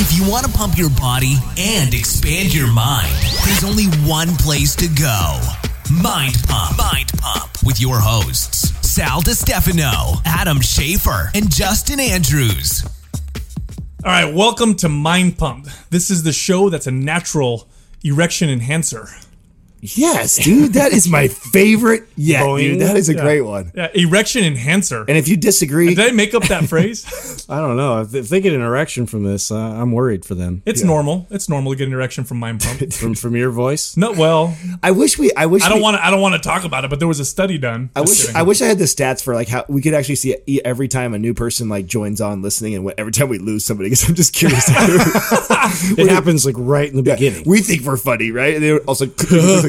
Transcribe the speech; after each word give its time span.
If 0.00 0.16
you 0.16 0.30
want 0.30 0.46
to 0.46 0.52
pump 0.52 0.78
your 0.78 0.90
body 0.90 1.34
and 1.58 1.92
expand 1.92 2.54
your 2.54 2.72
mind, 2.72 3.12
there's 3.44 3.64
only 3.64 3.86
one 4.08 4.28
place 4.36 4.76
to 4.76 4.86
go. 4.86 5.40
Mind 5.92 6.36
Pump. 6.46 6.78
Mind 6.78 7.10
Pump 7.18 7.50
with 7.66 7.80
your 7.80 7.98
hosts, 7.98 8.70
Sal 8.88 9.20
DiStefano, 9.22 10.22
Adam 10.24 10.58
Schafer, 10.58 11.34
and 11.34 11.50
Justin 11.50 11.98
Andrews. 11.98 12.84
All 14.04 14.12
right, 14.12 14.32
welcome 14.32 14.76
to 14.76 14.88
Mind 14.88 15.36
Pump. 15.36 15.66
This 15.90 16.12
is 16.12 16.22
the 16.22 16.32
show 16.32 16.68
that's 16.70 16.86
a 16.86 16.92
natural 16.92 17.68
erection 18.04 18.48
enhancer. 18.48 19.08
Yes, 19.80 20.36
dude, 20.36 20.72
that 20.74 20.92
is 20.92 21.08
my 21.08 21.28
favorite 21.28 22.08
yet, 22.16 22.42
Boing. 22.44 22.58
dude. 22.72 22.80
That 22.80 22.96
is 22.96 23.08
a 23.08 23.14
Yeah. 23.14 23.20
great 23.22 23.40
one. 23.42 23.70
Yeah, 23.74 23.88
erection 23.94 24.44
enhancer. 24.44 25.04
And 25.08 25.16
if 25.16 25.28
you 25.28 25.36
disagree, 25.36 25.94
Did 25.94 26.00
I 26.00 26.10
make 26.12 26.34
up 26.34 26.44
that 26.48 26.64
phrase? 26.66 27.46
I 27.48 27.60
don't 27.60 27.76
know. 27.76 28.00
If, 28.02 28.14
if 28.14 28.28
they 28.28 28.40
get 28.40 28.52
an 28.52 28.60
erection 28.60 29.06
from 29.06 29.22
this, 29.24 29.50
uh, 29.50 29.56
I'm 29.56 29.92
worried 29.92 30.24
for 30.24 30.34
them. 30.34 30.62
It's 30.66 30.82
normal. 30.82 31.26
It's 31.30 31.48
normal 31.48 31.72
to 31.72 31.76
get 31.78 31.86
an 31.88 31.94
erection 31.94 32.24
from 32.24 32.38
Mind 32.38 32.60
Pump. 32.60 32.92
From 32.92 33.14
from 33.14 33.36
your 33.36 33.50
voice. 33.50 33.96
No, 33.96 34.12
well, 34.12 34.56
I 34.82 34.90
wish 34.90 35.18
we, 35.18 35.32
I 35.36 35.46
wish 35.46 35.62
I 35.62 35.68
don't 35.68 35.80
want 35.80 35.96
to. 35.96 36.04
I 36.04 36.10
don't 36.10 36.20
want 36.20 36.34
to 36.34 36.40
talk 36.40 36.64
about 36.64 36.84
it. 36.84 36.90
But 36.90 36.98
there 36.98 37.08
was 37.08 37.20
a 37.20 37.24
study 37.24 37.58
done. 37.58 37.90
I 37.96 38.00
wish 38.02 38.20
kidding. 38.22 38.36
I 38.36 38.42
wish 38.42 38.60
I 38.62 38.66
had 38.66 38.78
the 38.78 38.84
stats 38.84 39.22
for 39.22 39.34
like 39.34 39.48
how 39.48 39.64
we 39.68 39.80
could 39.82 39.94
actually 39.94 40.16
see 40.16 40.32
it 40.34 40.62
every 40.64 40.88
time 40.88 41.14
a 41.14 41.18
new 41.18 41.34
person 41.34 41.68
like 41.68 41.86
joins 41.86 42.20
on 42.20 42.42
listening 42.42 42.74
and 42.74 42.84
what- 42.84 42.98
every 42.98 43.12
time 43.12 43.28
we 43.28 43.38
lose 43.38 43.64
somebody 43.64 43.88
because 43.90 44.08
I'm 44.08 44.14
just 44.14 44.32
curious. 44.34 44.64
It 44.68 46.08
happens 46.08 46.44
like 46.46 46.54
right 46.58 46.88
in 46.88 46.96
the 46.96 47.02
beginning. 47.02 47.44
we 47.46 47.60
think 47.60 47.82
we're 47.82 47.96
funny, 47.96 48.30
right? 48.30 48.54
And 48.54 48.62
they're 48.64 48.80
also 48.80 49.06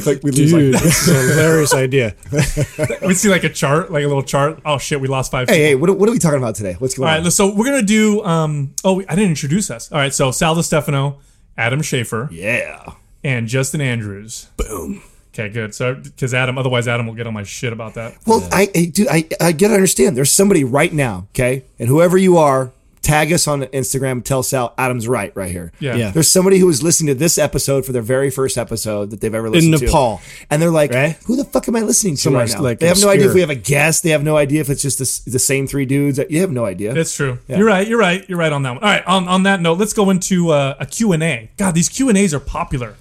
like, 0.05 0.15
like 0.17 0.23
we 0.23 0.31
lose 0.31 0.51
Dude, 0.51 0.73
like 0.73 0.83
this 0.83 1.07
is 1.07 1.15
a 1.15 1.33
hilarious 1.33 1.73
idea. 1.73 2.15
we 3.05 3.13
see 3.13 3.29
like 3.29 3.43
a 3.43 3.49
chart, 3.49 3.91
like 3.91 4.03
a 4.03 4.07
little 4.07 4.23
chart. 4.23 4.59
Oh 4.65 4.77
shit, 4.77 4.99
we 5.01 5.07
lost 5.07 5.31
five. 5.31 5.49
Hey, 5.49 5.59
hey, 5.59 5.75
what, 5.75 5.89
are- 5.89 5.93
what 5.93 6.09
are 6.09 6.11
we 6.11 6.19
talking 6.19 6.37
about 6.39 6.55
today? 6.55 6.73
What's 6.79 6.95
going 6.95 7.09
All 7.09 7.17
on? 7.17 7.23
right, 7.23 7.31
so 7.31 7.53
we're 7.53 7.65
gonna 7.65 7.81
do. 7.81 8.23
Um, 8.23 8.73
oh, 8.83 9.01
I 9.01 9.15
didn't 9.15 9.29
introduce 9.29 9.69
us. 9.71 9.91
All 9.91 9.97
right, 9.97 10.13
so 10.13 10.31
Sal 10.31 10.55
DiStefano, 10.55 11.17
Adam 11.57 11.81
Schafer, 11.81 12.27
yeah. 12.31 12.93
and 13.23 13.47
Justin 13.47 13.81
Andrews. 13.81 14.47
Boom. 14.57 15.03
Okay, 15.33 15.49
good. 15.49 15.75
So 15.75 15.95
because 15.95 16.33
Adam, 16.33 16.57
otherwise 16.57 16.87
Adam 16.87 17.05
will 17.07 17.13
get 17.13 17.27
on 17.27 17.33
my 17.33 17.43
shit 17.43 17.71
about 17.71 17.93
that. 17.93 18.17
Well, 18.25 18.47
I, 18.51 18.67
I 18.75 18.85
dude, 18.85 19.07
I, 19.07 19.27
I 19.39 19.51
get 19.51 19.69
to 19.69 19.73
understand. 19.75 20.17
There's 20.17 20.31
somebody 20.31 20.63
right 20.63 20.91
now, 20.91 21.27
okay, 21.31 21.65
and 21.77 21.87
whoever 21.87 22.17
you 22.17 22.37
are, 22.37 22.71
tag 23.09 23.31
us 23.33 23.47
on 23.47 23.61
Instagram. 23.63 24.23
Tell 24.23 24.43
Sal 24.43 24.73
Adam's 24.77 25.07
right, 25.07 25.35
right 25.35 25.51
here. 25.51 25.71
Yeah. 25.79 25.95
Yeah. 25.95 26.11
There's 26.11 26.29
somebody 26.29 26.59
who 26.59 26.69
is 26.69 26.81
listening 26.83 27.07
to 27.07 27.19
this 27.19 27.37
episode 27.37 27.85
for 27.85 27.91
their 27.91 28.01
very 28.01 28.29
first 28.29 28.57
episode 28.57 29.09
that 29.11 29.21
they've 29.21 29.33
ever 29.33 29.49
listened 29.49 29.73
to 29.77 29.79
In 29.79 29.85
Nepal. 29.85 30.21
and 30.49 30.61
they're 30.61 30.69
like, 30.69 30.91
Right? 30.93 31.17
"Who 31.25 31.35
the 31.35 31.43
fuck 31.45 31.67
am 31.67 31.75
I 31.75 31.81
listening 31.81 32.15
to 32.15 32.21
Somebody's 32.21 32.53
right 32.53 32.59
now?" 32.59 32.63
like 32.63 32.79
they 32.79 32.87
have 32.87 33.01
no 33.01 33.09
idea 33.09 33.27
if 33.27 33.33
we 33.33 33.41
have 33.41 33.49
a 33.49 33.55
guest. 33.55 34.03
They 34.03 34.11
have 34.11 34.23
no 34.23 34.37
idea 34.37 34.61
if 34.61 34.69
it's 34.69 34.81
just 34.81 34.99
the, 35.25 35.31
the 35.31 35.39
same 35.39 35.67
three 35.67 35.85
dudes. 35.85 36.19
You 36.29 36.41
have 36.41 36.51
no 36.51 36.65
idea. 36.65 36.93
That's 36.93 37.15
true. 37.15 37.39
You're 37.47 37.65
right. 37.65 37.87
You're 37.87 37.99
right. 37.99 38.27
You're 38.29 38.37
right 38.37 38.51
on 38.53 38.63
that 38.63 38.71
one. 38.75 38.83
All 38.83 38.89
right. 38.89 39.05
On, 39.07 39.27
on 39.27 39.43
that 39.43 39.61
note, 39.61 39.77
let's 39.79 39.93
go 39.93 40.09
into 40.09 40.49
uh, 40.51 40.75
a 40.79 40.85
Q 40.85 41.11
and 41.11 41.23
A. 41.23 41.49
God, 41.57 41.73
these 41.75 41.89
Q 41.89 42.09
and 42.09 42.17
A's 42.17 42.33
are 42.33 42.39
popular. 42.39 42.95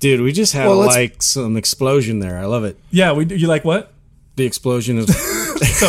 Dude, 0.00 0.20
we 0.20 0.32
just 0.32 0.52
had 0.52 0.66
Well, 0.66 0.78
like 0.78 1.22
some 1.22 1.56
explosion 1.56 2.18
there. 2.18 2.36
I 2.38 2.46
love 2.46 2.64
it. 2.64 2.76
Yeah, 2.90 3.12
we 3.12 3.24
do. 3.24 3.36
You 3.36 3.46
like 3.46 3.64
what? 3.64 3.92
The 4.34 4.44
explosion 4.44 4.98
of 4.98 5.06
So 5.82 5.88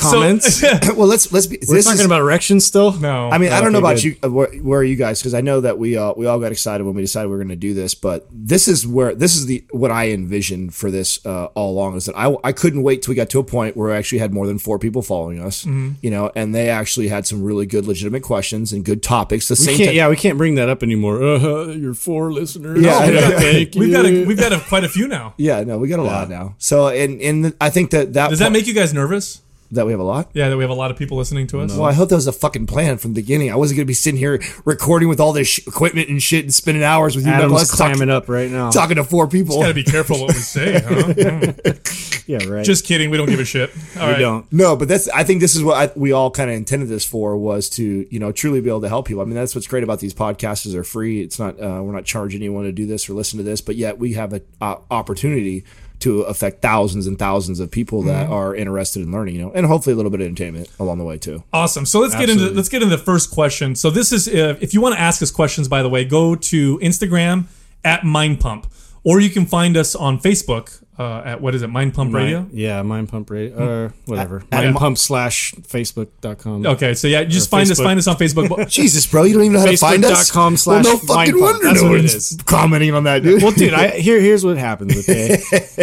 comments. 0.00 0.60
So, 0.64 0.94
well, 0.94 1.06
let's 1.06 1.32
let's 1.32 1.46
be. 1.46 1.58
We're 1.68 1.76
this 1.76 1.84
talking 1.86 2.00
is- 2.00 2.06
about 2.06 2.20
erections 2.20 2.64
still. 2.64 2.92
no. 2.92 3.30
I 3.30 3.38
mean, 3.38 3.52
I 3.52 3.60
don't 3.60 3.72
know 3.72 3.78
about 3.78 3.96
good. 3.96 4.04
you. 4.04 4.16
uh, 4.24 4.30
Where, 4.30 4.48
where 4.62 4.80
are 4.80 4.84
you 4.84 4.96
guys? 4.96 5.20
Because 5.20 5.34
I 5.34 5.40
know 5.40 5.60
that 5.60 5.78
we 5.78 5.96
uh, 5.96 6.12
we 6.16 6.26
all 6.26 6.38
got 6.38 6.52
excited 6.52 6.84
when 6.84 6.94
we 6.94 7.02
decided 7.02 7.28
we 7.28 7.34
are 7.34 7.38
going 7.38 7.48
to 7.48 7.56
do 7.56 7.74
this. 7.74 7.94
But 7.94 8.26
this 8.30 8.68
is 8.68 8.86
where 8.86 9.14
this 9.14 9.34
is 9.36 9.46
the 9.46 9.64
what 9.70 9.90
I 9.90 10.10
envisioned 10.10 10.74
for 10.74 10.90
this 10.90 11.24
uh, 11.26 11.46
all 11.54 11.72
along 11.72 11.96
is 11.96 12.06
that 12.06 12.16
I 12.16 12.34
I 12.44 12.52
couldn't 12.52 12.82
wait 12.82 13.02
till 13.02 13.12
we 13.12 13.16
got 13.16 13.30
to 13.30 13.38
a 13.38 13.44
point 13.44 13.76
where 13.76 13.92
I 13.92 13.96
actually 13.98 14.18
had 14.18 14.32
more 14.32 14.46
than 14.46 14.58
four 14.58 14.78
people 14.78 15.02
following 15.02 15.40
us. 15.40 15.64
Mm-hmm. 15.64 15.92
You 16.02 16.10
know, 16.10 16.30
and 16.36 16.54
they 16.54 16.68
actually 16.70 17.08
had 17.08 17.26
some 17.26 17.42
really 17.42 17.66
good, 17.66 17.86
legitimate 17.86 18.22
questions 18.22 18.72
and 18.72 18.84
good 18.84 19.02
topics. 19.02 19.48
The 19.48 19.52
We 19.54 19.56
same. 19.64 19.76
can't, 19.76 19.90
ti- 19.90 19.96
yeah, 19.96 20.08
we 20.08 20.16
can't 20.16 20.38
bring 20.38 20.54
that 20.56 20.68
up 20.68 20.82
anymore. 20.82 21.22
Uh, 21.22 21.66
you're 21.68 21.94
four 21.94 22.32
listeners. 22.32 22.80
Yeah, 22.80 22.98
I 22.98 23.04
Okay, 23.08 23.14
know. 23.14 23.38
thank 23.38 23.74
we've 23.76 23.92
got 23.92 24.06
a, 24.06 24.24
we've 24.24 24.38
got 24.38 24.52
a, 24.52 24.60
quite 24.60 24.84
a 24.84 24.88
few 24.88 25.08
now. 25.08 25.34
yeah, 25.36 25.62
no, 25.64 25.78
we 25.78 25.88
got 25.88 25.98
a 25.98 26.02
lot 26.02 26.28
now. 26.28 26.54
So, 26.58 26.88
and 26.88 27.20
and 27.20 27.54
I 27.60 27.70
think 27.70 27.90
that 27.90 28.12
that 28.14 28.30
Does 28.30 28.38
that 28.38 28.52
make 28.52 28.66
you 28.66 28.74
guys 28.74 28.92
nervous? 28.94 29.13
That 29.74 29.86
we 29.86 29.92
have 29.92 30.00
a 30.00 30.04
lot. 30.04 30.30
Yeah, 30.32 30.48
that 30.48 30.56
we 30.56 30.62
have 30.62 30.70
a 30.70 30.74
lot 30.74 30.90
of 30.90 30.96
people 30.96 31.16
listening 31.16 31.46
to 31.48 31.60
us. 31.60 31.72
Well, 31.72 31.84
I 31.84 31.92
hope 31.92 32.08
that 32.08 32.14
was 32.14 32.26
a 32.26 32.32
fucking 32.32 32.66
plan 32.66 32.98
from 32.98 33.12
the 33.12 33.20
beginning. 33.20 33.50
I 33.52 33.56
wasn't 33.56 33.78
going 33.78 33.86
to 33.86 33.88
be 33.88 33.94
sitting 33.94 34.18
here 34.18 34.40
recording 34.64 35.08
with 35.08 35.20
all 35.20 35.32
this 35.32 35.48
sh- 35.48 35.66
equipment 35.66 36.08
and 36.08 36.22
shit 36.22 36.44
and 36.44 36.54
spending 36.54 36.82
hours 36.82 37.16
with 37.16 37.26
you. 37.26 37.32
Adam's 37.32 37.52
Knuckles, 37.52 37.70
talking, 37.70 37.96
climbing 37.96 38.14
up 38.14 38.28
right 38.28 38.50
now. 38.50 38.70
talking 38.70 38.96
to 38.96 39.04
four 39.04 39.28
people. 39.28 39.60
Got 39.60 39.68
to 39.68 39.74
be 39.74 39.84
careful 39.84 40.20
what 40.20 40.28
we 40.28 40.40
say. 40.40 40.80
Huh? 40.80 41.72
yeah, 42.26 42.46
right. 42.46 42.64
Just 42.64 42.84
kidding. 42.84 43.10
We 43.10 43.16
don't 43.16 43.28
give 43.28 43.40
a 43.40 43.44
shit. 43.44 43.70
All 43.98 44.06
we 44.06 44.12
right. 44.12 44.18
don't. 44.18 44.52
No, 44.52 44.76
but 44.76 44.88
that's. 44.88 45.08
I 45.08 45.24
think 45.24 45.40
this 45.40 45.54
is 45.54 45.62
what 45.62 45.76
I, 45.76 45.98
we 45.98 46.12
all 46.12 46.30
kind 46.30 46.50
of 46.50 46.56
intended 46.56 46.88
this 46.88 47.04
for 47.04 47.36
was 47.36 47.68
to 47.70 48.06
you 48.10 48.18
know 48.20 48.32
truly 48.32 48.60
be 48.60 48.68
able 48.68 48.82
to 48.82 48.88
help 48.88 49.06
people. 49.06 49.22
I 49.22 49.24
mean, 49.24 49.34
that's 49.34 49.54
what's 49.54 49.66
great 49.66 49.82
about 49.82 50.00
these 50.00 50.14
podcasts 50.14 50.66
is 50.66 50.72
they're 50.72 50.84
free. 50.84 51.22
It's 51.22 51.38
not 51.38 51.60
uh, 51.60 51.80
we're 51.82 51.92
not 51.92 52.04
charging 52.04 52.40
anyone 52.40 52.64
to 52.64 52.72
do 52.72 52.86
this 52.86 53.08
or 53.08 53.14
listen 53.14 53.38
to 53.38 53.42
this, 53.42 53.60
but 53.60 53.76
yet 53.76 53.98
we 53.98 54.12
have 54.12 54.32
an 54.32 54.42
uh, 54.60 54.76
opportunity 54.90 55.64
to 56.00 56.22
affect 56.22 56.60
thousands 56.60 57.06
and 57.06 57.18
thousands 57.18 57.60
of 57.60 57.70
people 57.70 58.02
that 58.02 58.28
are 58.28 58.54
interested 58.54 59.02
in 59.02 59.10
learning. 59.10 59.34
You 59.36 59.42
know, 59.42 59.52
and 59.52 59.66
hopefully 59.66 59.94
a 59.94 59.96
little 59.96 60.10
bit 60.10 60.20
of 60.20 60.26
entertainment 60.26 60.70
along 60.78 60.98
the 60.98 61.04
way 61.04 61.18
too. 61.18 61.42
Awesome. 61.52 61.86
So 61.86 62.00
let's 62.00 62.14
get 62.14 62.28
into 62.28 62.50
let's 62.50 62.68
get 62.68 62.82
into 62.82 62.96
the 62.96 63.02
first 63.02 63.30
question. 63.30 63.74
So 63.74 63.90
this 63.90 64.12
is 64.12 64.28
uh, 64.28 64.56
if 64.60 64.74
you 64.74 64.80
want 64.80 64.94
to 64.94 65.00
ask 65.00 65.22
us 65.22 65.30
questions, 65.30 65.68
by 65.68 65.82
the 65.82 65.88
way, 65.88 66.04
go 66.04 66.34
to 66.34 66.78
Instagram 66.78 67.44
at 67.84 68.04
Mind 68.04 68.40
Pump, 68.40 68.66
or 69.02 69.20
you 69.20 69.30
can 69.30 69.46
find 69.46 69.76
us 69.76 69.94
on 69.94 70.18
Facebook 70.18 70.83
uh, 70.98 71.22
at 71.24 71.40
what 71.40 71.54
is 71.54 71.62
it, 71.62 71.68
Mind 71.68 71.92
Pump 71.94 72.14
Radio. 72.14 72.42
Mind- 72.42 72.52
yeah, 72.52 72.82
Mind 72.82 73.08
Pump 73.08 73.28
Radio, 73.30 73.56
or 73.56 73.94
whatever. 74.06 74.44
At- 74.52 74.64
Mind 74.64 74.76
Pump 74.76 74.98
slash 74.98 75.52
Facebook.com. 75.54 76.66
Okay, 76.66 76.94
so 76.94 77.08
yeah, 77.08 77.24
just 77.24 77.50
find 77.50 77.70
us 77.70 77.78
find 77.78 77.98
us 77.98 78.06
on 78.06 78.16
Facebook. 78.16 78.68
Jesus, 78.70 79.06
bro, 79.06 79.24
you 79.24 79.34
don't 79.34 79.42
even 79.42 79.54
know 79.54 79.60
how 79.60 79.66
to 79.66 79.76
find 79.76 80.04
us. 80.04 80.30
Facebook.com 80.30 80.52
well, 80.52 80.56
slash 80.56 80.84
no 80.84 80.96
fucking 80.98 81.34
Mindpump. 81.34 81.40
wonder 81.40 81.66
That's 81.66 81.82
no 81.82 81.90
one's 81.90 82.38
commenting 82.44 82.94
on 82.94 83.04
that, 83.04 83.22
dude. 83.22 83.42
Well, 83.42 83.52
dude, 83.52 83.74
I, 83.74 83.98
here 83.98 84.20
here's 84.20 84.44
what 84.44 84.56
happens. 84.56 84.94
Okay, 85.04 85.36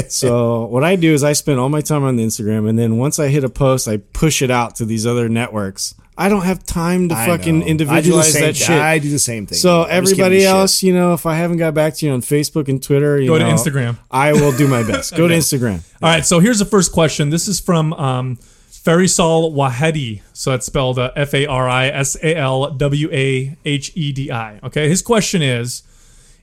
so 0.08 0.66
what 0.66 0.84
I 0.84 0.96
do 0.96 1.14
is 1.14 1.24
I 1.24 1.34
spend 1.34 1.60
all 1.60 1.70
my 1.70 1.82
time 1.82 2.04
on 2.04 2.16
the 2.16 2.26
Instagram, 2.26 2.68
and 2.68 2.80
then 2.80 2.98
once 2.98 3.20
I 3.20 3.28
hit 3.28 3.44
a 3.44 3.50
post, 3.50 3.88
I 3.88 3.98
push 3.98 4.42
it 4.42 4.50
out 4.50 4.76
to 4.76 4.86
these 4.86 5.06
other 5.06 5.30
networks. 5.30 5.94
I 6.18 6.30
don't 6.30 6.44
have 6.44 6.64
time 6.66 7.10
to 7.10 7.16
I 7.16 7.26
fucking 7.26 7.60
know. 7.60 7.66
individualize 7.66 8.28
I 8.28 8.32
do 8.32 8.34
same, 8.34 8.46
that 8.46 8.56
shit. 8.56 8.70
I 8.70 9.00
do 9.00 9.10
the 9.10 9.20
same 9.20 9.46
thing. 9.48 9.58
so 9.58 9.84
I'm 9.84 9.92
everybody 9.92 10.36
you 10.36 10.42
shit. 10.42 10.50
else, 10.50 10.84
you 10.84 10.94
know, 10.94 11.14
if 11.14 11.26
I 11.26 11.36
haven't 11.36 11.58
got 11.58 11.74
back 11.74 11.96
to 11.96 12.06
you 12.06 12.12
on 12.12 12.22
Facebook 12.22 12.68
and 12.68 12.84
Twitter, 12.84 13.20
you 13.20 13.28
Go 13.28 13.40
to 13.40 13.46
Instagram. 13.46 13.98
I 14.12 14.34
will 14.34 14.52
do 14.56 14.68
my 14.68 14.84
best. 14.84 15.16
Go 15.16 15.28
to 15.28 15.34
Instagram. 15.42 15.84
All 16.02 16.10
right, 16.10 16.26
so 16.26 16.40
here's 16.40 16.60
the 16.60 16.66
first 16.66 16.92
question. 16.92 17.30
This 17.30 17.48
is 17.48 17.60
from 17.60 17.94
um, 17.94 18.38
Farisal 18.38 19.54
Wahedi. 19.54 20.22
So 20.34 20.52
that's 20.52 20.66
spelled 20.66 21.00
uh, 21.00 21.12
F 21.16 21.34
A 21.34 21.46
R 21.46 21.70
I 21.70 21.88
S 21.88 22.18
A 22.22 22.36
L 22.36 22.72
W 22.72 23.10
A 23.12 23.58
H 23.64 23.92
E 23.96 24.12
D 24.12 24.32
I. 24.32 24.60
Okay, 24.64 24.90
his 24.90 25.02
question 25.02 25.42
is 25.42 25.84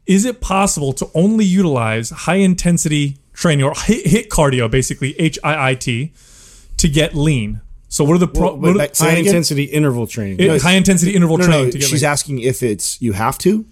Is 0.07 0.25
it 0.25 0.41
possible 0.41 0.93
to 0.95 1.11
only 1.15 1.45
utilize 1.45 2.11
high 2.11 2.37
intensity 2.37 3.19
training 3.33 3.65
or 3.65 3.73
HIIT, 3.73 4.05
HIIT 4.05 4.29
cardio, 4.29 4.71
basically 4.71 5.19
H 5.21 5.39
I 5.45 5.71
I 5.71 5.75
T, 5.75 6.13
to 6.79 6.89
get 6.89 7.15
lean? 7.15 7.61
So 7.89 8.05
what 8.05 8.15
are 8.15 8.19
the 8.19 8.29
pro, 8.29 8.53
Wait, 8.53 8.61
what 8.61 8.71
are 8.71 8.79
wait, 8.79 8.95
the- 8.95 9.05
High 9.05 9.11
that 9.11 9.19
again? 9.21 9.27
intensity 9.27 9.65
interval 9.65 10.07
training. 10.07 10.41
it- 10.41 10.63
high 10.63 10.73
intensity 10.73 11.15
interval 11.15 11.39
No, 11.39 11.47
training 11.47 11.65
no, 11.67 11.71
to 11.71 11.79
get 11.79 11.89
she's 11.89 12.03
lean? 12.03 12.11
asking 12.11 12.39
if 12.41 12.63
it's 12.63 13.01
you 13.01 13.13
have 13.13 13.39
to. 13.39 13.65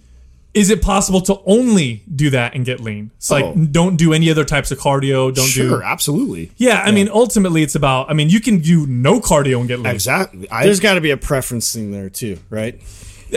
Is 0.53 0.71
it 0.71 0.81
possible 0.81 1.21
to 1.21 1.39
only 1.45 2.01
do 2.15 2.31
that 2.31 2.55
and 2.55 2.65
get 2.65 2.79
lean? 2.79 3.11
It's 3.17 3.29
like 3.29 3.45
Oh. 3.45 3.53
don't 3.53 3.95
do 3.95 4.11
any 4.11 4.31
other 4.31 4.43
types 4.43 4.71
of 4.71 4.79
cardio. 4.79 5.31
Don't 5.31 5.45
do 5.45 5.69
Sure, 5.69 5.83
absolutely. 5.83 6.49
Yeah, 6.57 6.81
I 6.83 6.89
mean, 6.91 7.09
ultimately, 7.13 7.61
it's 7.61 7.75
about. 7.75 8.09
I 8.09 8.13
mean, 8.13 8.29
you 8.29 8.39
can 8.39 8.57
do 8.57 8.87
no 8.87 9.19
cardio 9.19 9.59
and 9.59 9.67
get 9.67 9.81
lean. 9.81 9.93
Exactly. 9.93 10.49
I, 10.49 10.63
There's 10.63 10.79
got 10.79 10.95
to 10.95 11.01
be 11.01 11.11
a 11.11 11.17
preference 11.17 11.71
thing 11.71 11.91
there 11.91 12.09
too, 12.09 12.39
right? 12.49 12.81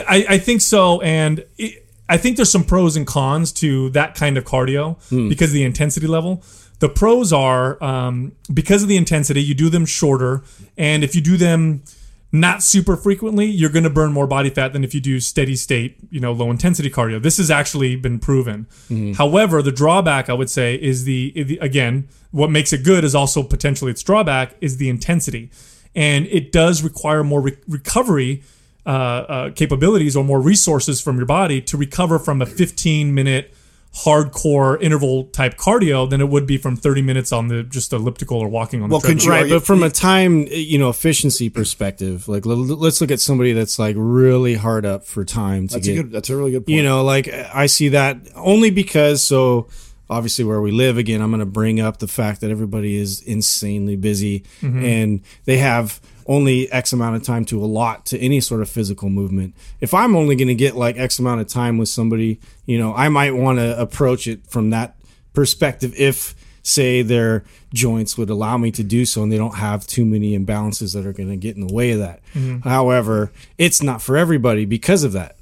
I, 0.09 0.25
I 0.29 0.37
think 0.39 0.61
so, 0.61 0.99
and 1.01 1.45
it, 1.59 1.85
I 2.09 2.17
think 2.17 2.37
there's 2.37 2.51
some 2.51 2.63
pros 2.63 2.95
and 2.95 3.05
cons 3.05 3.51
to 3.53 3.89
that 3.91 4.15
kind 4.15 4.37
of 4.37 4.43
cardio 4.43 4.97
hmm. 5.09 5.29
because 5.29 5.49
of 5.51 5.53
the 5.53 5.63
intensity 5.63 6.07
level. 6.07 6.43
The 6.81 6.89
pros 6.89 7.31
are 7.31 7.81
um, 7.81 8.31
because 8.51 8.81
of 8.81 8.89
the 8.89 8.97
intensity, 8.97 9.41
you 9.41 9.53
do 9.53 9.69
them 9.69 9.85
shorter, 9.85 10.43
and 10.79 11.03
if 11.03 11.13
you 11.13 11.21
do 11.21 11.37
them 11.37 11.83
not 12.31 12.63
super 12.63 12.95
frequently, 12.97 13.45
you're 13.45 13.69
going 13.69 13.83
to 13.83 13.89
burn 13.89 14.11
more 14.11 14.25
body 14.25 14.49
fat 14.49 14.73
than 14.73 14.83
if 14.83 14.95
you 14.95 14.99
do 14.99 15.19
steady 15.19 15.55
state, 15.55 15.97
you 16.09 16.19
know, 16.19 16.31
low 16.31 16.49
intensity 16.49 16.89
cardio. 16.89 17.21
This 17.21 17.37
has 17.37 17.51
actually 17.51 17.97
been 17.97 18.17
proven. 18.17 18.65
However, 19.13 19.61
the 19.61 19.71
drawback 19.71 20.27
I 20.27 20.33
would 20.33 20.49
say 20.49 20.73
is 20.73 21.03
the, 21.03 21.31
the 21.35 21.59
again, 21.59 22.07
what 22.31 22.49
makes 22.49 22.73
it 22.73 22.83
good 22.83 23.03
is 23.03 23.13
also 23.13 23.43
potentially 23.43 23.91
its 23.91 24.01
drawback 24.01 24.55
is 24.59 24.77
the 24.77 24.89
intensity, 24.89 25.51
and 25.93 26.25
it 26.27 26.51
does 26.51 26.81
require 26.81 27.23
more 27.23 27.41
re- 27.41 27.57
recovery 27.67 28.41
uh, 28.87 28.89
uh, 28.89 29.51
capabilities 29.51 30.15
or 30.15 30.23
more 30.23 30.41
resources 30.41 30.99
from 30.99 31.17
your 31.17 31.27
body 31.27 31.61
to 31.61 31.77
recover 31.77 32.17
from 32.17 32.41
a 32.41 32.47
15 32.47 33.13
minute 33.13 33.53
hardcore 33.93 34.81
interval 34.81 35.25
type 35.25 35.57
cardio 35.57 36.09
than 36.09 36.21
it 36.21 36.29
would 36.29 36.45
be 36.47 36.57
from 36.57 36.75
30 36.75 37.01
minutes 37.01 37.31
on 37.31 37.47
the 37.49 37.63
just 37.63 37.91
elliptical 37.91 38.37
or 38.37 38.47
walking 38.47 38.81
on 38.81 38.89
Well, 38.89 38.99
the 38.99 39.07
treadmill. 39.09 39.25
you- 39.25 39.31
Right, 39.31 39.49
but 39.49 39.65
from 39.65 39.83
a 39.83 39.89
time, 39.89 40.47
you 40.49 40.77
know, 40.77 40.89
efficiency 40.89 41.49
perspective, 41.49 42.27
like 42.27 42.45
let's 42.45 43.01
look 43.01 43.11
at 43.11 43.19
somebody 43.19 43.53
that's 43.53 43.77
like 43.77 43.95
really 43.99 44.55
hard 44.55 44.85
up 44.85 45.05
for 45.05 45.25
time 45.25 45.67
to 45.67 45.75
that's 45.75 45.87
a 45.87 45.93
get, 45.93 46.01
good. 46.03 46.11
That's 46.11 46.29
a 46.29 46.37
really 46.37 46.51
good 46.51 46.65
point. 46.65 46.77
you 46.77 46.83
know, 46.83 47.03
like 47.03 47.27
I 47.27 47.65
see 47.65 47.89
that 47.89 48.17
only 48.35 48.69
because 48.71 49.21
so 49.23 49.67
obviously 50.09 50.43
where 50.45 50.61
we 50.61 50.71
live 50.71 50.97
again, 50.97 51.21
I'm 51.21 51.29
going 51.31 51.39
to 51.39 51.45
bring 51.45 51.79
up 51.79 51.97
the 51.99 52.07
fact 52.07 52.41
that 52.41 52.51
everybody 52.51 52.95
is 52.97 53.21
insanely 53.21 53.95
busy 53.95 54.43
Mm-hmm. 54.61 54.85
and 54.85 55.21
they 55.45 55.57
have 55.57 55.99
only 56.31 56.71
X 56.71 56.93
amount 56.93 57.17
of 57.17 57.23
time 57.23 57.43
to 57.43 57.61
allot 57.61 58.05
to 58.05 58.17
any 58.17 58.39
sort 58.39 58.61
of 58.61 58.69
physical 58.69 59.09
movement. 59.09 59.53
If 59.81 59.93
I'm 59.93 60.15
only 60.15 60.37
going 60.37 60.47
to 60.47 60.55
get 60.55 60.77
like 60.77 60.97
X 60.97 61.19
amount 61.19 61.41
of 61.41 61.47
time 61.49 61.77
with 61.77 61.89
somebody, 61.89 62.39
you 62.65 62.79
know, 62.79 62.95
I 62.95 63.09
might 63.09 63.35
want 63.35 63.59
to 63.59 63.77
approach 63.79 64.27
it 64.27 64.47
from 64.47 64.69
that 64.69 64.95
perspective 65.33 65.93
if 65.97 66.33
say 66.63 67.01
their 67.01 67.43
joints 67.73 68.17
would 68.17 68.29
allow 68.29 68.57
me 68.57 68.71
to 68.71 68.83
do 68.83 69.03
so 69.03 69.23
and 69.23 69.31
they 69.31 69.37
don't 69.37 69.55
have 69.55 69.85
too 69.85 70.05
many 70.05 70.37
imbalances 70.37 70.93
that 70.93 71.05
are 71.05 71.11
going 71.11 71.29
to 71.29 71.35
get 71.35 71.57
in 71.57 71.67
the 71.67 71.73
way 71.73 71.91
of 71.91 71.99
that. 71.99 72.21
Mm-hmm. 72.33 72.69
However, 72.69 73.33
it's 73.57 73.83
not 73.83 74.01
for 74.01 74.15
everybody 74.15 74.63
because 74.63 75.03
of 75.03 75.11
that. 75.11 75.35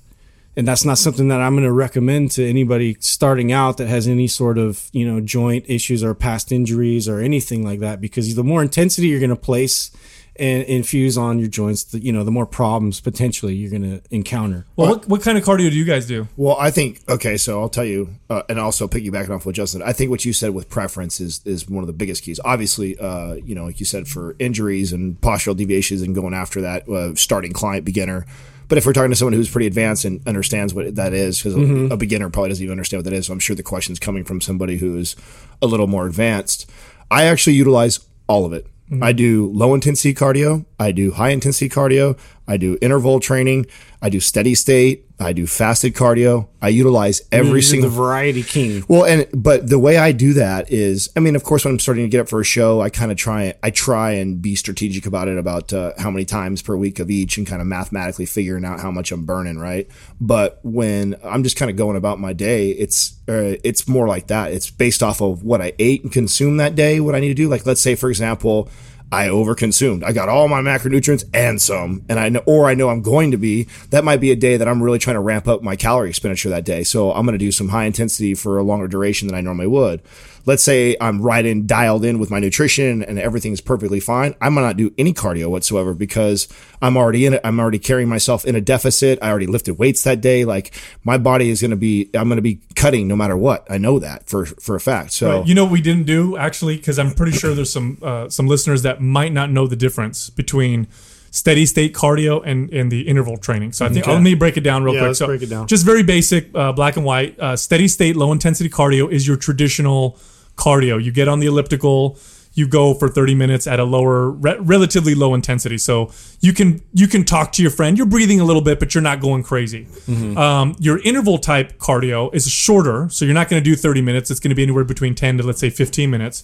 And 0.55 0.67
that's 0.67 0.83
not 0.83 0.97
something 0.97 1.27
that 1.27 1.39
I'm 1.39 1.53
going 1.53 1.67
to 1.67 1.71
recommend 1.71 2.31
to 2.31 2.45
anybody 2.45 2.97
starting 2.99 3.51
out 3.51 3.77
that 3.77 3.87
has 3.87 4.07
any 4.07 4.27
sort 4.27 4.57
of, 4.57 4.89
you 4.91 5.05
know, 5.05 5.21
joint 5.21 5.65
issues 5.67 6.03
or 6.03 6.15
past 6.15 6.51
injuries 6.51 7.07
or 7.07 7.19
anything 7.19 7.63
like 7.63 7.79
that 7.79 8.01
because 8.01 8.33
the 8.35 8.43
more 8.43 8.61
intensity 8.61 9.07
you're 9.07 9.19
going 9.19 9.29
to 9.29 9.35
place 9.35 9.91
and 10.39 10.63
infuse 10.63 11.17
on 11.17 11.37
your 11.37 11.49
joints, 11.49 11.83
the, 11.83 11.99
you 11.99 12.11
know, 12.11 12.23
the 12.23 12.31
more 12.31 12.45
problems 12.45 13.01
potentially 13.01 13.53
you're 13.53 13.69
going 13.69 13.83
to 13.83 14.01
encounter. 14.09 14.65
Well, 14.75 14.89
what, 14.89 15.07
what 15.07 15.21
kind 15.21 15.37
of 15.37 15.43
cardio 15.43 15.69
do 15.69 15.75
you 15.75 15.85
guys 15.85 16.07
do? 16.07 16.27
Well, 16.37 16.55
I 16.57 16.71
think 16.71 17.01
okay, 17.09 17.37
so 17.37 17.61
I'll 17.61 17.69
tell 17.69 17.85
you, 17.85 18.15
uh, 18.29 18.43
and 18.49 18.59
also 18.59 18.87
piggybacking 18.87 19.29
off 19.29 19.45
what 19.45 19.55
Justin. 19.55 19.81
I 19.83 19.93
think 19.93 20.09
what 20.09 20.25
you 20.25 20.33
said 20.33 20.51
with 20.51 20.69
preference 20.69 21.19
is 21.19 21.41
is 21.45 21.69
one 21.69 21.83
of 21.83 21.87
the 21.87 21.93
biggest 21.93 22.23
keys. 22.23 22.39
Obviously, 22.43 22.97
uh, 22.97 23.33
you 23.33 23.53
know, 23.53 23.65
like 23.65 23.79
you 23.79 23.85
said, 23.85 24.07
for 24.07 24.35
injuries 24.39 24.93
and 24.93 25.19
postural 25.21 25.55
deviations 25.55 26.01
and 26.01 26.15
going 26.15 26.33
after 26.33 26.61
that, 26.61 26.87
uh, 26.89 27.13
starting 27.15 27.51
client 27.51 27.85
beginner. 27.85 28.25
But 28.69 28.77
if 28.77 28.85
we're 28.85 28.93
talking 28.93 29.09
to 29.09 29.15
someone 29.15 29.33
who's 29.33 29.49
pretty 29.49 29.65
advanced 29.65 30.05
and 30.05 30.25
understands 30.27 30.75
what 30.75 30.95
that 30.95 31.11
is, 31.11 31.39
because 31.39 31.55
a, 31.55 31.93
a 31.93 31.97
beginner 31.97 32.29
probably 32.29 32.49
doesn't 32.49 32.63
even 32.63 32.73
understand 32.73 33.03
what 33.03 33.09
that 33.09 33.17
is, 33.17 33.25
so 33.25 33.33
I'm 33.33 33.39
sure 33.39 33.55
the 33.55 33.63
question's 33.63 33.97
coming 33.97 34.23
from 34.23 34.41
somebody 34.41 34.77
who's 34.77 35.15
a 35.59 35.65
little 35.65 35.87
more 35.87 36.05
advanced. 36.05 36.69
I 37.09 37.23
actually 37.23 37.53
utilize 37.53 37.99
all 38.27 38.45
of 38.45 38.53
it. 38.53 38.67
I 39.01 39.11
do 39.11 39.51
low 39.53 39.73
intensity 39.75 40.13
cardio. 40.13 40.65
I 40.79 40.91
do 40.91 41.11
high 41.11 41.29
intensity 41.29 41.69
cardio. 41.69 42.17
I 42.49 42.57
do 42.57 42.79
interval 42.81 43.19
training. 43.19 43.67
I 44.01 44.09
do 44.09 44.19
steady 44.19 44.55
state. 44.55 45.05
I 45.19 45.33
do 45.33 45.45
fasted 45.45 45.93
cardio. 45.93 46.47
I 46.61 46.69
utilize 46.69 47.21
every 47.31 47.61
single 47.61 47.89
the 47.89 47.95
variety 47.95 48.41
king. 48.41 48.83
well, 48.87 49.05
and 49.05 49.27
but 49.33 49.69
the 49.69 49.77
way 49.77 49.97
I 49.97 50.13
do 50.13 50.33
that 50.33 50.71
is, 50.71 51.09
I 51.15 51.19
mean, 51.19 51.35
of 51.35 51.43
course, 51.43 51.63
when 51.63 51.73
I'm 51.75 51.79
starting 51.79 52.05
to 52.05 52.09
get 52.09 52.21
up 52.21 52.29
for 52.29 52.39
a 52.39 52.43
show, 52.43 52.81
I 52.81 52.89
kind 52.89 53.11
of 53.11 53.17
try, 53.17 53.53
I 53.61 53.69
try 53.69 54.11
and 54.13 54.41
be 54.41 54.55
strategic 54.55 55.05
about 55.05 55.27
it, 55.27 55.37
about 55.37 55.73
uh, 55.73 55.91
how 55.99 56.09
many 56.09 56.25
times 56.25 56.61
per 56.63 56.75
week 56.75 56.99
of 56.99 57.11
each, 57.11 57.37
and 57.37 57.45
kind 57.45 57.61
of 57.61 57.67
mathematically 57.67 58.25
figuring 58.25 58.65
out 58.65 58.79
how 58.79 58.89
much 58.89 59.11
I'm 59.11 59.25
burning, 59.25 59.59
right? 59.59 59.87
But 60.19 60.59
when 60.63 61.17
I'm 61.23 61.43
just 61.43 61.55
kind 61.55 61.69
of 61.69 61.77
going 61.77 61.97
about 61.97 62.19
my 62.19 62.33
day, 62.33 62.69
it's 62.71 63.13
uh, 63.27 63.57
it's 63.63 63.87
more 63.87 64.07
like 64.07 64.27
that. 64.27 64.53
It's 64.53 64.71
based 64.71 65.03
off 65.03 65.21
of 65.21 65.43
what 65.43 65.61
I 65.61 65.73
ate 65.77 66.03
and 66.03 66.11
consumed 66.11 66.59
that 66.61 66.73
day, 66.73 66.99
what 66.99 67.13
I 67.13 67.19
need 67.19 67.27
to 67.27 67.33
do. 67.35 67.47
Like, 67.47 67.65
let's 67.65 67.81
say, 67.81 67.93
for 67.93 68.09
example. 68.09 68.69
I 69.11 69.27
overconsumed. 69.27 70.03
I 70.03 70.11
got 70.11 70.29
all 70.29 70.47
my 70.47 70.61
macronutrients 70.61 71.23
and 71.33 71.61
some, 71.61 72.05
and 72.07 72.19
I 72.19 72.29
know, 72.29 72.43
or 72.45 72.69
I 72.69 72.75
know 72.75 72.89
I'm 72.89 73.01
going 73.01 73.31
to 73.31 73.37
be. 73.37 73.67
That 73.89 74.03
might 74.03 74.21
be 74.21 74.31
a 74.31 74.35
day 74.35 74.57
that 74.57 74.67
I'm 74.67 74.83
really 74.83 74.99
trying 74.99 75.15
to 75.15 75.21
ramp 75.21 75.47
up 75.47 75.63
my 75.63 75.75
calorie 75.75 76.09
expenditure 76.09 76.49
that 76.49 76.65
day. 76.65 76.83
So 76.83 77.11
I'm 77.11 77.25
going 77.25 77.33
to 77.33 77.43
do 77.43 77.51
some 77.51 77.69
high 77.69 77.85
intensity 77.85 78.35
for 78.35 78.57
a 78.57 78.63
longer 78.63 78.87
duration 78.87 79.27
than 79.27 79.35
I 79.35 79.41
normally 79.41 79.67
would. 79.67 80.01
Let's 80.45 80.63
say 80.63 80.95
I'm 80.99 81.21
right 81.21 81.45
in, 81.45 81.67
dialed 81.67 82.05
in 82.05 82.19
with 82.19 82.31
my 82.31 82.39
nutrition 82.39 83.03
and 83.03 83.19
everything's 83.19 83.61
perfectly 83.61 83.99
fine. 83.99 84.35
I 84.41 84.49
might 84.49 84.61
not 84.61 84.77
do 84.77 84.93
any 84.97 85.13
cardio 85.13 85.49
whatsoever 85.49 85.93
because 85.93 86.47
I'm 86.81 86.97
already 86.97 87.25
in 87.25 87.33
it. 87.33 87.41
I'm 87.43 87.59
already 87.59 87.79
carrying 87.79 88.09
myself 88.09 88.45
in 88.45 88.55
a 88.55 88.61
deficit. 88.61 89.19
I 89.21 89.29
already 89.29 89.47
lifted 89.47 89.75
weights 89.75 90.03
that 90.03 90.21
day. 90.21 90.45
Like 90.45 90.73
my 91.03 91.17
body 91.17 91.49
is 91.49 91.61
going 91.61 91.71
to 91.71 91.77
be, 91.77 92.09
I'm 92.13 92.27
going 92.27 92.37
to 92.37 92.41
be 92.41 92.61
cutting 92.75 93.07
no 93.07 93.15
matter 93.15 93.37
what. 93.37 93.69
I 93.69 93.77
know 93.77 93.99
that 93.99 94.27
for, 94.29 94.45
for 94.45 94.75
a 94.75 94.79
fact. 94.79 95.11
So 95.11 95.43
You 95.45 95.55
know 95.55 95.63
what 95.63 95.73
we 95.73 95.81
didn't 95.81 96.05
do 96.05 96.37
actually, 96.37 96.77
because 96.77 96.99
I'm 96.99 97.11
pretty 97.11 97.37
sure 97.37 97.53
there's 97.53 97.71
some 97.71 97.97
uh, 98.01 98.29
some 98.29 98.47
listeners 98.47 98.83
that 98.83 99.01
might 99.01 99.33
not 99.33 99.51
know 99.51 99.67
the 99.67 99.75
difference 99.75 100.29
between 100.29 100.87
steady 101.31 101.65
state 101.65 101.93
cardio 101.93 102.41
and, 102.45 102.69
and 102.73 102.91
the 102.91 103.01
interval 103.07 103.37
training. 103.37 103.71
So 103.73 103.85
I 103.85 103.89
think 103.89 104.07
let 104.07 104.21
me 104.21 104.33
break 104.35 104.57
it 104.57 104.61
down 104.61 104.83
real 104.83 104.93
Yeah, 104.95 105.01
quick. 105.01 105.07
let's 105.09 105.19
so 105.19 105.27
break 105.27 105.41
it 105.41 105.49
down. 105.49 105.67
Just 105.67 105.85
very 105.85 106.03
basic, 106.03 106.49
uh, 106.55 106.71
black 106.71 106.95
and 106.95 107.05
white. 107.05 107.39
Uh, 107.39 107.55
steady 107.55 107.87
state, 107.87 108.15
low 108.15 108.31
intensity 108.31 108.69
cardio 108.69 109.11
is 109.11 109.27
your 109.27 109.37
traditional 109.37 110.17
cardio. 110.55 111.01
You 111.03 111.11
get 111.11 111.27
on 111.27 111.39
the 111.39 111.47
elliptical. 111.47 112.17
You 112.53 112.67
go 112.67 112.93
for 112.95 113.07
30 113.07 113.35
minutes 113.35 113.67
at 113.67 113.79
a 113.79 113.83
lower, 113.85 114.31
re- 114.31 114.57
relatively 114.59 115.15
low 115.15 115.33
intensity. 115.33 115.77
So 115.77 116.11
you 116.41 116.51
can 116.51 116.81
you 116.93 117.07
can 117.07 117.23
talk 117.23 117.51
to 117.53 117.61
your 117.61 117.71
friend. 117.71 117.95
You're 117.97 118.07
breathing 118.07 118.41
a 118.41 118.43
little 118.43 118.63
bit, 118.63 118.79
but 118.79 118.93
you're 118.93 119.03
not 119.03 119.21
going 119.21 119.43
crazy. 119.43 119.87
Um, 120.35 120.75
your 120.79 120.99
interval 121.03 121.37
type 121.37 121.77
cardio 121.77 122.33
is 122.33 122.49
shorter, 122.49 123.07
so 123.09 123.23
you're 123.23 123.35
not 123.35 123.49
going 123.49 123.63
to 123.63 123.69
do 123.69 123.75
30 123.75 124.01
minutes. 124.01 124.29
It's 124.31 124.39
going 124.39 124.49
to 124.49 124.55
be 124.55 124.63
anywhere 124.63 124.83
between 124.83 125.15
10 125.15 125.37
to 125.37 125.43
let's 125.43 125.59
say 125.59 125.69
15 125.69 126.09
minutes, 126.09 126.43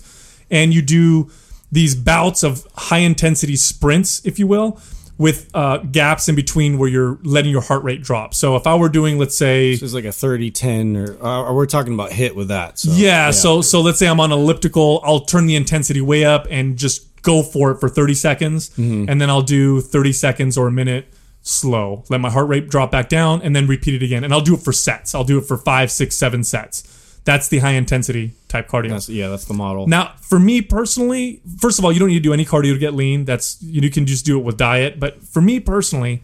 and 0.52 0.74
you 0.74 0.82
do 0.84 1.30
these 1.76 1.94
bouts 1.96 2.42
of 2.44 2.66
high 2.90 3.04
intensity 3.12 3.56
sprints, 3.56 4.26
if 4.26 4.40
you 4.40 4.48
will, 4.48 4.80
with 5.18 5.50
uh, 5.54 5.78
gaps 5.78 6.28
in 6.28 6.36
between 6.36 6.78
where 6.78 6.90
you're 6.90 7.18
letting 7.24 7.52
your 7.52 7.62
heart 7.62 7.84
rate 7.84 8.02
drop. 8.02 8.34
So 8.34 8.56
if 8.56 8.66
I 8.68 8.76
were 8.76 8.90
doing, 8.90 9.18
let's 9.18 9.38
say, 9.38 9.72
It's 9.72 9.94
like 9.94 10.04
a 10.06 10.12
30 10.12 10.52
10 10.52 10.98
or, 10.98 11.14
or 11.22 11.56
we're 11.56 11.66
talking 11.68 11.94
about 11.94 12.12
hit 12.12 12.36
with 12.36 12.48
that. 12.50 12.80
So 12.80 12.92
yeah, 12.92 13.32
so 13.32 13.62
so 13.62 13.82
let's 13.82 14.00
say 14.00 14.08
I'm 14.08 14.20
on 14.20 14.32
elliptical, 14.32 15.00
I'll 15.04 15.22
turn 15.22 15.46
the 15.48 15.56
intensity 15.56 16.02
way 16.02 16.26
up 16.26 16.48
and 16.50 16.78
just 16.78 17.08
go 17.22 17.42
for 17.44 17.72
it 17.72 17.80
for 17.80 17.90
30 17.90 18.14
seconds, 18.14 18.70
Mm-hmm. 18.72 19.10
and 19.10 19.20
then 19.22 19.30
I'll 19.30 19.42
do 19.60 19.82
30 19.82 20.14
seconds 20.14 20.58
or 20.58 20.68
a 20.68 20.72
minute 20.72 21.06
slow. 21.42 22.04
Let 22.10 22.20
my 22.22 22.30
heart 22.30 22.48
rate 22.50 22.70
drop 22.70 22.92
back 22.92 23.08
down, 23.10 23.42
and 23.42 23.56
then 23.56 23.68
repeat 23.68 23.94
it 23.94 24.04
again. 24.04 24.24
And 24.24 24.34
I'll 24.34 24.42
do 24.42 24.54
it 24.56 24.62
for 24.62 24.74
sets. 24.74 25.14
I'll 25.16 25.24
do 25.24 25.38
it 25.38 25.46
for 25.46 25.58
five, 25.58 25.92
six, 25.92 26.16
seven 26.18 26.44
sets. 26.44 26.84
That's 27.26 27.48
the 27.48 27.60
high 27.60 27.72
intensity 27.72 28.34
type 28.48 28.70
cardio. 28.70 28.90
That's, 28.90 29.10
yeah, 29.10 29.30
that's 29.30 29.46
the 29.46 29.54
model. 29.56 29.88
Now, 29.88 30.14
for 30.22 30.40
me 30.40 30.62
personally, 30.62 31.42
first 31.60 31.80
of 31.80 31.86
all, 31.86 31.92
you 31.92 32.00
don't 32.00 32.10
need 32.10 32.16
to 32.16 32.20
do 32.20 32.34
any 32.34 32.46
cardio 32.46 32.74
to 32.74 32.78
get 32.80 32.94
lean. 32.94 33.26
That's 33.26 33.62
you 33.64 33.90
can 33.90 34.06
just 34.06 34.26
do 34.26 34.40
it 34.40 34.44
with 34.44 34.58
diet. 34.58 35.00
But 35.00 35.24
for 35.24 35.42
me 35.42 35.60
personally, 35.60 36.22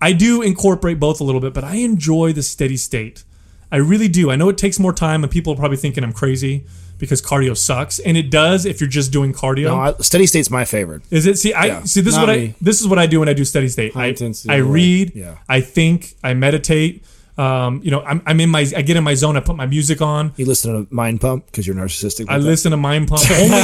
I 0.00 0.12
do 0.12 0.42
incorporate 0.42 1.00
both 1.00 1.20
a 1.20 1.24
little 1.24 1.40
bit, 1.40 1.54
but 1.54 1.64
I 1.64 1.76
enjoy 1.76 2.32
the 2.34 2.42
steady 2.42 2.76
state. 2.76 3.24
I 3.70 3.76
really 3.78 4.08
do. 4.08 4.30
I 4.30 4.36
know 4.36 4.50
it 4.50 4.58
takes 4.58 4.78
more 4.78 4.92
time, 4.92 5.24
and 5.24 5.32
people 5.32 5.54
are 5.54 5.56
probably 5.56 5.78
thinking 5.78 6.04
I'm 6.04 6.12
crazy 6.12 6.66
because 6.98 7.22
cardio 7.22 7.56
sucks, 7.56 7.98
and 7.98 8.16
it 8.18 8.30
does 8.30 8.66
if 8.66 8.78
you're 8.80 8.90
just 8.90 9.10
doing 9.10 9.32
cardio. 9.32 9.64
no, 9.68 9.76
I, 9.78 9.92
steady 10.02 10.26
state's 10.26 10.50
my 10.50 10.66
favorite. 10.66 11.02
Is 11.10 11.24
it? 11.24 11.38
See, 11.38 11.54
I 11.54 11.66
Yeah. 11.66 11.82
see. 11.84 12.02
This 12.02 12.12
is 12.12 12.20
what 12.20 12.28
me. 12.28 12.34
I. 12.34 12.54
This 12.60 12.80
is 12.82 12.86
what 12.86 12.98
I 12.98 13.06
do 13.06 13.20
when 13.20 13.28
I 13.30 13.32
do 13.32 13.44
steady 13.46 13.68
state. 13.68 13.94
High 13.94 14.04
I, 14.04 14.08
intensity 14.08 14.52
I 14.52 14.58
read. 14.58 15.12
Yeah. 15.14 15.38
I 15.48 15.62
think. 15.62 16.14
I 16.22 16.34
meditate. 16.34 17.04
Um, 17.38 17.80
you 17.82 17.90
know, 17.90 18.02
I'm, 18.02 18.20
I'm 18.26 18.38
in 18.40 18.50
my. 18.50 18.60
I 18.76 18.82
get 18.82 18.96
in 18.96 19.04
my 19.04 19.14
zone. 19.14 19.36
I 19.38 19.40
put 19.40 19.56
my 19.56 19.64
music 19.66 20.02
on. 20.02 20.32
You 20.36 20.44
listen 20.44 20.86
to 20.86 20.94
Mind 20.94 21.20
Pump 21.22 21.46
because 21.46 21.66
you're 21.66 21.74
narcissistic. 21.74 22.26
I 22.28 22.38
that? 22.38 22.44
listen 22.44 22.72
to 22.72 22.76
Mind 22.76 23.08
Pump. 23.08 23.22
Only 23.30 23.56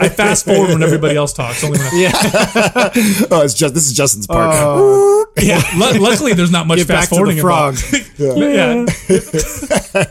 I 0.00 0.08
fast 0.10 0.44
forward 0.44 0.68
when 0.70 0.82
everybody 0.82 1.16
else 1.16 1.32
talks. 1.32 1.64
Only 1.64 1.78
when 1.78 1.86
I, 1.86 1.96
yeah. 1.96 2.12
Oh, 3.30 3.42
it's 3.42 3.54
just 3.54 3.72
this 3.74 3.86
is 3.86 3.94
Justin's 3.94 4.26
part. 4.26 4.54
yeah. 5.38 5.62
lu- 5.76 5.98
luckily, 6.00 6.34
there's 6.34 6.50
not 6.50 6.66
much 6.66 6.78
Get 6.78 6.88
back 6.88 7.08
fast 7.08 7.08
to 7.08 7.14
the 7.14 7.18
forwarding 7.18 7.40
frog. 7.40 7.74
involved. 8.18 9.08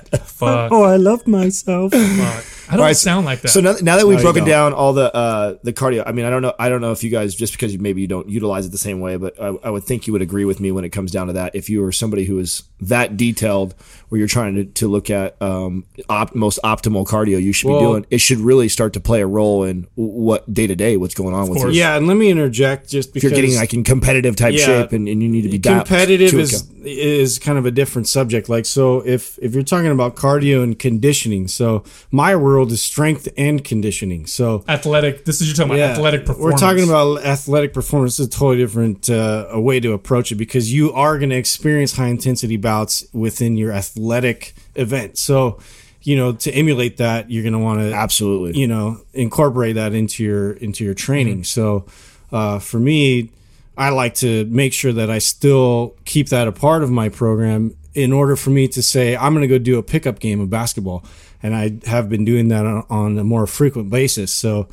yeah. 0.07 0.17
Fuck. 0.25 0.71
oh, 0.71 0.83
I 0.83 0.95
love 0.97 1.27
myself. 1.27 1.91
Fuck. 1.93 2.45
I 2.67 2.71
don't 2.71 2.79
All 2.81 2.85
right, 2.87 2.95
sound 2.97 3.25
like 3.25 3.41
that. 3.41 3.47
So 3.49 3.61
now, 3.61 3.75
now 3.81 3.95
that 3.97 4.05
we've 4.05 4.17
you 4.19 4.23
broken 4.23 4.43
down 4.45 4.73
all 4.73 4.91
the 4.93 5.13
uh, 5.15 5.55
the 5.63 5.71
cardio, 5.71 6.03
I 6.05 6.11
mean, 6.11 6.25
I 6.25 6.29
don't 6.29 6.41
know, 6.41 6.53
I 6.59 6.67
don't 6.69 6.81
know 6.81 6.91
if 6.91 7.03
you 7.03 7.09
guys 7.09 7.33
just 7.33 7.53
because 7.53 7.73
you, 7.73 7.79
maybe 7.79 8.01
you 8.01 8.07
don't 8.07 8.27
utilize 8.29 8.65
it 8.65 8.69
the 8.73 8.77
same 8.77 8.99
way, 8.99 9.15
but 9.15 9.41
I, 9.41 9.47
I 9.63 9.69
would 9.69 9.83
think 9.83 10.05
you 10.07 10.13
would 10.13 10.21
agree 10.21 10.43
with 10.45 10.59
me 10.59 10.71
when 10.71 10.83
it 10.83 10.89
comes 10.89 11.11
down 11.11 11.27
to 11.27 11.33
that. 11.33 11.55
If 11.55 11.69
you 11.69 11.83
are 11.85 11.91
somebody 11.91 12.25
who 12.25 12.39
is 12.39 12.63
that 12.81 13.15
detailed, 13.17 13.73
where 14.09 14.19
you're 14.19 14.27
trying 14.27 14.55
to, 14.55 14.65
to 14.65 14.87
look 14.87 15.09
at 15.09 15.41
um, 15.41 15.85
op, 16.09 16.35
most 16.35 16.59
optimal 16.63 17.05
cardio 17.07 17.41
you 17.41 17.53
should 17.53 17.69
Well- 17.69 17.79
be 17.79 17.85
doing, 17.85 18.05
it 18.09 18.19
should 18.19 18.39
really 18.39 18.67
start 18.67 18.93
to 18.93 18.99
play 18.99 19.21
a 19.21 19.27
role 19.27 19.63
in 19.63 19.87
what 19.95 20.53
day 20.53 20.67
to 20.67 20.75
day 20.75 20.97
what's 20.97 21.15
going 21.15 21.33
on 21.33 21.49
with 21.49 21.59
course. 21.59 21.73
you. 21.73 21.79
Yeah, 21.79 21.95
and 21.95 22.05
let 22.07 22.17
me 22.17 22.29
interject 22.29 22.89
just 22.89 23.09
If 23.09 23.13
because 23.13 23.31
you're 23.31 23.41
getting 23.41 23.55
like 23.55 23.73
in 23.73 23.83
competitive 23.83 24.35
type 24.35 24.53
Yeah. 24.55 24.65
shape 24.65 24.91
and, 24.91 25.07
and 25.07 25.23
you 25.23 25.29
need 25.29 25.43
to 25.43 25.49
be 25.49 25.57
dialed 25.57 25.87
competitive 25.87 26.31
to 26.31 26.39
is 26.39 26.61
account. 26.61 26.85
is 26.85 27.39
kind 27.39 27.57
of 27.57 27.65
a 27.65 27.71
different 27.71 28.07
subject. 28.09 28.49
Like 28.49 28.65
so, 28.65 28.99
if 29.05 29.39
if 29.41 29.53
you're 29.53 29.63
talking 29.63 29.91
about 29.91 30.15
cardio 30.15 30.63
and 30.63 30.77
conditioning, 30.77 31.47
so 31.47 31.83
my 32.11 32.35
world 32.35 32.56
is 32.65 32.81
strength 32.81 33.27
and 33.37 33.63
conditioning. 33.63 34.25
So 34.25 34.63
athletic. 34.67 35.25
This 35.25 35.41
is 35.41 35.47
you're 35.47 35.55
talking 35.55 35.79
about 35.79 35.91
athletic 35.91 36.25
performance. 36.25 36.61
We're 36.61 36.67
talking 36.67 36.89
about 36.89 37.25
athletic 37.25 37.73
performance. 37.73 38.19
It's 38.19 38.35
a 38.35 38.39
totally 38.39 38.57
different 38.57 39.09
uh, 39.09 39.47
a 39.49 39.59
way 39.59 39.79
to 39.79 39.93
approach 39.93 40.31
it 40.31 40.35
because 40.35 40.73
you 40.73 40.93
are 40.93 41.17
going 41.17 41.29
to 41.29 41.37
experience 41.37 41.95
high 41.95 42.07
intensity 42.07 42.57
bouts 42.57 43.05
within 43.13 43.57
your 43.57 43.71
athletic 43.71 44.53
event. 44.75 45.17
So, 45.17 45.59
you 46.01 46.15
know, 46.15 46.33
to 46.33 46.51
emulate 46.51 46.97
that, 46.97 47.29
you're 47.29 47.43
going 47.43 47.53
to 47.53 47.59
want 47.59 47.81
to 47.81 47.93
absolutely. 47.93 48.59
you 48.59 48.67
know 48.67 49.01
incorporate 49.13 49.75
that 49.75 49.93
into 49.93 50.23
your 50.23 50.53
into 50.53 50.83
your 50.83 50.93
training 50.93 51.43
so 51.43 51.85
uh, 52.31 52.59
for 52.59 52.79
me 52.79 53.29
i 53.77 53.89
like 53.89 54.15
to 54.15 54.45
make 54.45 54.73
sure 54.73 54.93
that 54.93 55.09
i 55.09 55.17
still 55.17 55.95
keep 56.05 56.29
that 56.29 56.47
a 56.47 56.51
part 56.51 56.83
of 56.83 56.89
my 56.89 57.09
program 57.09 57.75
in 57.93 58.13
order 58.13 58.35
for 58.35 58.49
me 58.49 58.67
to 58.67 58.81
say 58.81 59.15
i'm 59.17 59.33
going 59.33 59.41
to 59.41 59.47
go 59.47 59.57
do 59.57 59.77
a 59.77 59.83
pickup 59.83 60.19
game 60.19 60.39
of 60.39 60.49
basketball 60.49 61.03
and 61.41 61.55
i 61.55 61.77
have 61.85 62.09
been 62.09 62.25
doing 62.25 62.47
that 62.49 62.65
on, 62.65 62.85
on 62.89 63.17
a 63.17 63.23
more 63.23 63.47
frequent 63.47 63.89
basis 63.89 64.33
so 64.33 64.67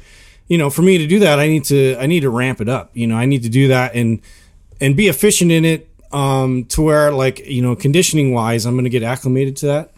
you 0.49 0.59
know 0.59 0.71
for 0.71 0.83
me 0.83 0.99
to 0.99 1.07
do 1.07 1.19
that 1.19 1.39
i 1.39 1.47
need 1.47 1.65
to 1.65 1.97
i 1.99 2.07
need 2.07 2.21
to 2.21 2.31
ramp 2.31 2.61
it 2.61 2.69
up 2.69 2.91
you 2.95 3.07
know 3.07 3.17
i 3.17 3.27
need 3.27 3.43
to 3.43 3.49
do 3.49 3.69
that 3.69 3.95
and 3.95 4.21
and 4.81 4.97
be 4.97 5.09
efficient 5.09 5.51
in 5.51 5.65
it 5.65 5.89
um, 6.13 6.65
to 6.67 6.81
where 6.81 7.11
like 7.11 7.41
you 7.41 7.61
know 7.61 7.75
conditioning 7.75 8.33
wise 8.33 8.67
i'm 8.67 8.75
going 8.75 8.85
to 8.85 8.91
get 8.91 9.03
acclimated 9.03 9.57
to 9.57 9.67
that 9.67 9.95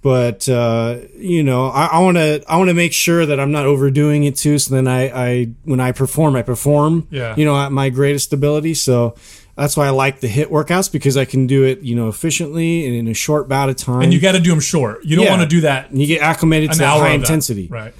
but 0.00 0.48
uh, 0.48 1.00
you 1.16 1.42
know, 1.42 1.66
I 1.66 1.98
want 1.98 2.18
to 2.18 2.42
I 2.46 2.56
want 2.56 2.68
to 2.68 2.74
make 2.74 2.92
sure 2.92 3.26
that 3.26 3.40
I'm 3.40 3.50
not 3.50 3.66
overdoing 3.66 4.24
it 4.24 4.36
too. 4.36 4.58
So 4.58 4.74
then 4.74 4.86
I, 4.86 5.08
I 5.08 5.44
when 5.64 5.80
I 5.80 5.90
perform, 5.92 6.36
I 6.36 6.42
perform. 6.42 7.08
Yeah. 7.10 7.34
You 7.36 7.44
know, 7.44 7.56
at 7.56 7.72
my 7.72 7.90
greatest 7.90 8.32
ability. 8.32 8.74
So 8.74 9.16
that's 9.58 9.76
why 9.76 9.86
I 9.86 9.90
like 9.90 10.20
the 10.20 10.28
hit 10.28 10.50
workouts 10.50 10.90
because 10.90 11.16
I 11.16 11.24
can 11.24 11.46
do 11.46 11.64
it, 11.64 11.80
you 11.80 11.94
know, 11.94 12.08
efficiently 12.08 12.86
and 12.86 12.94
in 12.94 13.08
a 13.08 13.14
short 13.14 13.48
bout 13.48 13.68
of 13.68 13.76
time. 13.76 14.02
And 14.02 14.14
you 14.14 14.20
got 14.20 14.32
to 14.32 14.40
do 14.40 14.50
them 14.50 14.60
short. 14.60 15.04
You 15.04 15.16
don't 15.16 15.24
Yeah. 15.24 15.30
want 15.36 15.42
to 15.42 15.48
do 15.48 15.60
that 15.62 15.90
And 15.90 16.00
you 16.00 16.06
get 16.06 16.22
acclimated 16.22 16.72
to 16.72 16.86
high 16.86 17.10
intensity. 17.10 17.66
right? 17.68 17.92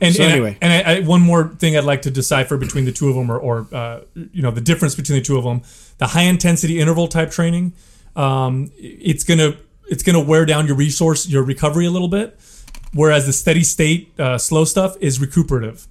And, 0.00 0.14
So 0.14 0.22
and 0.22 0.32
anyway. 0.32 0.58
and 0.60 0.72
I, 0.72 0.96
I, 0.96 1.00
one 1.00 1.20
more 1.22 1.48
thing 1.58 1.76
I'd 1.76 1.84
like 1.84 2.02
to 2.02 2.10
decipher 2.10 2.56
between 2.56 2.84
the 2.84 2.92
two 2.92 3.08
of 3.08 3.14
them, 3.16 3.30
or, 3.30 3.38
or 3.38 3.66
uh, 3.72 4.00
you 4.14 4.42
know, 4.42 4.50
the 4.50 4.60
difference 4.60 4.94
between 4.94 5.18
the 5.18 5.24
two 5.24 5.36
of 5.38 5.44
them. 5.44 5.62
The 5.98 6.06
high 6.08 6.22
intensity 6.24 6.78
interval 6.80 7.08
type 7.08 7.30
training, 7.30 7.72
um, 8.14 8.70
it's 8.78 9.24
gonna 9.24 9.56
it's 9.88 10.02
gonna 10.02 10.20
wear 10.20 10.44
down 10.44 10.66
your 10.66 10.76
resource, 10.76 11.26
your 11.28 11.42
recovery 11.42 11.86
a 11.86 11.90
little 11.90 12.08
bit, 12.08 12.38
whereas 12.92 13.24
the 13.26 13.32
steady 13.32 13.62
state 13.62 14.12
uh, 14.20 14.36
slow 14.38 14.64
stuff 14.64 14.96
is 15.00 15.20
recuperative. 15.20 15.86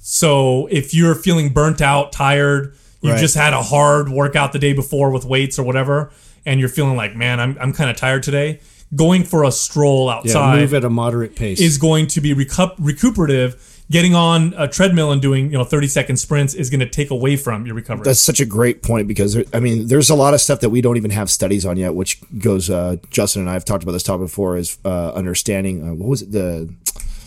So 0.00 0.66
if 0.70 0.94
you're 0.94 1.14
feeling 1.14 1.50
burnt 1.52 1.80
out, 1.82 2.12
tired, 2.12 2.74
you 3.04 3.10
Right. 3.12 3.20
just 3.20 3.34
had 3.36 3.52
a 3.52 3.62
hard 3.62 4.08
workout 4.08 4.52
the 4.52 4.58
day 4.58 4.72
before 4.72 5.10
with 5.10 5.24
weights 5.24 5.58
or 5.58 5.62
whatever, 5.62 6.10
and 6.44 6.58
you're 6.58 6.68
feeling 6.68 6.96
like, 6.96 7.14
man, 7.14 7.38
I'm, 7.38 7.56
I'm 7.60 7.72
kind 7.72 7.88
of 7.90 7.96
tired 7.96 8.22
today. 8.24 8.60
Going 8.96 9.24
for 9.24 9.44
a 9.44 9.50
stroll 9.52 10.06
Yeah, 10.06 10.14
outside 10.16 10.60
move 10.60 10.74
at 10.74 10.84
a 10.84 10.90
moderate 10.90 11.36
pace. 11.36 11.60
is 11.60 11.78
going 11.78 12.06
to 12.08 12.20
be 12.20 12.34
recup- 12.34 12.74
recuperative. 12.78 13.70
Getting 13.90 14.14
on 14.14 14.54
a 14.56 14.66
treadmill 14.66 15.12
and 15.12 15.20
doing 15.20 15.50
you 15.52 15.58
know 15.58 15.64
30 15.64 15.88
second 15.88 16.16
sprints 16.16 16.54
is 16.54 16.70
going 16.70 16.80
to 16.80 16.88
take 16.88 17.10
away 17.10 17.36
from 17.36 17.66
your 17.66 17.74
recovery. 17.74 18.04
That's 18.04 18.18
such 18.20 18.40
a 18.40 18.46
great 18.46 18.82
point 18.82 19.06
because 19.06 19.36
I 19.52 19.60
mean, 19.60 19.88
there's 19.88 20.08
a 20.08 20.14
lot 20.14 20.32
of 20.32 20.40
stuff 20.40 20.60
that 20.60 20.70
we 20.70 20.80
don't 20.80 20.96
even 20.96 21.10
have 21.10 21.28
studies 21.28 21.66
on 21.66 21.76
yet, 21.76 21.94
which 21.94 22.18
goes. 22.38 22.70
Uh, 22.70 22.96
Justin 23.10 23.42
and 23.42 23.50
I 23.50 23.52
have 23.52 23.66
talked 23.66 23.82
about 23.82 23.92
this 23.92 24.02
topic 24.02 24.26
before. 24.28 24.56
Is 24.56 24.78
uh, 24.86 25.12
understanding 25.12 25.86
uh, 25.86 25.92
what 25.94 26.08
was 26.08 26.22
it 26.22 26.32
the 26.32 26.72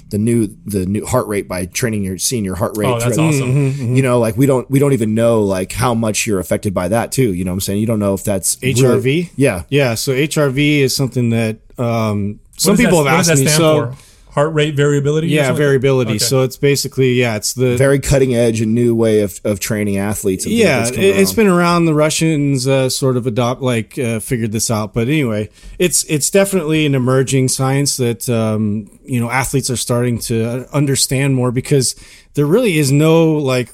the 0.09 0.17
new 0.17 0.47
the 0.65 0.85
new 0.85 1.05
heart 1.05 1.27
rate 1.27 1.47
by 1.47 1.65
training 1.65 2.03
your 2.03 2.17
seeing 2.17 2.45
your 2.45 2.55
heart 2.55 2.77
rate. 2.77 2.87
oh, 2.87 2.99
that's 2.99 3.15
throughout- 3.15 3.29
awesome. 3.29 3.49
Mm-hmm, 3.49 3.57
mm-hmm. 3.57 3.83
Mm-hmm. 3.83 3.95
You 3.95 4.01
know, 4.03 4.19
like 4.19 4.37
we 4.37 4.45
don't 4.45 4.69
we 4.69 4.79
don't 4.79 4.93
even 4.93 5.13
know 5.15 5.43
like 5.43 5.71
how 5.71 5.93
much 5.93 6.25
you're 6.27 6.39
affected 6.39 6.73
by 6.73 6.87
that 6.89 7.11
too. 7.11 7.33
You 7.33 7.43
know 7.45 7.51
what 7.51 7.55
I'm 7.55 7.61
saying? 7.61 7.79
You 7.81 7.87
don't 7.87 7.99
know 7.99 8.13
if 8.13 8.23
that's 8.23 8.55
HRV? 8.57 8.81
really- 9.05 9.29
yeah. 9.35 9.63
yeah, 9.69 9.95
so 9.95 10.13
HRV 10.13 10.79
is 10.79 10.95
something 10.95 11.29
that 11.31 11.57
um, 11.77 12.39
some 12.57 12.77
people 12.77 13.03
that, 13.03 13.11
have 13.11 13.29
asked 13.29 13.39
me. 13.39 13.47
So 13.47 13.91
for? 13.91 13.97
Heart 14.37 14.53
rate 14.53 14.75
variability. 14.75 15.29
yeah, 15.29 15.47
something 15.47 15.53
like 15.53 15.57
variability. 15.57 16.11
Okay. 16.11 16.17
So 16.19 16.43
it's 16.43 16.57
basically 16.57 17.13
yeah, 17.13 17.37
it's 17.37 17.53
the 17.53 17.75
Very 17.75 17.97
cutting 17.97 18.35
edge 18.35 18.61
and 18.61 18.75
new 18.75 18.93
way 18.93 19.21
of, 19.21 19.41
of 19.43 19.59
training 19.59 19.97
athletes. 19.97 20.45
and 20.45 20.53
yeah, 20.53 20.81
that's 20.83 20.95
it, 20.95 21.15
has 21.15 21.33
been 21.33 21.47
around. 21.47 21.85
The 21.85 21.95
Russians 21.95 22.67
uh, 22.67 22.89
sort 22.89 23.17
of 23.17 23.25
adopt 23.25 23.63
like 23.63 23.97
uh, 23.97 24.19
figured 24.19 24.51
this 24.51 24.69
out, 24.69 24.93
but 24.93 25.07
anyway, 25.07 25.49
it's 25.79 26.03
it's 26.03 26.29
definitely 26.29 26.85
an 26.85 26.93
emerging 26.93 27.47
science 27.47 27.97
that 27.97 28.29
um, 28.29 28.99
you 29.03 29.19
know 29.19 29.31
athletes 29.31 29.71
are 29.71 29.75
starting 29.75 30.19
to 30.19 30.67
understand 30.71 31.33
more 31.33 31.51
because 31.51 31.95
there 32.35 32.45
really 32.45 32.77
is 32.77 32.91
no 32.91 33.31
like 33.31 33.73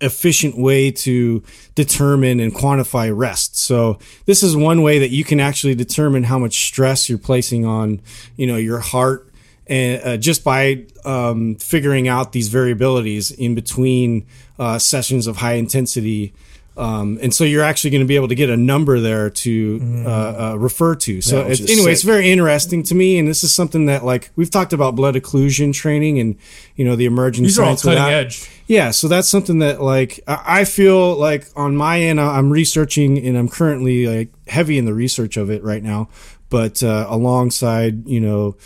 efficient 0.00 0.56
way 0.56 0.90
to 0.90 1.42
determine 1.74 2.40
and 2.40 2.54
quantify 2.54 3.14
rest. 3.14 3.58
So 3.58 3.98
this 4.24 4.42
is 4.42 4.56
one 4.56 4.80
way 4.80 4.98
that 5.00 5.10
you 5.10 5.24
can 5.24 5.40
actually 5.40 5.74
determine 5.74 6.24
how 6.24 6.38
much 6.38 6.66
stress 6.66 7.10
you're 7.10 7.18
placing 7.18 7.66
on, 7.66 8.00
you 8.36 8.46
know, 8.46 8.56
your 8.56 8.78
heart 8.78 9.29
and 9.70 10.02
uh, 10.04 10.16
just 10.16 10.42
by 10.42 10.84
um, 11.04 11.54
figuring 11.54 12.08
out 12.08 12.32
these 12.32 12.50
variabilities 12.50 13.32
in 13.32 13.54
between 13.54 14.26
uh, 14.58 14.78
sessions 14.78 15.28
of 15.28 15.36
high 15.36 15.54
intensity. 15.54 16.34
Um, 16.76 17.18
and 17.22 17.32
so 17.32 17.44
you're 17.44 17.62
actually 17.62 17.90
going 17.90 18.00
to 18.00 18.06
be 18.06 18.16
able 18.16 18.28
to 18.28 18.34
get 18.34 18.48
a 18.48 18.56
number 18.56 19.00
there 19.00 19.28
to 19.28 20.02
uh, 20.06 20.08
uh, 20.08 20.56
refer 20.56 20.94
to. 20.96 21.20
So 21.20 21.38
Yeah, 21.38 21.48
which 21.48 21.60
it's, 21.60 21.70
is 21.70 21.78
anyway, 21.78 21.92
it's 21.92 22.02
very 22.02 22.30
interesting 22.30 22.82
to 22.84 22.94
me. 22.94 23.18
And 23.18 23.28
this 23.28 23.44
is 23.44 23.52
something 23.52 23.86
that 23.86 24.04
like 24.04 24.30
we've 24.34 24.50
talked 24.50 24.72
about 24.72 24.96
blood 24.96 25.14
occlusion 25.14 25.72
training 25.74 26.18
and, 26.18 26.36
you 26.76 26.84
know, 26.84 26.96
the 26.96 27.04
emerging 27.04 27.44
These 27.44 27.58
are 27.58 27.64
all 27.64 27.76
cutting 27.76 27.98
that. 27.98 28.12
edge. 28.12 28.50
Yeah, 28.66 28.92
so 28.92 29.08
that's 29.08 29.28
something 29.28 29.58
that 29.60 29.82
like 29.82 30.20
I 30.26 30.64
feel 30.64 31.16
like 31.16 31.46
on 31.54 31.76
my 31.76 32.00
end 32.00 32.20
I'm 32.20 32.50
researching 32.50 33.18
and 33.18 33.36
I'm 33.36 33.48
currently 33.48 34.06
like 34.06 34.30
heavy 34.48 34.78
in 34.78 34.84
the 34.84 34.94
research 34.94 35.36
of 35.36 35.50
it 35.50 35.62
right 35.62 35.82
now, 35.82 36.08
but 36.48 36.82
uh, 36.82 37.06
alongside 37.08 38.08
you 38.08 38.20
know 38.20 38.56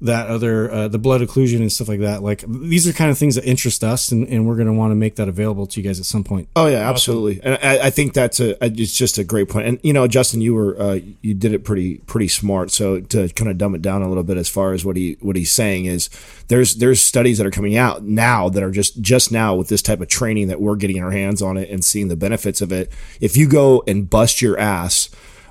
that 0.00 0.28
other 0.28 0.70
uh, 0.70 0.88
the 0.88 0.98
blood 0.98 1.22
occlusion 1.22 1.60
and 1.60 1.72
stuff 1.72 1.88
like 1.88 2.00
that, 2.00 2.22
like 2.22 2.44
these 2.46 2.86
are 2.86 2.92
kind 2.92 3.10
of 3.10 3.16
things 3.16 3.34
that 3.36 3.44
interest 3.44 3.82
us, 3.82 4.12
and, 4.12 4.28
and 4.28 4.46
we're 4.46 4.56
going 4.56 4.66
to 4.66 4.72
want 4.72 4.90
to 4.90 4.94
make 4.94 5.16
that 5.16 5.26
available 5.28 5.66
to 5.66 5.80
you 5.80 5.86
guys 5.86 5.98
at 5.98 6.04
some 6.04 6.22
point. 6.22 6.48
Oh 6.54 6.66
yeah, 6.66 6.88
absolutely, 6.88 7.40
and 7.42 7.58
I, 7.62 7.86
I 7.86 7.90
think 7.90 8.12
that's 8.12 8.38
a 8.38 8.62
it's 8.62 8.96
just 8.96 9.16
a 9.16 9.24
great 9.24 9.48
point. 9.48 9.66
And 9.66 9.80
you 9.82 9.94
know, 9.94 10.06
Justin, 10.06 10.42
you 10.42 10.54
were 10.54 10.78
uh, 10.78 11.00
you 11.22 11.32
did 11.32 11.54
it 11.54 11.64
pretty 11.64 11.98
pretty 11.98 12.28
smart. 12.28 12.70
So 12.70 13.00
to 13.00 13.28
kind 13.30 13.50
of 13.50 13.56
dumb 13.56 13.74
it 13.74 13.80
down 13.80 14.02
a 14.02 14.08
little 14.08 14.24
bit, 14.24 14.36
as 14.36 14.50
far 14.50 14.72
as 14.72 14.84
what 14.84 14.96
he 14.96 15.16
what 15.20 15.34
he's 15.34 15.50
saying 15.50 15.86
is, 15.86 16.10
there's 16.48 16.74
there's 16.74 17.00
studies 17.00 17.38
that 17.38 17.46
are 17.46 17.50
coming 17.50 17.76
out 17.76 18.02
now 18.02 18.50
that 18.50 18.62
are 18.62 18.70
just 18.70 19.00
just 19.00 19.32
now 19.32 19.54
with 19.54 19.68
this 19.68 19.82
type 19.82 20.02
of 20.02 20.08
training 20.08 20.48
that 20.48 20.60
we're 20.60 20.76
getting 20.76 21.02
our 21.02 21.10
hands 21.10 21.40
on 21.40 21.56
it 21.56 21.70
and 21.70 21.82
seeing 21.82 22.08
the 22.08 22.16
benefits 22.16 22.60
of 22.60 22.70
it. 22.70 22.92
If 23.20 23.36
you 23.36 23.48
go 23.48 23.82
and 23.86 24.10
bust 24.10 24.42
your 24.42 24.58
ass 24.58 25.08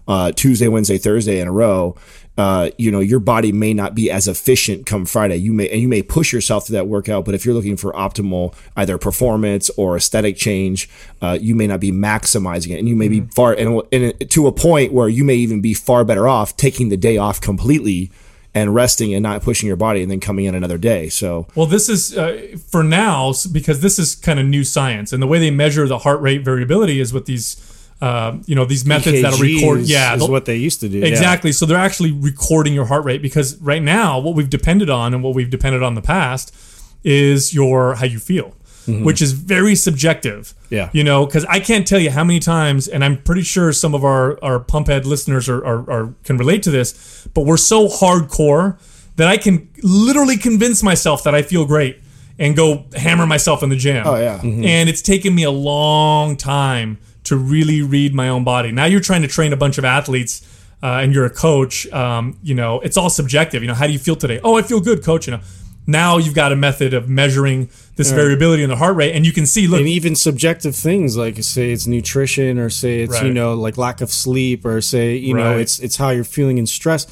uh, 0.07 0.31
Tuesday, 0.31 0.67
Wednesday, 0.67 0.97
Thursday 0.97 1.39
in 1.39 1.47
a 1.47 1.51
row. 1.51 1.95
Uh, 2.37 2.69
you 2.77 2.91
know, 2.91 2.99
your 2.99 3.21
body 3.21 3.53
may 3.53 3.73
not 3.73 3.95
be 3.95 4.11
as 4.11 4.27
efficient 4.27 4.85
come 4.85 5.05
Friday. 5.05 5.37
You 5.37 5.53
may, 5.53 5.69
and 5.69 5.81
you 5.81 5.87
may 5.87 6.03
push 6.03 6.33
yourself 6.33 6.65
to 6.65 6.73
that 6.73 6.85
workout, 6.87 7.23
but 7.23 7.33
if 7.33 7.45
you're 7.45 7.55
looking 7.55 7.77
for 7.77 7.93
optimal 7.93 8.53
either 8.75 8.97
performance 8.97 9.69
or 9.77 9.95
aesthetic 9.95 10.35
change, 10.35 10.89
uh, 11.21 11.37
you 11.39 11.55
may 11.55 11.65
not 11.65 11.79
be 11.79 11.93
maximizing 11.93 12.71
it. 12.71 12.79
And 12.79 12.89
you 12.89 12.95
may 12.95 13.07
be 13.07 13.21
far, 13.21 13.53
and, 13.53 13.81
and 13.93 14.29
to 14.29 14.47
a 14.47 14.51
point 14.51 14.91
where 14.91 15.07
you 15.07 15.23
may 15.23 15.35
even 15.35 15.61
be 15.61 15.73
far 15.73 16.03
better 16.03 16.27
off 16.27 16.57
taking 16.57 16.89
the 16.89 16.97
day 16.97 17.15
off 17.15 17.39
completely 17.39 18.11
and 18.55 18.73
resting 18.73 19.13
and 19.13 19.21
not 19.21 19.41
pushing 19.41 19.67
your 19.67 19.75
body 19.75 20.01
and 20.01 20.09
then 20.09 20.21
coming 20.21 20.45
in 20.45 20.55
another 20.55 20.77
day. 20.77 21.09
So, 21.09 21.45
Well, 21.55 21.65
this 21.65 21.89
is 21.89 22.17
uh, 22.17 22.57
for 22.69 22.83
now 22.83 23.33
because 23.51 23.81
this 23.81 23.99
is 23.99 24.15
kind 24.15 24.39
of 24.39 24.45
new 24.45 24.63
science, 24.63 25.11
and 25.11 25.21
the 25.21 25.27
way 25.27 25.39
they 25.39 25.51
measure 25.51 25.87
the 25.87 25.99
heart 25.99 26.21
rate 26.21 26.43
variability 26.43 26.99
is 27.01 27.13
with 27.13 27.25
these, 27.25 27.55
uh, 28.01 28.37
you 28.45 28.55
know, 28.55 28.65
these 28.65 28.85
methods 28.85 29.21
that'll 29.21 29.39
record. 29.39 29.81
Yeah, 29.81 30.15
is 30.15 30.27
what 30.27 30.45
they 30.45 30.57
used 30.57 30.81
to 30.81 30.89
do. 30.89 30.99
yeah. 30.99 31.05
Exactly. 31.05 31.51
So 31.51 31.65
they're 31.65 31.77
actually 31.77 32.11
recording 32.11 32.73
your 32.73 32.85
heart 32.85 33.05
rate 33.05 33.21
because 33.21 33.57
right 33.61 33.81
now, 33.81 34.19
what 34.19 34.35
we've 34.35 34.49
depended 34.49 34.89
on 34.89 35.13
and 35.13 35.23
what 35.23 35.33
we've 35.33 35.49
depended 35.49 35.81
on 35.81 35.89
in 35.89 35.95
the 35.95 36.01
past 36.01 36.53
is 37.03 37.53
your 37.53 37.95
how 37.95 38.05
you 38.05 38.19
feel, 38.19 38.53
which 38.87 39.21
is 39.21 39.31
very 39.31 39.75
subjective. 39.75 40.53
Mm-hmm. 40.65 40.73
Yeah. 40.75 40.89
You 40.91 41.03
know, 41.03 41.25
because 41.25 41.45
I 41.45 41.59
can't 41.59 41.87
tell 41.87 41.99
you 41.99 42.11
how 42.11 42.23
many 42.23 42.39
times, 42.39 42.87
and 42.87 43.03
I'm 43.03 43.21
pretty 43.21 43.43
sure 43.43 43.71
some 43.71 43.95
of 43.95 44.03
our 44.03 44.43
our 44.43 44.59
pumphead 44.59 45.05
listeners 45.05 45.47
are, 45.47 45.65
are, 45.65 45.89
are 45.89 46.13
can 46.25 46.37
relate 46.37 46.63
to 46.63 46.71
this, 46.71 47.27
but 47.33 47.45
we're 47.45 47.57
so 47.57 47.87
hardcore 47.87 48.77
that 49.15 49.29
I 49.29 49.37
can 49.37 49.69
literally 49.81 50.35
convince 50.35 50.83
myself 50.83 51.23
that 51.23 51.33
I 51.33 51.41
feel 51.41 51.65
great 51.65 52.01
and 52.37 52.55
go 52.55 52.85
hammer 52.93 53.25
myself 53.25 53.63
in 53.63 53.69
the 53.69 53.77
gym. 53.77 54.05
Oh, 54.05 54.17
yeah. 54.17 54.41
And 54.41 54.89
it's 54.89 55.01
taken 55.01 55.33
me 55.33 55.43
a 55.43 55.51
long 55.51 56.35
time 56.35 56.97
to 57.25 57.35
really 57.35 57.81
read 57.81 58.13
my 58.13 58.29
own 58.29 58.43
body. 58.43 58.71
Now 58.71 58.85
you're 58.85 59.01
trying 59.01 59.21
to 59.23 59.27
train 59.27 59.53
a 59.53 59.57
bunch 59.57 59.77
of 59.77 59.85
athletes 59.85 60.41
uh, 60.81 60.99
and 61.01 61.13
you're 61.13 61.25
a 61.25 61.29
coach. 61.29 61.87
Um, 61.91 62.39
you 62.43 62.55
know, 62.55 62.79
it's 62.81 62.97
all 62.97 63.09
subjective. 63.09 63.61
You 63.61 63.67
know, 63.67 63.73
how 63.73 63.87
do 63.87 63.93
you 63.93 63.99
feel 63.99 64.15
today? 64.15 64.39
Oh, 64.43 64.57
I 64.57 64.61
feel 64.61 64.79
good, 64.79 65.03
coach. 65.03 65.27
You 65.27 65.33
know, 65.33 65.41
now 65.87 66.17
you've 66.17 66.35
got 66.35 66.51
a 66.51 66.55
method 66.55 66.93
of 66.93 67.09
measuring 67.09 67.69
this 67.95 68.11
variability 68.11 68.63
in 68.63 68.69
the 68.69 68.75
heart 68.75 68.95
rate, 68.95 69.15
and 69.15 69.25
you 69.25 69.31
can 69.31 69.45
see. 69.45 69.67
Look, 69.67 69.79
and 69.79 69.87
even 69.87 70.15
subjective 70.15 70.75
things 70.75 71.15
like 71.15 71.41
say 71.43 71.71
it's 71.71 71.87
nutrition 71.87 72.59
or 72.59 72.69
say 72.69 73.01
it's 73.01 73.21
you 73.21 73.33
know 73.33 73.53
like 73.53 73.77
lack 73.77 74.01
of 74.01 74.11
sleep 74.11 74.65
or 74.65 74.81
say 74.81 75.15
you 75.15 75.33
know 75.33 75.57
it's 75.57 75.79
it's 75.79 75.95
how 75.95 76.09
you're 76.09 76.23
feeling 76.23 76.57
in 76.57 76.67
stress 76.67 77.07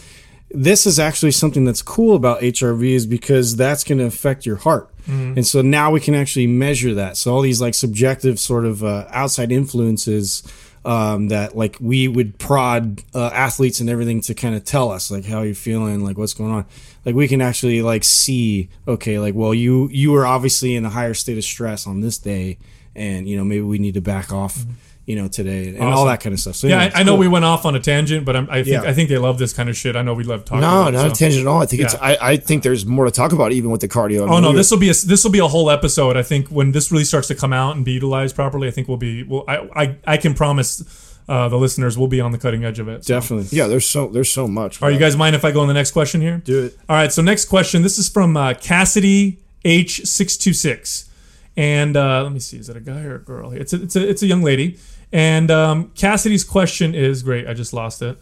this 0.54 0.86
is 0.86 1.00
actually 1.00 1.32
something 1.32 1.66
that's 1.66 1.82
cool 1.82 2.16
about 2.16 2.42
hrv 2.42 2.84
is 2.84 3.06
because 3.06 3.56
that's 3.56 3.84
going 3.84 3.98
to 3.98 4.06
affect 4.06 4.46
your 4.46 4.58
heart. 4.58 4.90
Mm-hmm. 5.04 5.34
and 5.38 5.46
so 5.46 5.62
now 5.62 5.92
we 5.92 6.00
can 6.00 6.16
actually 6.16 6.48
measure 6.48 6.94
that. 6.94 7.18
So 7.18 7.34
all 7.34 7.42
these 7.42 7.60
like 7.60 7.74
subjective 7.74 8.40
sort 8.40 8.66
of 8.66 8.86
uh, 8.86 9.06
outside 9.10 9.52
influences 9.52 10.44
um, 10.86 11.28
that 11.28 11.58
like 11.58 11.78
we 11.82 12.08
would 12.08 12.38
prod 12.40 13.04
uh, 13.14 13.28
athletes 13.34 13.82
and 13.82 13.90
everything 13.90 14.22
to 14.22 14.34
kind 14.34 14.56
of 14.56 14.64
tell 14.64 14.92
us 14.92 15.12
like 15.12 15.26
how 15.26 15.42
you're 15.42 15.56
feeling 15.56 16.06
like 16.06 16.18
what's 16.18 16.34
going 16.34 16.52
on. 16.52 16.66
Like 17.06 17.16
we 17.16 17.28
can 17.28 17.42
actually 17.42 17.82
like 17.82 18.06
see 18.06 18.70
okay 18.88 19.20
like 19.20 19.36
well 19.36 19.54
you 19.54 19.90
you 19.92 20.12
were 20.12 20.26
obviously 20.26 20.76
in 20.76 20.86
a 20.86 20.90
higher 20.90 21.14
state 21.14 21.38
of 21.38 21.44
stress 21.44 21.86
on 21.86 22.00
this 22.00 22.18
day 22.18 22.58
and 22.96 23.28
you 23.28 23.36
know 23.36 23.44
maybe 23.44 23.62
we 23.62 23.80
need 23.80 23.96
to 23.96 24.02
back 24.02 24.32
off 24.32 24.64
you 25.06 25.16
know 25.16 25.28
today 25.28 25.70
and 25.70 25.82
all 25.82 26.06
that 26.06 26.22
kind 26.22 26.34
of 26.34 26.40
stuff 26.40 26.56
so 26.56 26.68
yeah, 26.68 26.80
I, 26.80 27.02
I 27.02 27.04
know 27.04 27.12
cool. 27.12 27.20
we 27.20 27.28
went 27.28 27.44
off 27.44 27.66
on 27.66 27.76
a 27.76 27.80
tangent, 27.80 28.26
but 28.26 28.36
I'm, 28.36 28.48
I 28.50 28.64
think 28.64 28.68
Yeah. 28.68 28.90
I 28.90 28.94
think 28.94 29.10
they 29.10 29.18
love 29.18 29.38
this 29.38 29.52
kind 29.52 29.70
of 29.70 29.76
shit. 29.76 29.96
I 29.96 30.02
know 30.02 30.14
we 30.14 30.24
love 30.24 30.46
talking. 30.46 30.62
no, 30.62 30.82
about 30.82 30.94
it, 30.94 30.98
not 30.98 31.12
a 31.12 31.16
tangent 31.16 31.42
at 31.42 31.48
all. 31.48 31.62
I 31.62 31.66
think 31.66 31.82
it's, 31.82 31.96
I, 31.96 32.18
I 32.22 32.38
think 32.38 32.64
there's 32.64 32.86
more 32.86 33.06
to 33.06 33.12
talk 33.12 33.34
about 33.34 33.52
even 33.52 33.70
with 33.70 33.82
the 33.82 33.90
cardio. 33.90 34.28
I 34.28 34.34
Oh 34.34 34.40
no, 34.40 34.54
this 34.54 34.72
will 34.72 34.80
be 34.80 34.90
a 34.90 34.94
this 34.94 35.24
will 35.24 35.32
be 35.32 35.40
a 35.40 35.48
whole 35.48 35.70
episode. 35.70 36.16
I 36.16 36.24
think 36.24 36.48
when 36.48 36.72
this 36.72 36.92
really 36.92 37.04
starts 37.04 37.28
to 37.28 37.36
come 37.36 37.52
out 37.52 37.76
and 37.76 37.84
be 37.84 37.94
utilized 37.94 38.36
properly, 38.36 38.68
I 38.68 38.72
think 38.72 38.88
we'll 38.88 38.98
be. 38.98 39.24
Well, 39.24 39.44
I 39.48 39.68
I, 39.76 39.96
I 40.08 40.18
can 40.18 40.34
promise 40.34 40.84
uh, 41.28 41.50
the 41.50 41.58
listeners 41.58 41.98
we'll 41.98 42.08
be 42.08 42.22
on 42.22 42.32
the 42.32 42.38
cutting 42.38 42.64
edge 42.66 42.80
of 42.80 42.88
it. 42.88 43.06
So. 43.06 43.14
definitely 43.14 43.58
yeah, 43.58 43.68
there's 43.68 43.86
so, 43.86 44.08
there's 44.08 44.32
so 44.32 44.48
much. 44.48 44.82
All 44.82 44.88
right, 44.88 44.94
you 44.94 45.00
guys 45.00 45.16
mind 45.16 45.36
if 45.36 45.46
I 45.46 45.52
go 45.52 45.62
on 45.62 45.68
the 45.68 45.74
next 45.74 45.92
question 45.92 46.22
here? 46.22 46.38
Do 46.38 46.66
it. 46.66 46.78
All 46.90 46.96
right, 46.96 47.12
so 47.12 47.22
next 47.22 47.46
question. 47.46 47.82
This 47.82 47.98
is 47.98 48.10
from 48.10 48.36
uh, 48.36 48.54
Cassidy 48.56 49.40
H 49.66 50.06
six 50.06 50.38
two 50.38 50.54
six, 50.54 51.10
and 51.56 51.96
uh, 51.96 52.24
let 52.24 52.32
me 52.32 52.40
see, 52.40 52.58
is 52.58 52.70
it 52.70 52.78
a 52.78 52.82
guy 52.82 53.04
or 53.04 53.16
a 53.16 53.20
girl? 53.20 53.52
It's 53.52 53.74
a 53.74 53.84
it's 53.84 53.96
a 53.96 54.10
it's 54.10 54.24
a 54.24 54.28
young 54.28 54.42
lady, 54.42 54.80
and 55.12 55.52
um, 55.52 55.92
Cassidy's 55.96 56.44
question 56.44 56.96
is 56.96 57.24
great. 57.24 57.48
I 57.48 57.54
just 57.54 57.74
lost 57.74 58.02
it. 58.02 58.18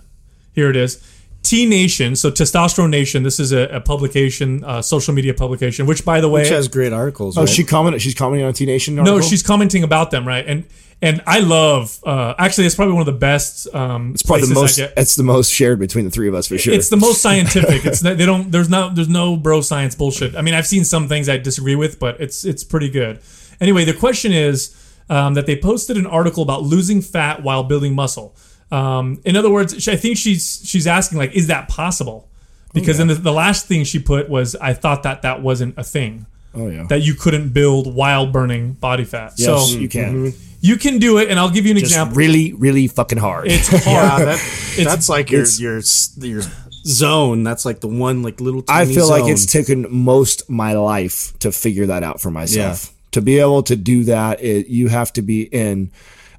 Here 0.54 0.70
it 0.70 0.76
is. 0.76 1.02
T 1.44 1.66
Nation, 1.66 2.16
so 2.16 2.30
Testosterone 2.30 2.90
Nation. 2.90 3.24
This 3.24 3.40
is 3.40 3.52
a, 3.52 3.62
a 3.70 3.82
publication, 3.82 4.64
uh, 4.64 4.82
social 4.82 5.14
media 5.14 5.34
publication. 5.34 5.86
Which, 5.88 6.06
by 6.06 6.22
the 6.22 6.30
way, 6.30 6.42
Which 6.42 6.50
has 6.50 6.68
great 6.68 6.94
articles. 6.94 7.38
Oh, 7.38 7.42
right? 7.42 7.50
she 7.50 7.64
commented. 7.64 8.02
She's 8.02 8.14
commenting 8.14 8.46
on 8.46 8.54
T 8.54 8.66
Nation. 8.66 8.96
no, 8.96 9.22
she's 9.22 9.42
commenting 9.42 9.84
about 9.84 10.12
them, 10.12 10.28
right? 10.28 10.46
And 10.46 10.66
and 11.02 11.22
I 11.26 11.40
love. 11.40 12.00
Uh, 12.06 12.34
actually, 12.38 12.68
it's 12.68 12.76
probably 12.76 12.94
one 12.94 13.02
of 13.02 13.08
the 13.14 13.20
best. 13.20 13.68
Um, 13.74 14.12
It's 14.14 14.22
probably 14.24 14.48
the 14.48 14.54
most. 14.54 14.80
It's 14.80 15.16
the 15.16 15.24
most 15.24 15.52
shared 15.52 15.80
between 15.80 16.06
the 16.06 16.12
three 16.12 16.28
of 16.28 16.36
us 16.36 16.48
for 16.48 16.58
sure. 16.58 16.74
It's 16.74 16.90
the 16.90 16.98
most 16.98 17.22
scientific. 17.22 17.86
It's 17.86 18.00
they 18.02 18.16
don't. 18.26 18.52
There's 18.52 18.70
no. 18.70 18.90
There's 18.94 19.10
no 19.10 19.36
bro 19.38 19.62
science 19.62 19.96
bullshit. 19.96 20.36
I 20.36 20.42
mean, 20.42 20.54
I've 20.54 20.68
seen 20.68 20.86
some 20.86 21.08
things 21.08 21.28
I 21.30 21.38
disagree 21.38 21.76
with, 21.76 22.00
but 22.00 22.20
it's 22.22 22.46
it's 22.46 22.64
pretty 22.64 22.90
good. 22.90 23.20
Anyway, 23.60 23.86
the 23.86 23.94
question 23.94 24.32
is 24.32 24.76
um, 25.10 25.34
that 25.36 25.46
they 25.46 25.56
posted 25.56 25.98
an 25.98 26.08
article 26.08 26.44
about 26.44 26.64
losing 26.64 27.02
fat 27.02 27.44
while 27.44 27.64
building 27.64 27.96
muscle. 27.96 28.36
Um, 28.72 29.20
in 29.26 29.36
other 29.36 29.50
words, 29.50 29.88
I 29.88 29.96
think 29.96 30.18
she's 30.18 30.62
she's 30.64 30.88
asking 30.88 31.18
like, 31.18 31.34
is 31.34 31.48
that 31.48 31.68
possible? 31.68 32.30
Because 32.74 33.00
then 33.00 33.08
the, 33.08 33.16
the 33.16 33.34
last 33.34 33.68
thing 33.68 33.84
she 33.84 34.00
put 34.00 34.30
was, 34.30 34.56
I 34.56 34.74
thought 34.74 35.04
that 35.04 35.24
that 35.24 35.42
wasn't 35.42 35.78
a 35.78 35.84
thing. 35.84 36.26
oh 36.56 36.70
yeah. 36.70 36.86
That 36.88 37.02
you 37.02 37.16
couldn't 37.16 37.50
build 37.50 37.94
while 37.94 38.28
burning 38.28 38.74
body 38.74 39.04
fat. 39.04 39.34
yes, 39.36 39.72
so 39.72 39.78
you 39.78 39.90
can. 39.90 40.32
You 40.62 40.78
can 40.78 41.00
do 41.00 41.18
it, 41.18 41.30
and 41.30 41.40
I'll 41.40 41.50
give 41.50 41.66
you 41.66 41.72
an 41.72 41.78
Just 41.78 41.92
example. 41.92 42.16
really, 42.18 42.54
really 42.54 42.88
fucking 42.88 43.18
hard. 43.18 43.48
It's 43.48 43.72
yeah, 43.86 44.08
hard. 44.10 44.28
that, 44.28 44.40
that's 44.84 45.10
like 45.10 45.32
your 45.32 45.42
it's- 45.42 45.60
your 45.60 45.82
your 46.26 46.44
zone. 46.86 47.44
That's 47.44 47.66
like 47.66 47.80
the 47.82 47.88
one 47.88 48.24
like 48.24 48.40
little. 48.40 48.64
I 48.70 48.84
tiny 48.84 48.96
feel 48.96 49.10
like 49.10 49.26
it's 49.26 49.46
taken 49.46 49.86
most 49.90 50.50
my 50.50 50.74
life 50.74 51.38
to 51.40 51.52
figure 51.52 51.88
that 51.88 52.04
out 52.04 52.22
for 52.22 52.32
myself. 52.32 52.86
Yeah. 52.86 52.98
To 53.14 53.22
be 53.22 53.40
able 53.40 53.64
to 53.64 53.76
do 53.76 54.06
that, 54.06 54.42
it, 54.42 54.68
you 54.68 54.88
have 54.88 55.12
to 55.14 55.22
be 55.22 55.42
in. 55.44 55.92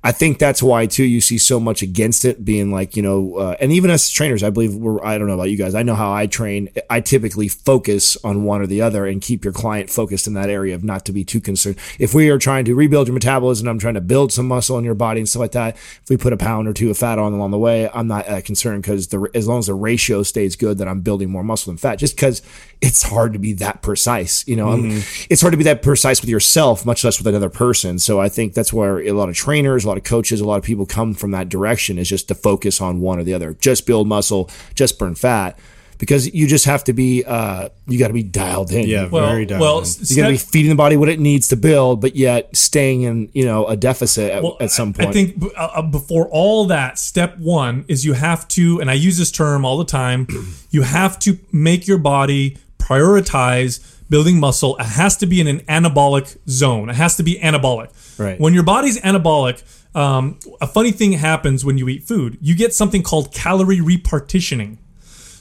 I 0.04 0.11
think 0.11 0.38
that's 0.38 0.62
why 0.62 0.87
too 0.87 1.04
you 1.04 1.21
see 1.21 1.38
so 1.38 1.61
much 1.61 1.80
against 1.80 2.25
it 2.25 2.44
being 2.44 2.73
like 2.73 2.97
you 2.97 3.02
know, 3.02 3.37
uh, 3.37 3.56
and 3.61 3.71
even 3.71 3.88
as 3.90 4.11
trainers, 4.11 4.42
I 4.42 4.50
believe 4.50 4.75
we're. 4.75 5.02
I 5.04 5.16
don't 5.16 5.28
know 5.28 5.35
about 5.35 5.50
you 5.50 5.56
guys. 5.56 5.75
I 5.76 5.82
know 5.85 5.94
how 5.94 6.12
I 6.12 6.26
train. 6.26 6.71
I 6.90 7.00
typically 7.00 7.47
focus 7.49 8.16
on 8.25 8.42
one 8.44 8.61
or 8.61 8.66
the 8.66 8.82
other 8.82 9.06
and 9.06 9.23
keep 9.23 9.44
your 9.44 9.52
client 9.52 9.90
focused 9.90 10.26
in 10.26 10.35
that 10.35 10.50
area 10.50 10.75
of 10.75 10.82
not 10.82 11.04
to 11.06 11.12
be 11.12 11.25
too 11.25 11.40
concerned. 11.40 11.76
If 12.00 12.14
we 12.14 12.30
are 12.30 12.38
trying 12.38 12.64
to 12.64 12.75
rebuild 12.75 13.06
your 13.06 13.14
metabolism, 13.14 13.68
I'm 13.68 13.78
trying 13.78 13.94
to 13.94 14.00
build 14.00 14.32
some 14.32 14.49
muscle 14.49 14.76
in 14.76 14.85
your 14.85 14.94
body 14.97 15.21
and 15.21 15.28
stuff 15.28 15.40
like 15.40 15.52
that. 15.52 15.76
If 15.76 16.11
we 16.11 16.16
put 16.16 16.32
a 16.32 16.37
pound 16.37 16.66
or 16.66 16.73
two 16.73 16.90
of 16.90 16.99
fat 16.99 17.18
on 17.21 17.32
along 17.32 17.52
the 17.52 17.59
way, 17.59 17.88
I'm 17.92 18.09
not 18.09 18.28
uh, 18.28 18.40
concerned 18.40 18.82
because 18.82 19.09
the 19.09 19.30
as 19.35 19.47
long 19.47 19.61
as 19.61 19.66
the 19.66 19.75
ratio 19.75 20.23
stays 20.25 20.56
good, 20.56 20.78
that 20.78 20.88
I'm 20.88 21.00
building 21.02 21.30
more 21.30 21.44
muscle 21.44 21.71
than 21.71 21.78
fat. 21.78 21.97
Just 22.00 22.16
because 22.16 22.42
it's 22.80 23.04
hard 23.04 23.35
to 23.35 23.38
be 23.38 23.52
that 23.54 23.82
precise, 23.82 24.44
you 24.49 24.56
know, 24.56 24.71
I'm- 24.71 25.02
it's 25.30 25.40
hard 25.40 25.52
to 25.52 25.56
be 25.59 25.64
that 25.64 25.82
precise 25.82 26.21
with 26.21 26.28
yourself, 26.28 26.85
much 26.85 27.04
less 27.04 27.18
with 27.18 27.26
another 27.28 27.49
person. 27.50 28.00
So 28.00 28.21
I 28.21 28.28
think 28.28 28.54
that's 28.54 28.73
where 28.73 28.99
a 29.00 29.12
lot 29.12 29.28
of 29.28 29.37
trainers, 29.37 29.85
a 29.85 29.88
lot 29.88 29.91
of 29.96 30.04
coaches, 30.04 30.40
a 30.40 30.44
lot 30.44 30.56
of 30.56 30.64
people 30.64 30.87
come 30.87 31.14
from 31.14 31.30
that 31.32 31.49
direction 31.49 31.99
is 31.99 32.08
just 32.08 32.28
to 32.28 32.34
focus 32.34 32.80
on 32.80 33.00
one 33.00 33.18
or 33.18 33.25
the 33.25 33.34
other. 33.34 33.54
Just 33.54 33.87
build 33.87 34.06
muscle, 34.08 34.50
just 34.75 34.99
burn 34.99 35.14
fat. 35.14 35.58
Because 35.99 36.34
you 36.34 36.49
just 36.49 36.64
have 36.64 36.82
to 36.84 36.92
be, 36.92 37.22
uh, 37.25 37.68
you 37.87 37.96
got 37.96 38.08
to 38.08 38.12
be 38.14 38.25
dialed 38.25 38.72
in. 38.72 38.88
Yeah, 38.88 39.06
well, 39.06 39.28
very 39.28 39.46
down. 39.46 39.61
well, 39.61 39.84
You 40.00 40.16
got 40.16 40.26
to 40.26 40.32
be 40.32 40.37
feeding 40.37 40.70
the 40.70 40.75
body 40.75 40.96
what 40.96 41.08
it 41.08 41.20
needs 41.20 41.46
to 41.49 41.56
build, 41.56 42.00
but 42.00 42.16
yet 42.16 42.56
staying 42.56 43.02
in, 43.02 43.30
you 43.34 43.44
know, 43.44 43.66
a 43.66 43.76
deficit 43.76 44.32
at, 44.32 44.44
at 44.61 44.70
some 44.72 44.92
point. 44.94 45.11
I 45.11 45.12
think 45.12 45.38
b- 45.38 45.50
uh, 45.56 45.68
uh, 45.75 45.82
before 45.82 46.26
all 46.28 46.64
that, 46.66 46.99
step 46.99 47.38
one 47.38 47.84
is 47.87 48.04
you 48.04 48.14
have 48.14 48.49
to, 48.49 48.80
and 48.80 48.90
I 48.90 48.94
use 48.94 49.16
this 49.16 49.30
term 49.30 49.64
all 49.64 49.78
the 49.78 49.84
time, 49.84 50.26
you 50.70 50.82
have 50.82 51.20
to 51.20 51.38
make 51.52 51.87
your 51.87 51.99
body 51.99 52.56
prioritize 52.78 53.80
building 54.08 54.38
muscle. 54.40 54.76
It 54.78 54.84
has 54.84 55.16
to 55.18 55.26
be 55.26 55.40
in 55.40 55.46
an 55.46 55.61
anabolic 55.61 56.37
zone. 56.49 56.90
It 56.90 56.96
has 56.96 57.16
to 57.16 57.22
be 57.22 57.38
anabolic. 57.38 58.18
Right. 58.18 58.38
When 58.40 58.54
your 58.54 58.62
body's 58.62 59.00
anabolic, 59.00 59.62
um, 59.94 60.38
a 60.61 60.66
funny 60.66 60.90
thing 60.90 61.12
happens 61.12 61.64
when 61.64 61.78
you 61.78 61.88
eat 61.88 62.04
food. 62.04 62.38
You 62.40 62.54
get 62.54 62.75
something 62.75 63.02
called 63.02 63.32
calorie 63.32 63.78
repartitioning. 63.78 64.78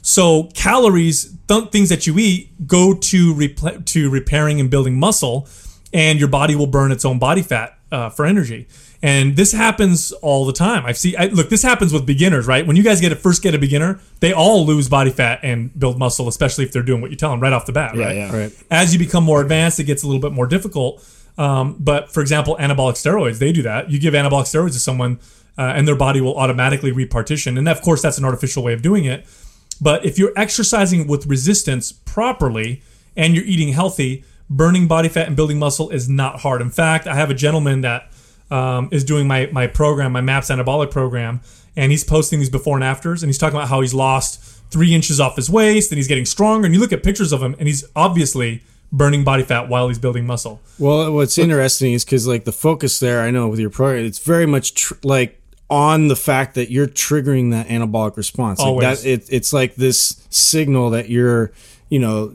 So 0.02 0.50
calories, 0.56 1.38
th- 1.48 1.70
things 1.70 1.90
that 1.90 2.08
you 2.08 2.18
eat, 2.18 2.68
go 2.68 2.94
to 2.94 3.34
repl- 3.34 3.86
to 3.86 4.10
repairing 4.10 4.60
and 4.60 4.70
building 4.70 5.00
muscle, 5.00 5.48
and 5.94 6.20
your 6.20 6.28
body 6.28 6.56
will 6.56 6.68
burn 6.68 6.92
its 6.92 7.06
own 7.06 7.20
body 7.20 7.42
fat 7.42 7.78
uh, 7.92 8.10
for 8.10 8.26
energy. 8.26 8.68
And 9.04 9.36
this 9.36 9.52
happens 9.52 10.12
all 10.12 10.46
the 10.46 10.54
time. 10.54 10.86
I've 10.86 10.98
seen. 10.98 11.16
I, 11.18 11.26
look, 11.28 11.50
this 11.50 11.64
happens 11.64 11.92
with 11.92 12.06
beginners, 12.06 12.46
right? 12.46 12.66
When 12.66 12.76
you 12.76 12.84
guys 12.84 13.02
get 13.02 13.12
a 13.12 13.16
first 13.16 13.42
get 13.42 13.56
a 13.56 13.60
beginner, 13.60 14.00
they 14.20 14.32
all 14.32 14.66
lose 14.66 14.90
body 14.90 15.10
fat 15.10 15.40
and 15.42 15.78
build 15.78 15.98
muscle, 15.98 16.28
especially 16.28 16.66
if 16.66 16.72
they're 16.72 16.84
doing 16.84 17.02
what 17.02 17.10
you 17.10 17.18
tell 17.18 17.32
them 17.32 17.40
right 17.40 17.54
off 17.54 17.66
the 17.66 17.72
bat, 17.72 17.96
right? 17.96 18.16
yeah. 18.16 18.36
Right. 18.36 18.54
As 18.70 18.94
you 18.94 19.00
become 19.00 19.24
more 19.24 19.42
advanced, 19.42 19.80
it 19.80 19.86
gets 19.86 20.04
a 20.04 20.08
little 20.08 20.22
bit 20.22 20.34
more 20.34 20.46
difficult. 20.46 21.04
Um, 21.38 21.78
but 21.80 22.12
for 22.12 22.22
example, 22.22 22.58
anabolic 22.60 22.94
steroids, 22.94 23.40
they 23.40 23.52
do 23.52 23.62
that. 23.64 23.90
You 23.90 24.00
give 24.00 24.14
anabolic 24.14 24.46
steroids 24.46 24.74
to 24.74 24.80
someone, 24.80 25.20
uh, 25.58 25.74
and 25.76 25.88
their 25.88 25.96
body 25.96 26.22
will 26.22 26.38
automatically 26.38 26.92
repartition. 26.92 27.58
And 27.58 27.68
of 27.68 27.82
course, 27.82 28.02
that's 28.02 28.18
an 28.18 28.26
artificial 28.26 28.64
way 28.64 28.74
of 28.74 28.82
doing 28.82 29.06
it. 29.06 29.26
But 29.80 30.06
if 30.06 30.20
you're 30.20 30.34
exercising 30.36 31.08
with 31.08 31.26
resistance 31.26 31.92
properly 31.92 32.84
and 33.16 33.36
you're 33.36 33.46
eating 33.46 33.74
healthy, 33.74 34.24
burning 34.50 34.88
body 34.88 35.10
fat 35.10 35.28
and 35.28 35.36
building 35.36 35.58
muscle 35.58 35.90
is 35.90 36.08
not 36.10 36.42
hard. 36.42 36.62
In 36.62 36.70
fact, 36.70 37.08
I 37.08 37.16
have 37.16 37.32
a 37.32 37.34
gentleman 37.34 37.82
that 37.82 38.12
um, 38.52 38.90
is 38.92 39.04
doing 39.04 39.28
my 39.28 39.50
my 39.52 39.66
program, 39.66 40.12
my 40.12 40.22
MAPS 40.22 40.50
anabolic 40.50 40.92
program, 40.92 41.40
and 41.76 41.92
he's 41.92 42.04
posting 42.04 42.40
these 42.40 42.50
before 42.50 42.76
and 42.76 42.84
afters, 42.84 43.24
and 43.24 43.30
he's 43.30 43.38
talking 43.38 43.56
about 43.56 43.70
how 43.70 43.82
he's 43.82 43.94
lost 43.94 44.44
three 44.70 44.94
inches 44.94 45.20
off 45.20 45.38
his 45.38 45.50
waist, 45.50 45.92
and 45.92 45.98
he's 45.98 46.08
getting 46.08 46.26
stronger. 46.26 46.66
And 46.66 46.76
you 46.76 46.82
look 46.82 46.94
at 46.94 47.02
pictures 47.02 47.32
of 47.32 47.42
him, 47.42 47.56
and 47.58 47.68
he's 47.68 47.86
obviously 47.96 48.62
burning 48.92 49.24
body 49.24 49.44
fat 49.44 49.70
while 49.70 49.88
he's 49.88 50.00
building 50.00 50.26
muscle. 50.26 50.62
Well, 50.78 51.12
what's 51.14 51.38
interesting 51.38 51.94
is 51.94 52.04
because 52.04 52.28
like 52.28 52.44
the 52.44 52.52
focus 52.52 53.00
there, 53.00 53.22
I 53.22 53.32
know 53.32 53.48
with 53.48 53.60
your 53.60 53.70
program, 53.70 54.06
it's 54.06 54.20
very 54.20 54.46
much 54.46 54.74
tr- 54.74 54.96
like 55.04 55.42
on 55.70 56.10
the 56.10 56.16
fact 56.16 56.56
that 56.56 56.70
you're 56.70 56.88
triggering 56.88 57.52
that 57.52 57.68
anabolic 57.68 58.18
response. 58.18 58.60
Like 58.60 58.68
Always. 58.68 59.04
that, 59.04 59.10
it, 59.10 59.28
it's 59.30 59.54
like 59.54 59.76
this 59.76 60.28
signal 60.30 60.90
that 60.90 61.10
you're, 61.10 61.52
you 61.90 62.00
know, 62.00 62.34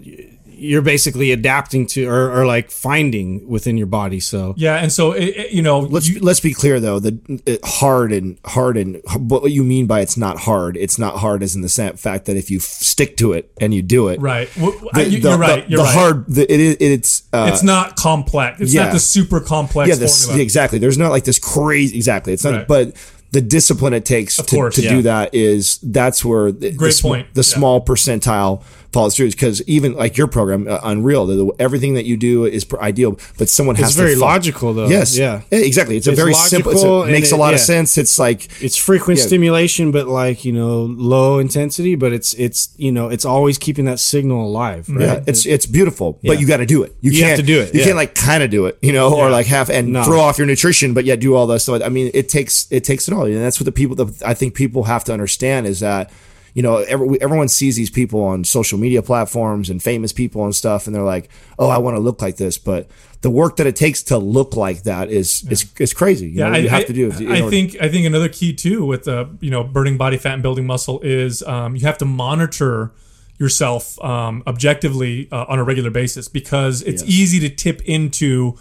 you're 0.59 0.81
basically 0.83 1.33
adapting 1.33 1.87
to 1.87 2.07
or, 2.09 2.33
or 2.40 2.47
like 2.47 2.71
finding 2.71 3.47
within 3.47 3.77
your 3.77 3.87
body. 3.87 4.21
So 4.21 4.55
Yeah, 4.57 4.77
and 4.77 4.90
so 4.90 5.12
it, 5.12 5.25
it- 5.37 5.53
you 5.53 5.61
know, 5.62 5.81
Let's 5.81 6.09
you- 6.09 6.21
let's 6.21 6.40
be 6.40 6.55
clear 6.55 6.81
though. 6.81 6.99
The 6.99 7.19
it, 7.45 7.61
hard 7.64 8.11
and 8.12 8.38
hard 8.45 8.77
and 8.79 9.03
what 9.19 9.51
you 9.53 9.62
mean 9.62 9.87
by 9.87 10.01
it's 10.01 10.16
not 10.16 10.38
hard. 10.38 10.77
It's 10.79 10.99
not 10.99 11.19
hard 11.19 11.42
is 11.42 11.55
in 11.55 11.61
the 11.62 11.69
fact 11.97 12.25
that 12.25 12.37
if 12.37 12.51
you 12.51 12.57
f- 12.59 12.62
stick 12.62 13.16
to 13.19 13.33
it 13.35 13.53
and 13.61 13.75
you 13.75 13.83
do 13.83 14.09
it, 14.09 14.21
right. 14.21 14.49
W- 14.57 14.88
I- 14.95 15.05
The, 15.05 15.11
you- 15.11 15.21
the- 15.21 15.29
you're 15.29 15.38
right. 15.38 15.64
the- 15.64 15.71
You're 15.71 15.79
the 15.79 15.85
right. 15.85 15.95
hard. 15.95 16.25
The, 16.27 16.53
it 16.53 16.61
is. 16.61 16.77
It's. 16.81 17.23
Uh, 17.33 17.51
it's 17.53 17.62
not 17.62 17.97
complex. 17.97 18.61
It's 18.61 18.73
yeah. 18.75 18.85
not 18.85 18.92
the 18.95 18.99
super 19.01 19.40
complex 19.40 19.88
yeah. 19.90 19.95
This 19.97 20.25
formula. 20.25 20.42
exactly. 20.42 20.79
There's 20.79 20.97
not 20.99 21.11
like 21.11 21.25
this 21.25 21.38
crazy. 21.38 21.97
Exactly. 21.97 22.33
It's 22.33 22.45
not. 22.45 22.53
Right. 22.55 22.69
But 22.69 22.97
the 23.33 23.40
discipline 23.42 23.92
it 23.92 24.05
takes 24.07 24.37
to, 24.37 24.42
course, 24.57 24.77
to 24.77 24.83
yeah. 24.83 24.90
do 24.90 25.03
that 25.03 25.35
is 25.35 25.79
that's 25.83 26.25
where 26.25 26.51
the, 26.53 26.71
Great 26.73 26.88
the, 26.88 26.92
sm- 26.92 27.07
point. 27.09 27.35
the 27.35 27.40
Yeah. 27.40 27.57
small 27.57 27.85
percentile 27.85 28.62
follows 28.96 29.14
through 29.16 29.30
because 29.30 29.56
even 29.76 29.90
like 30.02 30.16
your 30.20 30.28
program 30.37 30.61
uh, 30.66 30.78
unreal 30.92 31.22
the, 31.30 31.35
the- 31.40 31.52
everything 31.66 31.92
that 31.98 32.06
you 32.11 32.16
do 32.16 32.35
is 32.56 32.62
pr- 32.70 32.80
ideal 32.92 33.11
but 33.38 33.46
someone 33.59 33.76
has 33.76 33.85
to. 33.85 33.90
it's 33.92 33.96
very 34.06 34.14
logical 34.30 34.68
though. 34.78 34.88
yes 34.96 35.09
Yeah. 35.24 35.42
exactly 35.50 35.96
it's, 35.98 36.06
a 36.06 36.12
It's 36.12 36.20
very 36.24 36.35
simple 36.54 36.72
a- 37.02 37.09
it 37.09 37.12
makes 37.18 37.30
a 37.32 37.37
lot 37.44 37.52
it- 37.52 37.56
of 37.61 37.61
sense 37.74 37.90
it's 38.02 38.16
like 38.26 38.40
It's 38.66 38.76
frequent 38.90 39.18
Yeah. 39.18 39.26
stimulation, 39.30 39.85
but 39.96 40.04
like 40.22 40.38
you 40.48 40.52
know, 40.59 40.74
low 41.14 41.38
intensity. 41.46 41.94
But 42.02 42.11
it's 42.18 42.30
it's 42.46 42.61
you 42.85 42.92
know, 42.96 43.06
it's 43.14 43.24
always 43.35 43.56
keeping 43.66 43.85
that 43.90 43.98
signal 44.12 44.40
alive. 44.50 44.82
Right? 44.88 45.00
Yeah, 45.06 45.30
it's 45.30 45.42
it's 45.54 45.66
beautiful, 45.78 46.09
Yeah. 46.22 46.28
but 46.32 46.37
you 46.40 46.46
got 46.54 46.61
to 46.66 46.66
do 46.74 46.78
it. 46.87 46.90
You, 47.02 47.11
You 47.12 47.18
can't 47.20 47.30
have 47.37 47.40
to 47.46 47.50
do 47.54 47.59
it, 47.62 47.68
You 47.74 47.80
yeah. 47.80 47.87
can't 47.88 47.96
like 48.02 48.14
kind 48.28 48.42
of 48.44 48.48
do 48.50 48.62
it, 48.68 48.74
you 48.88 48.92
know, 48.96 49.06
or 49.18 49.26
like 49.38 49.46
half 49.56 49.68
and 49.76 49.85
No. 49.92 50.02
throw 50.04 50.20
off 50.26 50.37
your 50.40 50.46
nutrition, 50.46 50.94
but 50.96 51.04
yet 51.04 51.18
do 51.20 51.35
all 51.37 51.46
this. 51.46 51.62
stuff. 51.64 51.82
I 51.85 51.90
mean, 51.96 52.09
it 52.20 52.26
takes 52.37 52.54
it 52.70 52.82
takes 52.90 53.09
it 53.09 53.12
all, 53.14 53.24
and 53.26 53.42
that's 53.46 53.59
what 53.61 53.66
the 53.66 53.72
people. 53.80 53.94
that 54.00 54.09
I 54.32 54.35
think 54.40 54.54
people 54.54 54.82
have 54.85 55.02
to 55.04 55.12
understand 55.12 55.66
is 55.66 55.78
that 55.80 56.11
you 56.57 56.62
know 56.62 56.77
every, 56.79 57.21
everyone 57.21 57.49
sees 57.49 57.75
these 57.77 57.90
people 57.90 58.21
on 58.33 58.42
social 58.45 58.79
media 58.79 59.03
platforms 59.03 59.69
and 59.71 59.83
famous 59.83 60.12
people 60.12 60.40
and 60.45 60.55
stuff, 60.55 60.87
and 60.87 60.92
they're 60.95 61.11
like, 61.16 61.29
oh, 61.59 61.69
I 61.69 61.79
want 61.85 61.97
to 61.97 62.01
look 62.01 62.23
like 62.23 62.37
this, 62.45 62.57
but 62.59 62.88
the 63.21 63.31
work 63.31 63.57
that 63.57 63.66
it 63.66 63.77
takes 63.77 64.03
to 64.05 64.16
look 64.19 64.57
like 64.57 64.83
that 64.85 65.11
is 65.11 65.45
is 65.51 65.61
is 65.79 65.92
crazy. 65.92 66.27
You 66.29 66.38
Yeah, 66.38 66.49
know, 66.49 66.55
I, 66.55 66.59
you 66.64 66.69
have 66.71 66.81
I- 66.81 66.85
to 66.85 66.92
do. 66.92 67.07
I 67.12 67.51
think 67.51 67.77
I 67.81 67.88
think 67.92 68.07
another 68.07 68.31
key 68.38 68.53
too 68.55 68.87
with 68.87 69.05
the 69.05 69.29
you 69.40 69.51
know 69.51 69.62
burning 69.64 69.97
body 69.99 70.16
fat 70.16 70.35
and 70.35 70.42
building 70.42 70.66
muscle 70.66 70.99
is 71.03 71.42
um, 71.42 71.77
you 71.77 71.83
have 71.87 71.99
to 71.99 72.07
monitor 72.07 72.92
yourself 73.38 74.03
um, 74.03 74.42
objectively 74.47 75.29
uh, 75.31 75.45
on 75.49 75.59
a 75.59 75.64
regular 75.64 75.90
basis 75.90 76.27
because 76.29 76.81
it's 76.83 77.03
Yes. 77.03 77.11
easy 77.21 77.38
to 77.47 77.55
tip 77.55 77.83
into 77.85 78.57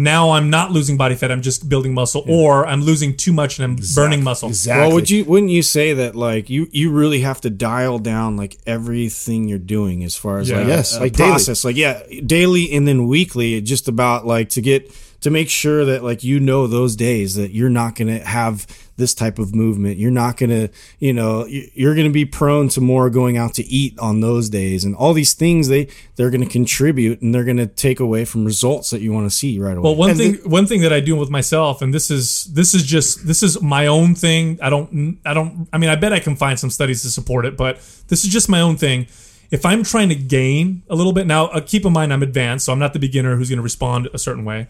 now 0.00 0.30
I'm 0.30 0.48
not 0.48 0.70
losing 0.70 0.96
body 0.96 1.16
fat 1.16 1.30
I'm 1.32 1.42
just 1.42 1.68
building 1.68 1.92
muscle 1.92 2.24
or 2.28 2.64
I'm 2.66 2.82
losing 2.82 3.16
too 3.16 3.32
much 3.32 3.58
and 3.58 3.64
I'm 3.64 3.76
burning 3.96 4.22
muscle. 4.22 4.48
exactly. 4.48 4.86
Well, 4.86 4.94
would 4.94 5.10
you 5.10 5.24
wouldn't 5.24 5.50
you 5.50 5.62
say 5.62 5.92
that 5.94 6.14
like 6.14 6.48
you 6.48 6.68
you 6.70 6.90
really 6.92 7.20
have 7.20 7.40
to 7.42 7.50
dial 7.50 7.98
down 7.98 8.36
like 8.36 8.56
everything 8.66 9.48
you're 9.48 9.58
doing 9.58 10.04
as 10.04 10.16
far 10.16 10.38
as 10.38 10.48
Yeah. 10.48 10.58
like 10.58 10.68
Yes, 10.68 10.94
a, 10.94 10.98
a 10.98 11.00
like 11.00 11.12
daily. 11.14 11.30
process 11.30 11.64
like 11.64 11.76
yeah 11.76 12.00
daily 12.24 12.72
and 12.72 12.86
then 12.86 13.06
weekly 13.08 13.60
just 13.60 13.88
about 13.88 14.24
like 14.26 14.50
to 14.50 14.60
get 14.62 14.90
to 15.20 15.30
make 15.30 15.48
sure 15.48 15.84
that 15.84 16.04
like 16.04 16.22
you 16.22 16.38
know 16.40 16.66
those 16.66 16.94
days 16.94 17.34
that 17.34 17.50
you're 17.52 17.68
not 17.70 17.96
going 17.96 18.06
to 18.08 18.24
have 18.24 18.66
this 18.96 19.14
type 19.14 19.38
of 19.38 19.54
movement. 19.54 19.96
You're 19.96 20.10
not 20.10 20.36
going 20.36 20.50
to, 20.50 20.68
you 20.98 21.12
know, 21.12 21.44
you- 21.46 21.68
you're 21.74 21.94
going 21.94 22.06
to 22.08 22.12
be 22.12 22.24
prone 22.24 22.68
to 22.70 22.80
more 22.80 23.10
going 23.10 23.36
out 23.36 23.54
to 23.54 23.64
eat 23.66 23.96
on 24.00 24.20
those 24.20 24.48
days 24.48 24.84
and 24.84 24.94
all 24.96 25.12
these 25.12 25.34
things 25.34 25.68
they 25.68 25.86
they're 26.16 26.30
going 26.30 26.40
to 26.42 26.48
contribute 26.50 27.20
and 27.20 27.32
they're 27.34 27.44
going 27.44 27.56
to 27.58 27.66
take 27.66 28.00
away 28.00 28.24
from 28.24 28.44
results 28.44 28.90
that 28.90 29.00
you 29.00 29.12
want 29.12 29.28
to 29.30 29.36
see 29.36 29.58
right 29.60 29.76
away. 29.76 29.84
Well, 29.84 29.94
one 29.96 30.10
And 30.10 30.18
thing 30.18 30.34
one 30.44 30.66
thing 30.66 30.80
that 30.82 30.92
I 30.92 31.00
do 31.00 31.14
with 31.16 31.30
myself, 31.30 31.80
and 31.82 31.92
this 31.94 32.10
is 32.10 32.44
this 32.52 32.74
is 32.74 32.82
just 32.84 33.26
this 33.26 33.42
is 33.42 33.60
my 33.62 33.86
own 33.86 34.14
thing. 34.16 34.58
I 34.62 34.68
don't 34.70 35.18
I 35.24 35.32
don't 35.34 35.68
I 35.72 35.78
mean 35.78 35.90
I 35.90 35.96
bet 35.96 36.12
I 36.12 36.18
can 36.20 36.34
find 36.36 36.58
some 36.58 36.70
studies 36.70 37.02
to 37.02 37.10
support 37.10 37.44
it, 37.44 37.56
but 37.56 37.76
this 38.08 38.24
is 38.24 38.30
just 38.32 38.48
my 38.48 38.60
own 38.60 38.76
thing. 38.76 39.06
If 39.50 39.64
I'm 39.64 39.82
trying 39.82 40.10
to 40.10 40.14
gain 40.14 40.82
a 40.90 40.94
little 40.94 41.12
bit 41.14 41.26
now, 41.26 41.46
uh, 41.46 41.60
keep 41.60 41.86
in 41.86 41.92
mind 41.92 42.12
I'm 42.12 42.22
advanced, 42.22 42.66
so 42.66 42.72
I'm 42.72 42.78
not 42.78 42.92
the 42.92 42.98
beginner 42.98 43.36
who's 43.36 43.48
going 43.48 43.56
to 43.58 43.62
respond 43.62 44.08
a 44.12 44.18
certain 44.18 44.44
way. 44.44 44.66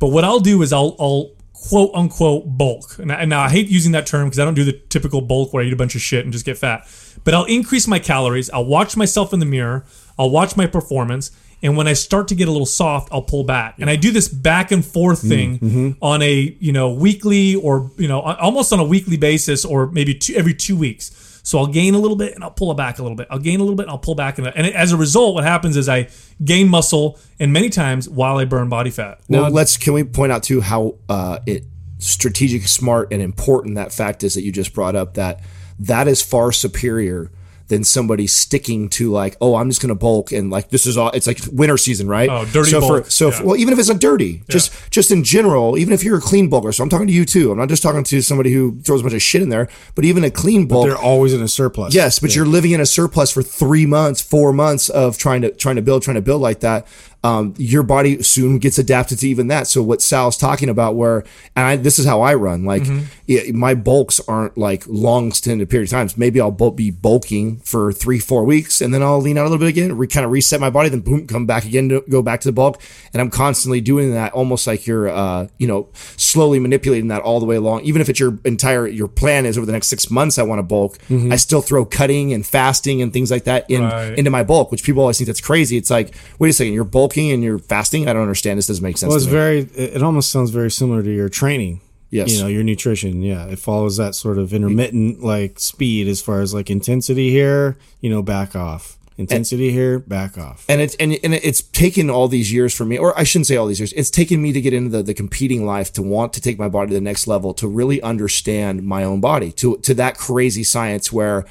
But 0.00 0.08
what 0.08 0.24
I'll 0.24 0.40
do 0.40 0.62
is 0.62 0.72
I'll 0.72 0.96
I'll 0.98 1.30
quote 1.52 1.90
unquote 1.94 2.58
bulk. 2.58 2.98
And, 2.98 3.12
I, 3.12 3.16
and 3.16 3.30
now 3.30 3.42
I 3.42 3.50
hate 3.50 3.68
using 3.68 3.92
that 3.92 4.06
term 4.06 4.26
because 4.26 4.40
I 4.40 4.44
don't 4.44 4.54
do 4.54 4.64
the 4.64 4.72
typical 4.72 5.20
bulk 5.20 5.52
where 5.52 5.62
I 5.62 5.66
eat 5.66 5.72
a 5.72 5.76
bunch 5.76 5.94
of 5.94 6.00
shit 6.00 6.24
and 6.24 6.32
just 6.32 6.44
get 6.44 6.58
fat. 6.58 6.88
But 7.22 7.34
I'll 7.34 7.44
increase 7.44 7.86
my 7.86 7.98
calories. 7.98 8.50
I'll 8.50 8.64
watch 8.64 8.96
myself 8.96 9.32
in 9.32 9.40
the 9.40 9.46
mirror. 9.46 9.84
I'll 10.18 10.30
watch 10.30 10.56
my 10.56 10.66
performance. 10.66 11.30
And 11.62 11.76
when 11.76 11.86
I 11.86 11.92
start 11.92 12.28
to 12.28 12.34
get 12.34 12.48
a 12.48 12.50
little 12.50 12.66
soft, 12.66 13.10
I'll 13.12 13.22
pull 13.22 13.44
back. 13.44 13.74
And 13.78 13.90
I 13.90 13.96
do 13.96 14.10
this 14.10 14.28
back 14.28 14.72
and 14.72 14.82
forth 14.82 15.22
mm, 15.22 15.28
thing 15.28 15.58
mm-hmm. 15.58 15.90
on 16.00 16.22
a 16.22 16.56
you 16.58 16.72
know 16.72 16.90
weekly 16.90 17.54
or 17.56 17.90
you 17.98 18.08
know 18.08 18.20
almost 18.20 18.72
on 18.72 18.80
a 18.80 18.84
weekly 18.84 19.18
basis 19.18 19.64
or 19.64 19.86
maybe 19.90 20.14
two, 20.14 20.34
every 20.34 20.54
two 20.54 20.76
weeks. 20.76 21.29
So 21.50 21.58
I'll 21.58 21.66
gain 21.66 21.94
a 21.94 21.98
little 21.98 22.16
bit 22.16 22.36
and 22.36 22.44
I'll 22.44 22.52
pull 22.52 22.70
it 22.70 22.76
back 22.76 23.00
a 23.00 23.02
little 23.02 23.16
bit. 23.16 23.26
I'll 23.28 23.40
gain 23.40 23.58
a 23.58 23.64
little 23.64 23.74
bit 23.74 23.82
and 23.82 23.90
I'll 23.90 23.98
pull 23.98 24.14
back. 24.14 24.38
And, 24.38 24.46
and 24.46 24.68
as 24.68 24.92
a 24.92 24.96
result, 24.96 25.34
what 25.34 25.42
happens 25.42 25.76
is 25.76 25.88
I 25.88 26.06
gain 26.44 26.68
muscle 26.68 27.18
and 27.40 27.52
many 27.52 27.70
times 27.70 28.08
while 28.08 28.36
I 28.36 28.44
burn 28.44 28.68
body 28.68 28.90
fat. 28.90 29.18
Well, 29.28 29.50
let's 29.50 29.76
can 29.76 29.94
we 29.94 30.04
point 30.04 30.30
out 30.30 30.44
too 30.44 30.60
how 30.60 30.98
uh, 31.08 31.40
it 31.46 31.64
strategic, 31.98 32.68
smart, 32.68 33.12
and 33.12 33.20
important 33.20 33.74
that 33.74 33.90
fact 33.90 34.22
is 34.22 34.34
that 34.34 34.44
you 34.44 34.52
just 34.52 34.72
brought 34.72 34.94
up 34.94 35.14
that 35.14 35.42
that 35.80 36.06
is 36.06 36.22
far 36.22 36.52
superior 36.52 37.32
than 37.70 37.84
somebody 37.84 38.26
sticking 38.26 38.88
to 38.90 39.10
like, 39.10 39.36
oh, 39.40 39.54
I'm 39.56 39.70
just 39.70 39.80
going 39.80 39.88
to 39.88 39.94
bulk 39.94 40.32
and 40.32 40.50
like 40.50 40.68
this 40.68 40.84
is 40.86 40.98
all. 40.98 41.10
It's 41.10 41.26
like 41.26 41.38
winter 41.50 41.78
season, 41.78 42.06
right? 42.08 42.28
Oh, 42.28 42.44
dirty 42.44 42.70
so 42.70 42.80
bulk. 42.80 43.04
For, 43.06 43.10
so 43.10 43.30
Yeah. 43.30 43.42
well, 43.42 43.56
even 43.56 43.72
if 43.72 43.78
it's 43.78 43.88
not 43.88 44.00
dirty, 44.00 44.42
just 44.50 44.72
just 44.90 45.10
in 45.10 45.24
general, 45.24 45.78
even 45.78 45.94
if 45.94 46.04
you're 46.04 46.18
a 46.18 46.20
clean 46.20 46.50
bulker. 46.50 46.74
So 46.74 46.82
I'm 46.82 46.90
talking 46.90 47.06
to 47.06 47.12
you 47.12 47.24
too. 47.24 47.50
I'm 47.50 47.56
not 47.58 47.68
just 47.70 47.82
talking 47.82 48.04
to 48.04 48.20
somebody 48.20 48.52
who 48.52 48.78
throws 48.82 49.00
a 49.00 49.04
bunch 49.04 49.14
of 49.14 49.22
shit 49.22 49.40
in 49.40 49.48
there, 49.48 49.68
but 49.94 50.04
even 50.04 50.22
a 50.24 50.30
clean 50.30 50.66
bulk. 50.66 50.86
they're 50.86 50.98
always 50.98 51.32
in 51.32 51.40
a 51.40 51.48
surplus. 51.48 51.94
Yes, 51.94 52.18
but 52.18 52.34
you're 52.36 52.44
living 52.46 52.72
in 52.72 52.80
a 52.80 52.86
surplus 52.86 53.30
for 53.30 53.42
three 53.42 53.86
months, 53.86 54.20
four 54.20 54.52
months 54.52 54.88
of 54.90 55.16
trying 55.16 55.40
to 55.42 55.50
trying 55.52 55.76
to 55.76 55.82
build, 55.82 56.02
trying 56.02 56.16
to 56.16 56.20
build 56.22 56.42
like 56.42 56.60
that. 56.60 56.86
Um, 57.22 57.52
your 57.58 57.82
body 57.82 58.22
soon 58.22 58.58
gets 58.58 58.78
adapted 58.78 59.18
to 59.18 59.28
even 59.28 59.48
that. 59.48 59.66
So 59.66 59.82
what 59.82 60.00
Sal's 60.00 60.38
talking 60.38 60.70
about, 60.70 60.96
where 60.96 61.18
and 61.54 61.66
I, 61.66 61.76
this 61.76 61.98
is 61.98 62.06
how 62.06 62.22
I 62.22 62.34
run. 62.34 62.64
Like 62.64 62.84
yeah, 63.26 63.42
my 63.52 63.74
bulks 63.74 64.20
aren't 64.26 64.56
like 64.56 64.84
long 64.86 65.28
extended 65.28 65.68
period 65.68 65.88
of 65.88 65.90
times. 65.90 66.16
Maybe 66.16 66.40
I'll 66.40 66.50
be 66.50 66.90
bulking 66.90 67.58
for 67.58 67.92
three, 67.92 68.18
four 68.20 68.44
weeks, 68.44 68.80
and 68.80 68.94
then 68.94 69.02
I'll 69.02 69.20
lean 69.20 69.36
out 69.36 69.42
a 69.42 69.48
little 69.50 69.58
bit 69.58 69.68
again, 69.68 69.96
re- 69.98 70.06
kind 70.06 70.24
of 70.24 70.32
reset 70.32 70.60
my 70.60 70.70
body, 70.70 70.88
then 70.88 71.00
boom, 71.00 71.26
come 71.26 71.44
back 71.44 71.66
again 71.66 71.90
to 71.90 72.02
go 72.08 72.22
back 72.22 72.40
to 72.40 72.48
the 72.48 72.52
bulk. 72.52 72.80
And 73.12 73.20
I'm 73.20 73.28
constantly 73.30 73.82
doing 73.82 74.12
that, 74.12 74.32
almost 74.32 74.66
like 74.66 74.86
you're, 74.86 75.08
uh, 75.10 75.48
you 75.58 75.66
know, 75.66 75.88
slowly 76.16 76.58
manipulating 76.58 77.08
that 77.08 77.20
all 77.22 77.38
the 77.38 77.46
way 77.46 77.56
along. 77.56 77.82
Even 77.82 78.00
if 78.00 78.08
it's 78.08 78.18
your 78.18 78.38
entire 78.46 78.86
your 78.86 79.08
plan 79.08 79.44
is 79.44 79.58
over 79.58 79.66
the 79.66 79.72
next 79.72 79.88
six 79.88 80.10
months, 80.10 80.38
I 80.38 80.42
want 80.42 80.58
to 80.58 80.62
bulk. 80.62 80.96
I 81.10 81.36
still 81.36 81.60
throw 81.60 81.84
cutting 81.84 82.32
and 82.32 82.46
fasting 82.46 83.02
and 83.02 83.12
things 83.12 83.30
like 83.30 83.44
that 83.44 83.68
in 83.68 83.82
Right. 83.82 84.18
into 84.18 84.30
my 84.30 84.42
bulk, 84.42 84.70
which 84.70 84.82
people 84.84 85.02
always 85.02 85.18
think 85.18 85.26
that's 85.26 85.40
crazy. 85.40 85.76
It's 85.76 85.90
like, 85.90 86.14
wait 86.38 86.48
a 86.48 86.52
second, 86.52 86.72
you're 86.72 86.84
bulking 87.10 87.30
and 87.32 87.42
you're 87.42 87.58
fasting. 87.58 88.08
I 88.08 88.12
don't 88.12 88.22
understand. 88.22 88.58
This 88.58 88.66
doesn't 88.66 88.82
make 88.82 88.98
sense. 88.98 89.08
Well, 89.10 89.16
it's 89.16 89.26
very. 89.26 89.60
It 89.74 90.02
almost 90.02 90.30
sounds 90.30 90.50
very 90.50 90.70
similar 90.70 91.02
to 91.02 91.12
your 91.12 91.28
training. 91.28 91.80
Yes. 92.10 92.32
You 92.34 92.42
know, 92.42 92.48
your 92.48 92.64
nutrition. 92.64 93.22
Yeah, 93.22 93.46
it 93.46 93.58
follows 93.58 93.96
that 93.96 94.14
sort 94.14 94.38
of 94.38 94.52
intermittent 94.52 95.22
like 95.22 95.60
speed 95.60 96.08
as 96.08 96.20
far 96.20 96.40
as 96.40 96.52
like 96.52 96.70
intensity 96.70 97.30
here. 97.30 97.76
You 98.00 98.10
know, 98.10 98.22
back 98.22 98.56
off. 98.56 98.96
Intensity 99.16 99.70
here, 99.70 99.98
back 99.98 100.38
off. 100.38 100.64
and 100.66 100.80
it's 100.80 100.94
and, 100.94 101.12
and 101.22 101.34
it's 101.34 101.60
taken 101.60 102.08
all 102.08 102.26
these 102.26 102.50
years 102.50 102.74
for 102.74 102.86
me 102.86 102.96
or 102.96 103.18
i 103.18 103.22
shouldn't 103.22 103.46
say 103.46 103.54
all 103.54 103.66
these 103.66 103.78
years 103.78 103.92
it's 103.92 104.08
taken 104.08 104.40
me 104.40 104.50
to 104.50 104.62
get 104.62 104.72
into 104.72 104.88
the, 104.88 105.02
the 105.02 105.12
competing 105.12 105.66
life 105.66 105.92
to 105.92 106.00
want 106.00 106.32
to 106.32 106.40
take 106.40 106.58
my 106.58 106.70
body 106.70 106.88
to 106.88 106.94
the 106.94 107.02
next 107.02 107.26
level 107.26 107.52
to 107.52 107.68
really 107.68 108.00
understand 108.00 108.82
my 108.82 109.04
own 109.04 109.20
body 109.20 109.52
to 109.52 109.76
to 109.78 109.92
that 109.92 110.16
crazy 110.16 110.64
science 110.64 111.12
where 111.12 111.44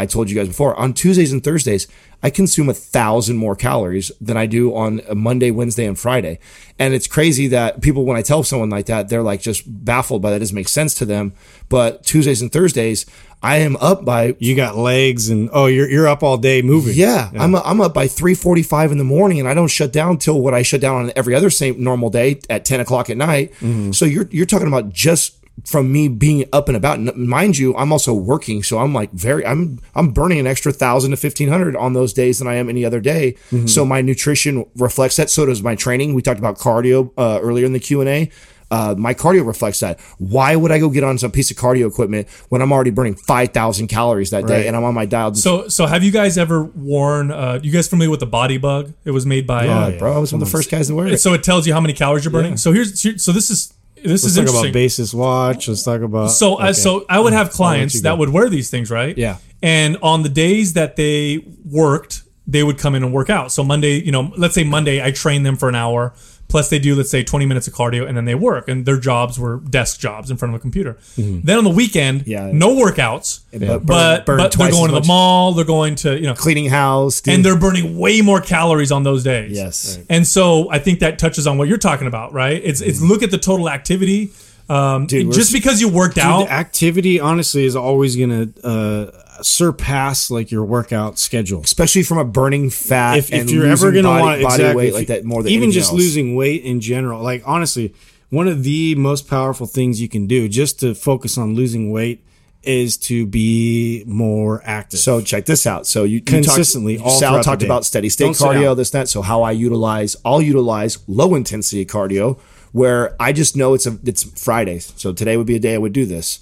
i 0.00 0.06
told 0.06 0.28
you 0.30 0.36
guys 0.36 0.48
before 0.48 0.74
on 0.76 0.92
tuesdays 0.92 1.32
and 1.32 1.42
thursdays 1.44 1.86
i 2.22 2.28
consume 2.30 2.68
a 2.68 2.74
thousand 2.74 3.36
more 3.36 3.56
calories 3.56 4.10
than 4.20 4.36
i 4.36 4.46
do 4.46 4.74
on 4.74 5.00
a 5.08 5.14
monday 5.14 5.50
wednesday 5.50 5.86
and 5.86 5.98
friday. 5.98 6.38
And 6.78 6.94
it's 6.94 7.06
crazy 7.06 7.46
that 7.48 7.82
people 7.82 8.04
when 8.06 8.16
i 8.16 8.22
tell 8.22 8.42
someone 8.42 8.70
like 8.70 8.86
that 8.86 9.08
they're 9.08 9.22
like 9.22 9.42
just 9.42 9.62
baffled 9.66 10.22
by 10.22 10.30
that. 10.30 10.36
It 10.36 10.40
doesn't 10.40 10.54
make 10.54 10.68
sense 10.68 10.94
to 10.94 11.04
them. 11.04 11.32
But 11.68 12.04
tuesdays 12.04 12.40
and 12.42 12.50
thursdays 12.50 13.04
i 13.42 13.56
am 13.56 13.76
up 13.76 14.04
by 14.04 14.34
You 14.38 14.54
got 14.56 14.76
legs 14.76 15.28
and 15.28 15.48
oh, 15.52 15.66
you're 15.66 15.88
you're 15.88 16.08
up 16.08 16.22
all 16.22 16.36
day 16.38 16.62
moving. 16.62 16.94
yeah, 16.94 17.30
I'm 17.38 17.54
I'm 17.54 17.80
up 17.80 17.94
by 17.94 18.06
three 18.06 18.34
forty 18.34 18.62
five 18.62 18.92
in 18.92 18.98
the 18.98 19.04
morning, 19.04 19.40
and 19.40 19.48
I 19.48 19.54
don't 19.54 19.68
shut 19.68 19.92
down 19.92 20.18
till 20.18 20.40
what 20.40 20.52
I 20.54 20.62
shut 20.62 20.80
down 20.80 21.04
on 21.04 21.12
every 21.16 21.34
other 21.34 21.50
same 21.50 21.82
normal 21.82 22.10
day 22.10 22.40
at 22.50 22.64
ten 22.64 22.80
o'clock 22.80 23.08
at 23.10 23.16
night. 23.16 23.52
Mm-hmm. 23.60 23.92
So 23.92 24.04
you're 24.04 24.28
you're 24.30 24.46
talking 24.46 24.68
about 24.68 24.90
just 24.90 25.39
from 25.66 25.92
me 25.92 26.08
being 26.08 26.46
up 26.52 26.68
and 26.68 26.76
about. 26.76 26.98
Mind 27.16 27.58
you, 27.58 27.76
I'm 27.76 27.92
also 27.92 28.14
working, 28.14 28.62
so 28.62 28.78
I'm 28.78 28.94
like 28.94 29.12
very 29.12 29.44
I'm 29.44 29.78
I'm 29.94 30.10
burning 30.10 30.38
an 30.38 30.46
extra 30.46 30.72
thousand 30.72 31.10
to 31.10 31.16
fifteen 31.16 31.48
hundred 31.48 31.76
on 31.76 31.92
those 31.92 32.12
days 32.12 32.38
than 32.38 32.48
I 32.48 32.54
am 32.54 32.68
any 32.68 32.84
other 32.84 33.00
day. 33.00 33.36
So 33.66 33.84
my 33.84 34.00
nutrition 34.00 34.64
reflects 34.76 35.16
that. 35.16 35.28
So 35.30 35.46
does 35.46 35.62
my 35.62 35.74
training. 35.74 36.14
We 36.14 36.22
talked 36.22 36.38
about 36.38 36.58
cardio 36.58 37.12
uh, 37.18 37.40
earlier 37.42 37.66
in 37.66 37.72
the 37.72 37.80
Q 37.80 38.00
and 38.00 38.08
A. 38.08 38.30
Uh, 38.72 38.94
my 38.96 39.12
cardio 39.12 39.44
reflects 39.44 39.80
that. 39.80 39.98
Why 40.18 40.54
would 40.54 40.70
I 40.70 40.78
go 40.78 40.88
get 40.90 41.02
on 41.02 41.18
some 41.18 41.32
piece 41.32 41.50
of 41.50 41.56
cardio 41.56 41.88
equipment 41.88 42.28
when 42.50 42.62
I'm 42.62 42.70
already 42.72 42.90
burning 42.92 43.16
5,000 43.16 43.88
calories 43.88 44.30
that 44.30 44.46
day 44.46 44.68
and 44.68 44.76
I'm 44.76 44.84
on 44.84 44.94
my 44.94 45.06
dial? 45.06 45.34
So 45.34 45.66
so 45.66 45.86
have 45.86 46.04
you 46.04 46.12
guys 46.12 46.38
ever 46.38 46.62
worn? 46.62 47.32
Uh, 47.32 47.58
you 47.64 47.72
guys 47.72 47.88
familiar 47.88 48.10
with 48.12 48.20
the 48.20 48.28
BodyBugg? 48.28 48.94
It 49.04 49.10
was 49.10 49.26
made 49.26 49.44
by. 49.44 49.66
uh, 49.66 49.88
Yeah, 49.88 49.98
bro. 49.98 50.14
I 50.14 50.18
was 50.18 50.32
one 50.32 50.40
of 50.40 50.46
the 50.46 50.52
first 50.52 50.70
guys 50.70 50.86
to 50.86 50.94
wear 50.94 51.08
it. 51.08 51.18
So 51.18 51.34
it 51.34 51.42
tells 51.42 51.66
you 51.66 51.74
how 51.74 51.80
many 51.80 51.92
calories 51.94 52.24
you're 52.24 52.30
burning. 52.32 52.56
So 52.56 52.70
here's 52.72 53.20
so 53.22 53.32
this 53.32 53.50
is 53.50 53.74
this 54.02 54.22
Let's 54.22 54.24
is 54.24 54.34
talk 54.34 54.40
interesting. 54.42 54.64
about 54.66 54.72
basis 54.72 55.14
watch. 55.14 55.68
Let's 55.68 55.82
talk 55.82 56.00
about. 56.00 56.28
So, 56.28 56.56
uh, 56.56 56.72
so 56.72 57.04
I 57.08 57.20
would 57.20 57.32
have 57.32 57.50
clients 57.50 58.02
that 58.02 58.18
would 58.18 58.30
wear 58.30 58.48
these 58.48 58.70
things, 58.70 58.90
right? 58.90 59.16
Yeah. 59.16 59.38
And 59.62 59.98
on 60.02 60.22
the 60.22 60.28
days 60.28 60.74
that 60.74 60.96
they 60.96 61.44
worked, 61.64 62.22
they 62.46 62.62
would 62.62 62.78
come 62.78 62.94
in 62.94 63.04
and 63.04 63.12
work 63.12 63.30
out. 63.30 63.52
So 63.52 63.62
Monday, 63.62 64.02
you 64.02 64.12
know, 64.12 64.32
let's 64.36 64.54
say 64.54 64.64
Monday, 64.64 65.04
I 65.04 65.10
train 65.12 65.42
them 65.42 65.56
for 65.56 65.68
an 65.68 65.74
hour. 65.74 66.14
Plus, 66.50 66.68
they 66.68 66.78
do 66.78 66.94
let's 66.94 67.08
say 67.10 67.22
20 67.24 67.46
minutes 67.46 67.66
of 67.68 67.72
cardio, 67.72 68.06
and 68.06 68.14
then 68.16 68.26
they 68.26 68.34
work. 68.34 68.68
And 68.68 68.84
their 68.84 68.98
jobs 68.98 69.38
were 69.38 69.56
desk 69.60 69.98
jobs 70.00 70.30
in 70.30 70.36
front 70.36 70.52
of 70.54 70.58
a 70.58 70.60
computer. 70.60 70.98
Then 71.16 71.56
on 71.56 71.64
the 71.64 71.70
weekend, 71.70 72.20
Mm-hmm. 72.22 72.30
Yeah. 72.30 72.50
no 72.52 72.74
workouts, 72.74 73.40
But 73.52 73.60
burn- 73.60 73.80
but 73.86 74.26
burn 74.26 74.36
but 74.38 74.52
they're 74.58 74.70
going 74.70 74.92
to 74.92 75.00
the 75.00 75.06
mall. 75.06 75.52
They're 75.54 75.64
going 75.64 75.94
to 75.96 76.16
you 76.20 76.26
know 76.26 76.34
cleaning 76.34 76.66
house, 76.68 77.20
doing- 77.22 77.36
and 77.36 77.44
they're 77.44 77.56
burning 77.58 77.96
way 77.98 78.20
more 78.20 78.40
calories 78.40 78.90
on 78.92 79.04
those 79.04 79.22
days. 79.24 79.52
Yes. 79.56 79.96
Right. 79.96 80.06
And 80.10 80.26
so 80.26 80.70
I 80.70 80.78
think 80.80 81.00
that 81.00 81.18
touches 81.18 81.46
on 81.46 81.56
what 81.56 81.68
you're 81.68 81.78
talking 81.78 82.06
about, 82.08 82.32
right? 82.32 82.60
It's 82.64 82.80
it's 82.80 83.00
look 83.00 83.22
at 83.22 83.30
the 83.30 83.38
total 83.38 83.70
activity. 83.70 84.32
Um, 84.68 85.06
Dude, 85.06 85.32
just 85.32 85.52
because 85.52 85.80
you 85.80 85.88
worked 85.88 86.14
Dude, 86.14 86.24
out, 86.24 86.44
the 86.44 86.52
activity 86.52 87.18
honestly 87.18 87.64
is 87.64 87.74
always 87.74 88.14
gonna 88.16 88.48
uh, 88.62 89.10
surpass 89.44 90.30
like 90.30 90.50
your 90.50 90.64
workout 90.64 91.18
schedule. 91.18 91.60
especially 91.62 92.02
from 92.02 92.18
a 92.18 92.24
burning 92.24 92.70
fat. 92.70 93.18
if, 93.18 93.32
and 93.32 93.42
if 93.42 93.50
you're 93.50 93.66
ever 93.66 93.92
going 93.92 94.04
to 94.04 94.10
want 94.10 94.42
body 94.42 94.62
exactly, 94.62 94.74
weight 94.74 94.94
like 94.94 95.06
that 95.08 95.24
more 95.24 95.42
than 95.42 95.52
even 95.52 95.70
just 95.70 95.90
else. 95.90 95.98
losing 95.98 96.34
weight 96.34 96.62
in 96.64 96.80
general 96.80 97.22
like 97.22 97.42
honestly 97.46 97.94
one 98.30 98.46
of 98.46 98.62
the 98.62 98.94
most 98.94 99.28
powerful 99.28 99.66
things 99.66 100.00
you 100.00 100.08
can 100.08 100.26
do 100.26 100.48
just 100.48 100.80
to 100.80 100.94
focus 100.94 101.36
on 101.36 101.54
losing 101.54 101.90
weight 101.90 102.24
is 102.62 102.96
to 102.96 103.26
be 103.26 104.04
more 104.06 104.60
active 104.64 105.00
So 105.00 105.20
check 105.20 105.46
this 105.46 105.66
out. 105.66 105.86
So 105.86 106.04
you 106.04 106.16
you 106.16 106.20
Consistently, 106.20 106.98
Talked, 106.98 107.18
Sal 107.18 107.42
talked 107.42 107.62
about 107.62 107.84
steady 107.84 108.08
state 108.08 108.24
Don't 108.24 108.36
cardio, 108.36 108.76
this 108.76 108.90
that. 108.90 109.08
So 109.08 109.22
how 109.22 109.42
I 109.42 109.52
utilize, 109.52 110.16
I'll 110.24 110.42
utilize 110.42 110.98
low 111.08 111.34
intensity 111.34 111.86
cardio 111.86 112.38
where 112.72 113.16
I 113.18 113.32
just 113.32 113.56
know 113.56 113.74
it's 113.74 113.86
a 113.86 113.98
it's 114.04 114.22
Fridays. 114.22 114.92
So 114.96 115.12
today 115.12 115.36
would 115.36 115.46
be 115.46 115.56
a 115.56 115.60
day 115.60 115.74
I 115.74 115.78
would 115.78 115.92
do 115.92 116.04
this. 116.04 116.40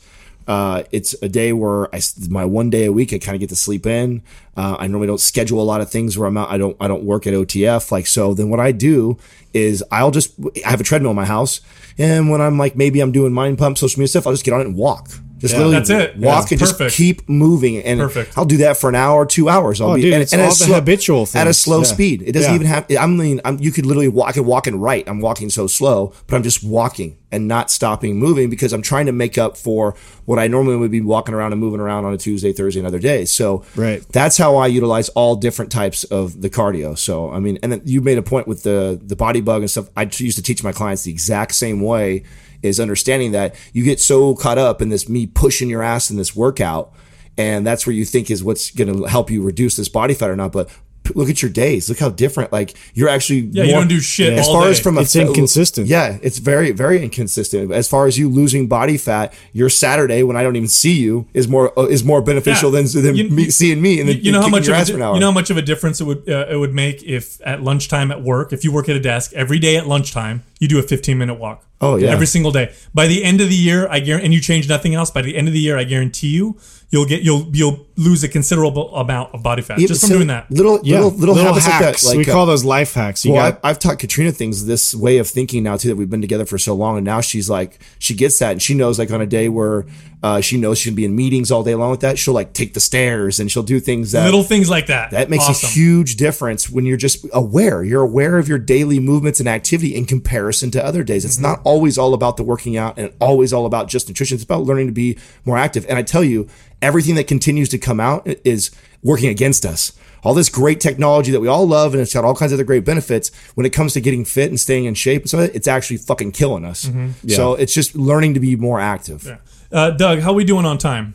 Uh, 0.49 0.83
it's 0.91 1.15
a 1.23 1.29
day 1.29 1.53
where 1.53 1.95
I 1.95 2.01
my 2.31 2.47
one 2.47 2.71
day 2.71 2.87
a 2.87 2.93
week 2.93 3.13
I 3.13 3.19
kind 3.19 3.37
of 3.37 3.41
get 3.41 3.51
to 3.51 3.57
sleep 3.57 3.87
in. 3.87 4.23
Uh, 4.57 4.77
I 4.79 4.87
normally 4.87 5.07
don't 5.07 5.21
schedule 5.21 5.61
a 5.61 5.63
lot 5.63 5.83
of 5.83 5.91
things 5.91 6.17
where 6.17 6.27
I'm 6.27 6.39
out. 6.39 6.51
I 6.51 6.57
don't 6.57 6.75
I 6.81 6.89
don't 6.89 7.05
work 7.05 7.27
at 7.27 7.35
OTF 7.35 7.93
like 7.93 8.07
so. 8.07 8.33
Then 8.33 8.49
what 8.49 8.59
I 8.59 8.73
do 8.73 9.19
is 9.53 9.85
I'll 9.93 10.11
just 10.11 10.33
I 10.65 10.71
have 10.71 10.81
a 10.81 10.85
treadmill 10.85 11.11
in 11.11 11.17
my 11.17 11.27
house, 11.27 11.61
and 11.99 12.31
when 12.31 12.41
I'm 12.41 12.57
like 12.57 12.77
maybe 12.77 13.01
I'm 13.01 13.13
doing 13.13 13.35
mind 13.35 13.59
pump 13.59 13.77
social 13.77 14.01
media 14.01 14.09
stuff, 14.09 14.27
I'll 14.27 14.33
just 14.33 14.45
get 14.45 14.55
on 14.55 14.63
it 14.63 14.67
and 14.67 14.75
walk. 14.75 15.11
Just 15.39 15.55
Yeah. 15.55 15.59
literally 15.61 15.77
That's 15.77 15.91
it. 15.91 16.17
walk 16.19 16.51
Yeah. 16.51 16.57
and 16.57 16.59
just 16.79 16.97
keep 16.97 17.29
moving. 17.29 17.79
And 17.79 18.01
Perfect. 18.01 18.33
I'll 18.37 18.45
do 18.45 18.57
that 18.59 18.77
for 18.77 18.89
an 18.89 18.97
hour, 18.97 19.25
two 19.25 19.49
hours. 19.49 19.81
I'll 19.81 19.91
Oh, 19.91 19.95
be 19.95 20.03
dude, 20.03 20.15
and, 20.15 20.23
it's 20.23 20.33
and 20.33 20.43
all 20.43 20.49
at 20.49 20.59
the 20.59 20.65
slow- 20.65 20.75
habitual 20.75 21.29
at 21.35 21.47
a 21.47 21.55
slow 21.55 21.79
Yeah. 21.79 21.85
speed. 21.85 22.23
It 22.27 22.33
doesn't 22.33 22.55
even 22.55 22.67
have. 22.67 22.87
I 22.99 23.07
mean, 23.07 23.41
I'm, 23.45 23.59
you 23.61 23.71
could 23.71 23.87
literally 23.87 24.09
walk. 24.09 24.37
and 24.37 24.45
walk 24.47 24.67
and 24.67 24.83
write. 24.83 25.05
I'm 25.09 25.21
walking 25.21 25.49
so 25.51 25.67
slow, 25.67 26.13
but 26.27 26.37
I'm 26.37 26.43
just 26.43 26.63
walking 26.65 27.17
and 27.31 27.47
not 27.47 27.71
stopping 27.71 28.17
moving 28.19 28.49
because 28.51 28.73
I'm 28.73 28.83
trying 28.83 29.07
to 29.07 29.13
make 29.13 29.37
up 29.39 29.57
for 29.57 29.95
what 30.25 30.39
I 30.39 30.47
normally 30.49 30.77
would 30.77 30.91
be 30.91 31.01
walking 31.01 31.35
around 31.35 31.53
and 31.53 31.61
moving 31.61 31.79
around 31.81 32.05
on 32.05 32.13
a 32.15 32.17
Tuesday, 32.19 32.53
Thursday, 32.53 32.81
and 32.81 32.87
other 32.87 32.99
days. 32.99 33.31
So 33.31 33.63
Right. 33.77 34.03
that's 34.13 34.39
how 34.39 34.57
I 34.57 34.67
utilize 34.67 35.09
all 35.11 35.37
different 35.37 35.71
types 35.71 36.05
of 36.05 36.41
the 36.41 36.51
cardio. 36.51 36.97
So 36.99 37.31
I 37.31 37.39
mean, 37.39 37.59
and 37.63 37.71
then 37.73 37.83
you 37.85 38.01
made 38.01 38.19
a 38.19 38.23
point 38.23 38.49
with 38.49 38.63
the 38.65 38.99
the 39.05 39.15
body 39.17 39.41
bug 39.41 39.63
and 39.63 39.71
stuff. 39.71 39.87
I 39.97 40.03
used 40.19 40.37
to 40.37 40.43
teach 40.43 40.65
my 40.65 40.73
clients 40.73 41.03
the 41.05 41.11
exact 41.11 41.55
same 41.55 41.81
way. 41.83 42.23
Is 42.63 42.81
understanding 42.81 43.33
that 43.33 43.55
you 43.73 43.85
get 43.85 44.01
so 44.01 44.35
caught 44.35 44.59
up 44.59 44.83
in 44.83 44.89
this 44.89 45.09
me 45.09 45.27
pushing 45.27 45.69
your 45.71 45.83
ass 45.83 46.11
in 46.11 46.17
this 46.17 46.35
workout, 46.35 46.93
and 47.37 47.67
that's 47.67 47.87
where 47.87 47.95
you 47.95 48.05
think 48.05 48.31
is 48.31 48.43
what's 48.43 48.71
going 48.73 48.93
to 48.93 49.05
help 49.05 49.31
you 49.31 49.43
reduce 49.43 49.77
this 49.77 49.89
body 49.89 50.15
fat 50.15 50.29
or 50.31 50.37
not. 50.37 50.51
But 50.53 50.69
look 51.15 51.31
at 51.31 51.41
your 51.41 51.51
days. 51.51 51.89
Look 51.89 52.01
how 52.01 52.11
different. 52.11 52.53
Like 52.53 52.75
you're 52.93 53.09
actually 53.09 53.39
Yeah, 53.53 53.65
you 53.65 53.71
don't 53.73 53.89
do 53.89 53.99
shit 53.99 54.35
As 54.35 54.47
all 54.47 54.55
far 54.55 54.65
day. 54.65 54.71
as 54.73 54.81
from 54.81 54.99
a 54.99 55.03
It's 55.03 55.17
inconsistent. 55.17 55.87
Yeah, 55.87 56.19
it's 56.21 56.37
very 56.39 56.73
very 56.73 57.03
inconsistent. 57.03 57.73
As 57.73 57.89
far 57.89 58.07
as 58.09 58.19
you 58.19 58.29
losing 58.29 58.67
body 58.67 58.99
fat, 58.99 59.33
your 59.55 59.71
Saturday 59.71 60.23
when 60.23 60.37
I 60.37 60.43
don't 60.43 60.57
even 60.57 60.69
see 60.69 60.99
you 60.99 61.27
is 61.33 61.49
more 61.49 61.73
uh, 61.79 61.85
is 61.87 62.05
more 62.05 62.21
beneficial 62.21 62.75
Yeah. 62.75 62.83
than 62.83 63.03
than 63.03 63.17
You- 63.17 63.31
me, 63.31 63.49
seeing 63.51 63.81
me 63.81 64.01
and 64.01 64.09
you, 64.09 64.15
then 64.17 64.25
you 64.25 64.33
know 64.33 64.43
how 64.43 64.49
much 64.49 64.67
your 64.67 64.77
of 64.77 64.83
a, 64.83 64.85
for 64.87 64.97
an 64.97 65.03
hour. 65.03 65.15
you 65.15 65.21
know 65.21 65.29
how 65.29 65.33
much 65.33 65.49
of 65.49 65.57
a 65.57 65.63
difference 65.63 66.01
it 66.03 66.05
would 66.05 66.29
uh, 66.29 66.47
it 66.51 66.57
would 66.57 66.75
make 66.75 67.03
if 67.05 67.41
at 67.47 67.63
lunchtime 67.63 68.11
at 68.11 68.21
work 68.23 68.53
if 68.53 68.63
you 68.65 68.71
work 68.73 68.89
at 68.91 68.97
a 68.97 69.01
desk 69.01 69.33
every 69.35 69.59
day 69.59 69.77
at 69.77 69.87
lunchtime 69.87 70.43
you 70.59 70.69
do 70.69 70.79
a 70.79 70.83
15 70.83 71.17
minute 71.19 71.35
walk 71.35 71.65
Oh, 71.81 71.95
yeah. 71.95 72.09
every 72.11 72.27
single 72.27 72.51
day 72.51 72.73
by 72.93 73.07
the 73.07 73.23
end 73.23 73.41
of 73.41 73.49
the 73.49 73.55
year 73.55 73.87
I 73.89 74.01
guarantee 74.01 74.25
and 74.25 74.35
you 74.35 74.41
change 74.41 74.69
nothing 74.69 74.95
else 74.97 75.11
by 75.13 75.23
the 75.23 75.37
end 75.37 75.47
of 75.47 75.55
the 75.55 75.61
year 75.61 75.79
I 75.79 75.85
guarantee 75.85 76.29
you 76.29 76.59
you'll 76.91 77.05
get 77.05 77.23
you'll 77.23 77.49
you'll 77.53 77.87
lose 77.97 78.25
a 78.25 78.29
considerable 78.29 78.93
amount 78.97 79.33
of 79.33 79.45
body 79.45 79.63
fat 79.63 79.79
Yeah, 79.79 79.87
just 79.87 80.01
from 80.01 80.09
so 80.09 80.15
doing 80.17 80.27
that 80.27 80.51
Little 80.51 80.81
Yeah, 80.83 81.01
little 81.03 81.17
little, 81.19 81.35
habits 81.37 81.67
hacks. 81.67 81.81
like 81.81 82.03
that. 82.03 82.09
Like, 82.19 82.27
we 82.27 82.33
uh, 82.33 82.35
call 82.35 82.47
those 82.47 82.65
life 82.65 82.95
hacks. 82.95 83.25
You 83.25 83.35
well, 83.35 83.53
got 83.53 83.61
I, 83.63 83.71
I've 83.71 83.79
taught 83.79 84.01
Katrina 84.01 84.33
things 84.33 84.67
this 84.67 84.93
way 84.95 85.19
of 85.19 85.29
thinking 85.29 85.63
now 85.63 85.77
too 85.77 85.87
that 85.89 85.97
we've 85.97 86.11
been 86.11 86.21
together 86.21 86.45
for 86.47 86.59
so 86.59 86.75
long, 86.75 86.97
and 86.97 87.05
now 87.05 87.21
she's 87.21 87.49
like 87.49 87.79
she 88.01 88.15
gets 88.15 88.39
that, 88.41 88.51
and 88.53 88.61
she 88.63 88.75
knows 88.75 88.99
like 88.99 89.13
on 89.13 89.21
a 89.21 89.27
day 89.27 89.49
where 89.49 89.87
uh, 90.23 90.41
she 90.41 90.57
knows 90.57 90.79
she'll 90.79 90.95
be 90.95 91.05
in 91.05 91.15
meetings 91.15 91.51
all 91.53 91.63
day 91.63 91.75
long 91.75 91.91
with 91.91 92.01
that, 92.01 92.19
she'll 92.19 92.35
like 92.35 92.53
take 92.53 92.75
the 92.75 92.81
stairs 92.81 93.39
and 93.39 93.51
she'll 93.51 93.63
do 93.63 93.79
things 93.79 94.13
that 94.13 94.25
little 94.25 94.43
things 94.43 94.69
like 94.69 94.87
that 94.89 95.11
that 95.13 95.31
makes 95.31 95.45
awesome. 95.49 95.69
a 95.69 95.73
huge 95.73 96.17
difference 96.17 96.69
when 96.69 96.85
you're 96.85 96.97
just 96.97 97.25
aware. 97.33 97.85
You're 97.85 98.03
aware 98.03 98.39
of 98.39 98.49
your 98.49 98.59
daily 98.59 98.99
movements 98.99 99.39
and 99.39 99.49
activity 99.49 99.95
in 99.95 100.07
comparison 100.07 100.71
to 100.73 100.85
other 100.85 101.05
days. 101.05 101.25
It's 101.25 101.35
Mm-hmm. 101.37 101.43
not 101.43 101.61
always 101.65 101.99
all 101.99 102.15
about 102.15 102.37
the 102.37 102.43
working 102.43 102.77
out 102.77 102.99
and 102.99 103.13
always 103.21 103.53
all 103.53 103.65
about 103.65 103.89
just 103.89 104.09
nutrition. 104.09 104.35
It's 104.35 104.45
about 104.45 104.65
learning 104.65 104.87
to 104.89 104.93
be 104.93 105.17
more 105.45 105.57
active. 105.57 105.87
And 105.89 105.97
I 105.97 106.03
tell 106.03 106.25
you, 106.25 106.49
everything 106.83 107.15
that 107.15 107.29
continues 107.29 107.69
to 107.69 107.79
come 107.79 108.01
out 108.01 108.27
is 108.45 108.71
working 109.05 109.29
against 109.29 109.65
us. 109.65 109.93
All 110.25 110.35
this 110.35 110.49
great 110.49 110.81
technology 110.81 111.31
that 111.31 111.39
we 111.39 111.47
all 111.47 111.65
love 111.69 111.95
and 111.95 112.01
it's 112.03 112.13
got 112.13 112.25
all 112.25 112.35
kinds 112.35 112.51
of 112.51 112.57
other 112.57 112.65
great 112.65 112.85
benefits. 112.85 113.31
When 113.55 113.65
it 113.65 113.71
comes 113.73 113.93
to 113.93 114.01
getting 114.01 114.25
fit 114.25 114.49
and 114.51 114.59
staying 114.59 114.87
in 114.87 114.95
shape 114.95 115.23
and 115.23 115.31
so 115.31 115.39
it's 115.39 115.69
actually 115.69 115.99
fucking 115.99 116.33
killing 116.33 116.65
us. 116.65 116.87
Mm-hmm. 116.87 117.29
So 117.29 117.55
it's 117.55 117.73
just 117.73 117.95
learning 117.95 118.35
to 118.35 118.41
be 118.41 118.57
more 118.57 118.81
active. 118.81 119.39
Uh, 119.73 119.91
Doug 119.93 120.21
how 120.21 120.33
we 120.33 120.45
doing 120.45 120.65
on 120.67 120.79
time 120.79 121.15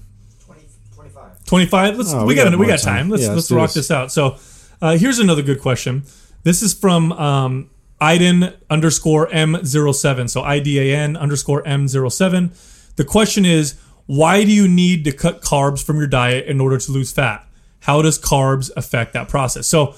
25 0.95 1.45
25? 1.45 1.97
let's 1.97 2.13
Oh, 2.13 2.19
we, 2.21 2.25
we 2.27 2.35
got, 2.35 2.49
got 2.51 2.59
we 2.59 2.67
got 2.67 2.79
time. 2.79 2.95
time 2.95 3.09
let's 3.09 3.23
Yeah, 3.23 3.29
let's 3.29 3.49
let's 3.49 3.51
rock 3.51 3.67
this. 3.73 3.87
this 3.87 3.91
out 3.91 4.11
so 4.11 4.37
uh, 4.81 4.97
here's 4.97 5.19
another 5.19 5.41
good 5.41 5.61
question 5.61 6.03
this 6.43 6.61
is 6.61 6.73
from 6.73 7.11
um, 7.13 7.69
iden 8.01 8.53
underscore 8.69 9.27
m07 9.29 10.29
so 10.29 10.41
idan 10.43 11.17
underscore 11.17 11.63
m07 11.63 12.95
the 12.95 13.03
question 13.05 13.45
is 13.45 13.75
why 14.05 14.43
do 14.43 14.51
you 14.51 14.67
need 14.67 15.03
to 15.05 15.11
cut 15.11 15.41
carbs 15.41 15.83
from 15.83 15.97
your 15.97 16.07
diet 16.07 16.45
in 16.45 16.59
order 16.59 16.77
to 16.77 16.91
lose 16.91 17.11
fat 17.11 17.45
how 17.81 18.01
does 18.01 18.19
carbs 18.19 18.69
affect 18.75 19.13
that 19.13 19.27
process 19.29 19.67
so 19.67 19.95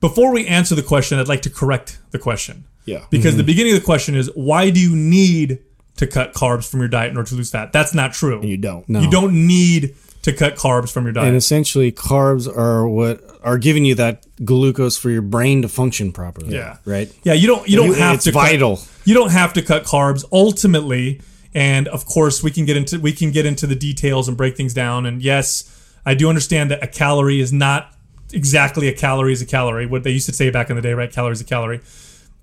before 0.00 0.32
we 0.32 0.46
answer 0.46 0.74
the 0.74 0.82
question 0.82 1.18
i'd 1.18 1.28
like 1.28 1.42
to 1.42 1.50
correct 1.50 1.98
the 2.12 2.18
question 2.18 2.64
Yeah. 2.84 3.04
because 3.10 3.32
Mm-hmm. 3.32 3.38
the 3.38 3.44
beginning 3.44 3.74
of 3.74 3.80
the 3.80 3.84
question 3.84 4.14
is 4.14 4.30
why 4.34 4.70
do 4.70 4.80
you 4.80 4.94
need 4.94 5.58
to 5.98 6.06
cut 6.06 6.32
carbs 6.32 6.68
from 6.68 6.80
your 6.80 6.88
diet 6.88 7.10
in 7.10 7.16
order 7.16 7.28
to 7.28 7.34
lose 7.36 7.50
fat 7.50 7.72
that's 7.72 7.94
not 7.94 8.12
true 8.12 8.40
You 8.44 8.56
don't. 8.56 8.88
No. 8.88 9.00
you 9.00 9.10
don't 9.10 9.46
need 9.46 9.94
to 10.22 10.32
cut 10.32 10.56
carbs 10.56 10.90
from 10.92 11.04
your 11.04 11.12
diet. 11.12 11.28
and 11.28 11.36
essentially 11.36 11.92
carbs 11.92 12.48
are 12.48 12.88
what 12.88 13.22
are 13.42 13.56
giving 13.58 13.84
you 13.84 13.94
that 13.94 14.26
glucose 14.44 14.96
for 14.98 15.10
your 15.10 15.22
brain 15.22 15.62
to 15.62 15.68
function 15.68 16.10
properly. 16.12 16.54
yeah. 16.54 16.78
Right. 16.84 17.10
Yeah, 17.22 17.34
you 17.34 17.46
don't 17.46 17.68
you 17.68 17.76
don't 17.76 17.88
You- 17.88 17.92
have 17.94 18.16
it's 18.16 18.24
to 18.24 18.32
cut- 18.32 18.48
vital. 18.48 18.80
you 19.04 19.14
don't 19.14 19.30
have 19.30 19.52
to 19.54 19.62
cut 19.62 19.84
carbs 19.84 20.24
ultimately, 20.32 21.20
and 21.54 21.86
of 21.88 22.04
course 22.04 22.42
we 22.42 22.50
can 22.50 22.64
get 22.66 22.76
into 22.76 22.98
we 22.98 23.12
can 23.12 23.30
get 23.30 23.46
into 23.46 23.66
the 23.66 23.76
details 23.76 24.26
and 24.28 24.36
break 24.36 24.56
things 24.56 24.74
down. 24.74 25.06
And 25.06 25.22
yes, 25.22 25.64
I 26.04 26.14
do 26.14 26.28
understand 26.28 26.70
that 26.72 26.82
a 26.82 26.88
calorie 26.88 27.40
is 27.40 27.52
not 27.52 27.94
exactly 28.32 28.88
a 28.88 28.92
calorie 28.92 29.32
is 29.32 29.40
a 29.40 29.46
calorie. 29.46 29.86
What 29.86 30.02
they 30.02 30.10
used 30.10 30.26
to 30.26 30.34
say 30.34 30.50
back 30.50 30.68
in 30.68 30.76
the 30.76 30.82
day, 30.82 30.94
right? 30.94 31.10
Calorie 31.12 31.32
is 31.32 31.40
a 31.40 31.44
calorie. 31.44 31.80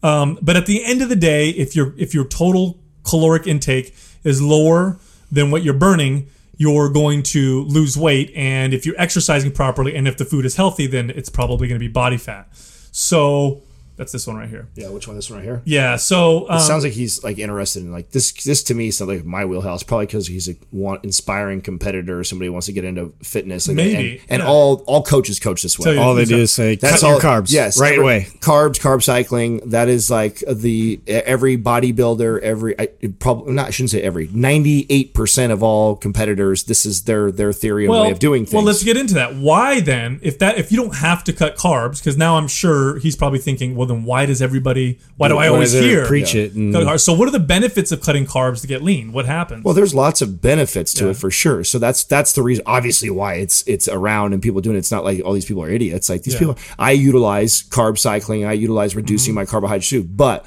Um, 0.01 0.39
but 0.41 0.55
at 0.55 0.65
the 0.65 0.83
end 0.83 1.01
of 1.01 1.09
the 1.09 1.15
day, 1.15 1.49
if 1.49 1.75
your 1.75 1.93
if 1.97 2.13
your 2.13 2.25
total 2.25 2.79
caloric 3.05 3.47
intake 3.47 3.95
is 4.23 4.41
lower 4.41 4.97
than 5.31 5.51
what 5.51 5.63
you're 5.63 5.73
burning, 5.73 6.27
you're 6.57 6.89
going 6.89 7.23
to 7.23 7.63
lose 7.63 7.97
weight. 7.97 8.31
And 8.35 8.73
if 8.73 8.85
you're 8.85 8.99
exercising 8.99 9.51
properly, 9.51 9.95
and 9.95 10.07
if 10.07 10.17
the 10.17 10.25
food 10.25 10.45
is 10.45 10.55
healthy, 10.55 10.87
then 10.87 11.09
it's 11.09 11.29
probably 11.29 11.67
going 11.67 11.79
to 11.79 11.85
be 11.85 11.91
body 11.91 12.17
fat. 12.17 12.47
So 12.91 13.61
that's 13.97 14.11
this 14.11 14.27
one 14.27 14.35
right 14.37 14.49
here. 14.49 14.67
Yeah, 14.75 14.89
which 14.89 15.07
one? 15.07 15.15
This 15.15 15.29
one 15.29 15.39
right 15.39 15.45
here? 15.45 15.61
Yeah. 15.65 15.95
So 15.95 16.49
um, 16.49 16.59
sounds 16.59 16.83
like 16.83 16.93
he's 16.93 17.23
like 17.23 17.37
interested 17.39 17.83
in 17.83 17.91
like 17.91 18.11
this. 18.11 18.31
This 18.31 18.63
to 18.63 18.73
me 18.73 18.91
sounds 18.91 19.09
like 19.09 19.25
my 19.25 19.45
wheelhouse. 19.45 19.83
Probably 19.83 20.05
because 20.05 20.27
he's 20.27 20.49
a 20.49 20.55
want, 20.71 21.03
inspiring 21.03 21.61
competitor, 21.61 22.19
or 22.19 22.23
somebody 22.23 22.47
who 22.47 22.53
wants 22.53 22.67
to 22.67 22.73
get 22.73 22.83
into 22.85 23.13
fitness. 23.23 23.67
Like, 23.67 23.77
Maybe, 23.77 24.19
and, 24.19 24.31
and 24.31 24.41
yeah. 24.43 24.47
all 24.49 24.83
all 24.87 25.03
coaches 25.03 25.39
coach 25.39 25.61
this 25.63 25.77
way. 25.79 25.93
You- 25.93 25.99
All 25.99 26.13
they 26.15 26.25
do 26.25 26.37
is 26.37 26.51
say 26.51 26.75
That's 26.75 27.01
cut 27.01 27.03
all. 27.03 27.11
your 27.13 27.21
carbs. 27.21 27.51
Yes, 27.51 27.79
Right 27.79 27.93
every- 27.93 28.03
away. 28.03 28.27
Carbs, 28.39 28.79
carb 28.79 29.01
cycling. 29.03 29.61
That 29.69 29.87
is 29.87 30.09
like 30.11 30.43
the 30.49 30.99
every 31.07 31.57
bodybuilder, 31.57 32.41
every 32.41 32.79
I, 32.79 32.87
probably 33.19 33.53
not. 33.53 33.67
I 33.67 33.69
shouldn't 33.71 33.91
say 33.91 34.01
every. 34.01 34.27
Ninety 34.33 34.85
eight 34.89 35.13
percent 35.13 35.51
of 35.51 35.63
all 35.63 35.95
competitors. 35.95 36.63
This 36.65 36.85
is 36.85 37.03
their 37.03 37.31
their 37.31 37.53
theory 37.53 37.85
and 37.85 37.93
way 37.93 38.11
of 38.11 38.19
doing 38.19 38.45
things. 38.45 38.53
Well, 38.55 38.63
let's 38.63 38.83
get 38.83 38.97
into 38.97 39.13
that. 39.15 39.35
Why 39.35 39.79
then, 39.79 40.19
if 40.21 40.39
that 40.39 40.57
if 40.57 40.71
you 40.71 40.77
don't 40.77 40.95
have 40.95 41.23
to 41.25 41.33
cut 41.33 41.55
carbs, 41.55 41.99
because 41.99 42.17
now 42.17 42.37
I'm 42.37 42.47
sure 42.47 42.97
he's 42.99 43.15
probably 43.15 43.39
thinking, 43.39 43.75
well, 43.75 43.84
then 43.85 44.03
why 44.03 44.25
does 44.25 44.41
everybody? 44.41 44.99
Why 45.17 45.27
do 45.27 45.37
I 45.37 45.47
always 45.47 45.73
hear 45.73 46.05
preach 46.05 46.35
it 46.35 46.53
and- 46.53 46.73
So 46.99 47.13
what 47.13 47.27
are 47.27 47.31
the 47.31 47.39
benefits 47.39 47.91
of 47.91 48.01
cutting 48.01 48.25
carbs 48.25 48.61
to 48.61 48.67
get 48.67 48.81
lean? 48.83 49.11
What 49.13 49.25
happens? 49.25 49.63
Well, 49.63 49.73
there's 49.73 49.93
lots 49.95 50.21
of 50.21 50.41
benefits 50.41 50.93
to 50.95 51.09
it 51.09 51.17
for 51.17 51.31
sure. 51.31 51.63
So 51.63 51.79
that's 51.79 52.03
that's 52.03 52.33
the 52.33 52.41
reason, 52.43 52.63
obviously, 52.65 53.09
why 53.09 53.35
it's 53.35 53.63
it's 53.67 53.87
around 53.87 54.33
and 54.33 54.41
people 54.41 54.61
doing 54.61 54.75
it. 54.75 54.79
It's 54.79 54.91
not 54.91 55.03
like 55.03 55.21
all 55.23 55.33
these 55.33 55.45
people 55.45 55.63
are 55.63 55.69
idiots. 55.69 56.09
Like 56.09 56.23
these 56.23 56.33
Yeah. 56.35 56.41
Mm-hmm. 56.41 56.51
people, 56.53 56.73
I 56.79 56.91
utilize 56.91 57.63
carb 57.63 57.97
cycling. 57.97 58.45
I 58.45 58.53
utilize 58.53 58.95
reducing 58.95 59.33
my 59.33 59.45
carbohydrates 59.45 59.89
too, 59.89 60.03
but 60.03 60.45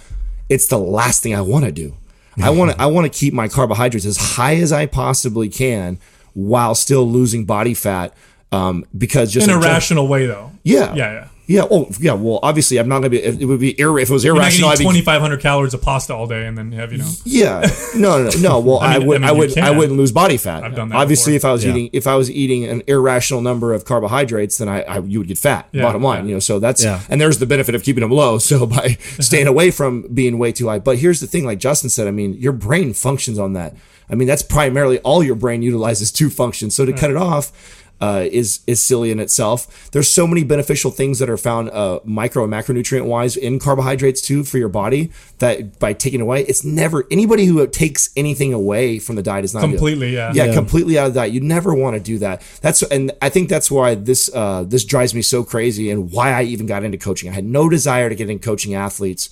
it's 0.48 0.66
the 0.66 0.79
last 0.79 1.22
thing 1.22 1.35
I 1.35 1.40
want 1.40 1.64
to 1.64 1.72
do. 1.72 1.94
I 2.40 2.51
want 2.51 2.70
to 2.72 2.81
I 2.81 2.87
want 2.87 3.12
to 3.12 3.18
keep 3.18 3.35
my 3.35 3.48
carbohydrates 3.48 4.07
as 4.07 4.16
high 4.16 4.57
as 4.57 4.72
I 4.72 4.87
possibly 4.87 5.48
can 5.48 5.98
while 6.35 6.74
still 6.77 7.09
losing 7.11 7.44
body 7.44 7.74
fat. 7.74 8.14
Um, 8.53 8.85
because 8.96 9.33
just 9.33 9.46
in 9.48 9.55
a 9.55 9.59
rational 9.59 10.09
way, 10.09 10.24
though. 10.27 10.53
yeah, 10.62 10.94
Yeah, 10.94 11.12
yeah. 11.12 11.29
Yeah. 11.48 11.62
Oh, 11.68 11.88
yeah. 11.98 12.12
Well, 12.12 12.38
obviously, 12.42 12.78
I'm 12.78 12.88
not 12.88 12.98
gonna 12.98 13.11
be. 13.11 13.22
It 13.22 13.44
would 13.44 13.58
be 13.58 13.70
ir- 13.80 13.98
if 13.98 14.11
it 14.11 14.12
was 14.12 14.22
You're 14.22 14.34
not 14.37 14.42
irrational. 14.42 14.68
I'd 14.68 14.78
be 14.78 14.84
2,500 14.84 15.40
calories 15.40 15.74
of 15.74 15.82
pasta 15.82 16.14
all 16.14 16.26
day 16.28 16.46
and 16.46 16.56
then 16.56 16.70
have 16.72 16.92
you 16.92 16.98
know. 16.98 17.11
yeah, 17.24 17.66
no, 17.96 18.22
no, 18.22 18.30
no. 18.30 18.40
no. 18.40 18.61
Well, 18.61 18.78
I, 18.78 18.98
mean- 18.98 19.08
would. 19.08 19.16
I, 19.16 19.18
mean, 19.20 19.28
I 19.28 19.32
would. 19.32 19.58
I 19.58 19.70
wouldn't 19.72 19.98
lose 19.98 20.12
body 20.12 20.37
fat. 20.37 20.62
I've 20.62 20.76
done 20.76 20.90
that 20.90 20.96
Obviously, 20.96 21.32
before. 21.32 21.48
if 21.48 21.50
I 21.50 21.52
was 21.52 21.64
Yeah. 21.64 21.70
eating, 21.72 21.90
if 21.92 22.06
I 22.06 22.14
was 22.14 22.30
eating 22.30 22.64
an 22.66 22.82
irrational 22.87 23.40
number 23.40 23.72
of 23.72 23.84
carbohydrates, 23.84 24.58
then 24.58 24.68
I, 24.68 24.82
I 24.82 24.98
you 25.00 25.18
would 25.18 25.28
get 25.28 25.38
fat. 25.38 25.68
Yeah, 25.72 25.82
bottom 25.82 26.02
line, 26.02 26.24
yeah. 26.24 26.28
you 26.28 26.34
know. 26.34 26.40
So 26.40 26.58
that's 26.61 26.84
Yeah. 26.84 27.00
and 27.08 27.20
there's 27.20 27.38
the 27.38 27.46
benefit 27.46 27.74
of 27.74 27.82
keeping 27.82 28.02
them 28.02 28.11
low. 28.12 28.38
So 28.38 28.66
by 28.76 28.98
staying 29.18 29.46
away 29.46 29.70
from 29.70 30.02
being 30.12 30.38
way 30.38 30.52
too 30.52 30.68
high. 30.68 30.78
But 30.78 30.98
here's 30.98 31.20
the 31.20 31.26
thing, 31.26 31.44
like 31.46 31.58
Justin 31.58 31.88
said, 31.90 32.06
I 32.06 32.11
mean, 32.11 32.34
your 32.34 32.52
brain 32.52 32.92
functions 32.92 33.38
on 33.38 33.54
that. 33.54 33.74
I 34.11 34.14
mean, 34.14 34.28
that's 34.28 34.42
primarily 34.42 34.98
all 35.00 35.22
your 35.24 35.34
brain 35.34 35.62
utilizes 35.62 36.11
to 36.12 36.30
function. 36.30 36.70
So 36.70 36.84
to 36.84 36.92
cut 36.92 37.11
it 37.11 37.16
off. 37.16 37.52
Uh, 38.00 38.26
is 38.30 38.61
is 38.68 38.80
silly 38.80 39.11
in 39.11 39.18
itself. 39.18 39.90
There's 39.90 40.08
so 40.08 40.24
many 40.26 40.44
beneficial 40.44 40.92
things 40.92 41.18
that 41.18 41.28
are 41.28 41.37
found 41.37 41.68
uh, 41.70 41.98
micro 42.04 42.44
and 42.44 42.52
macronutrient 42.52 43.06
wise 43.06 43.37
in 43.37 43.58
carbohydrates 43.58 44.20
too 44.20 44.44
for 44.44 44.56
your 44.56 44.68
body 44.68 45.11
that 45.38 45.80
by 45.80 45.94
taking 45.94 46.20
away, 46.20 46.42
it's 46.44 46.62
never 46.64 47.06
anybody 47.11 47.46
who 47.46 47.66
takes 47.66 48.11
anything 48.16 48.52
away 48.52 49.00
from 49.00 49.16
the 49.16 49.22
diet 49.22 49.44
is 49.44 49.52
not 49.52 49.62
good. 49.62 49.70
Completely, 49.70 50.14
yeah. 50.14 50.32
yeah, 50.32 50.44
Yeah. 50.44 50.54
completely 50.54 50.96
out 50.96 51.08
of 51.08 51.14
that. 51.14 51.32
You 51.32 51.40
never 51.40 51.74
want 51.74 51.94
to 51.96 52.00
do 52.00 52.18
that. 52.18 52.40
That's 52.61 52.82
and 52.84 53.11
I 53.20 53.30
think 53.30 53.48
that's 53.48 53.68
why 53.68 53.96
this 53.96 54.30
uh, 54.32 54.62
this 54.62 54.84
drives 54.84 55.12
me 55.12 55.22
so 55.22 55.42
crazy 55.42 55.90
and 55.90 56.12
why 56.12 56.30
I 56.32 56.42
even 56.44 56.66
got 56.66 56.84
into 56.84 56.98
coaching. 56.98 57.28
I 57.30 57.32
had 57.32 57.44
no 57.44 57.68
desire 57.68 58.08
to 58.08 58.14
get 58.14 58.30
in 58.30 58.38
coaching 58.38 58.74
athletes 58.74 59.28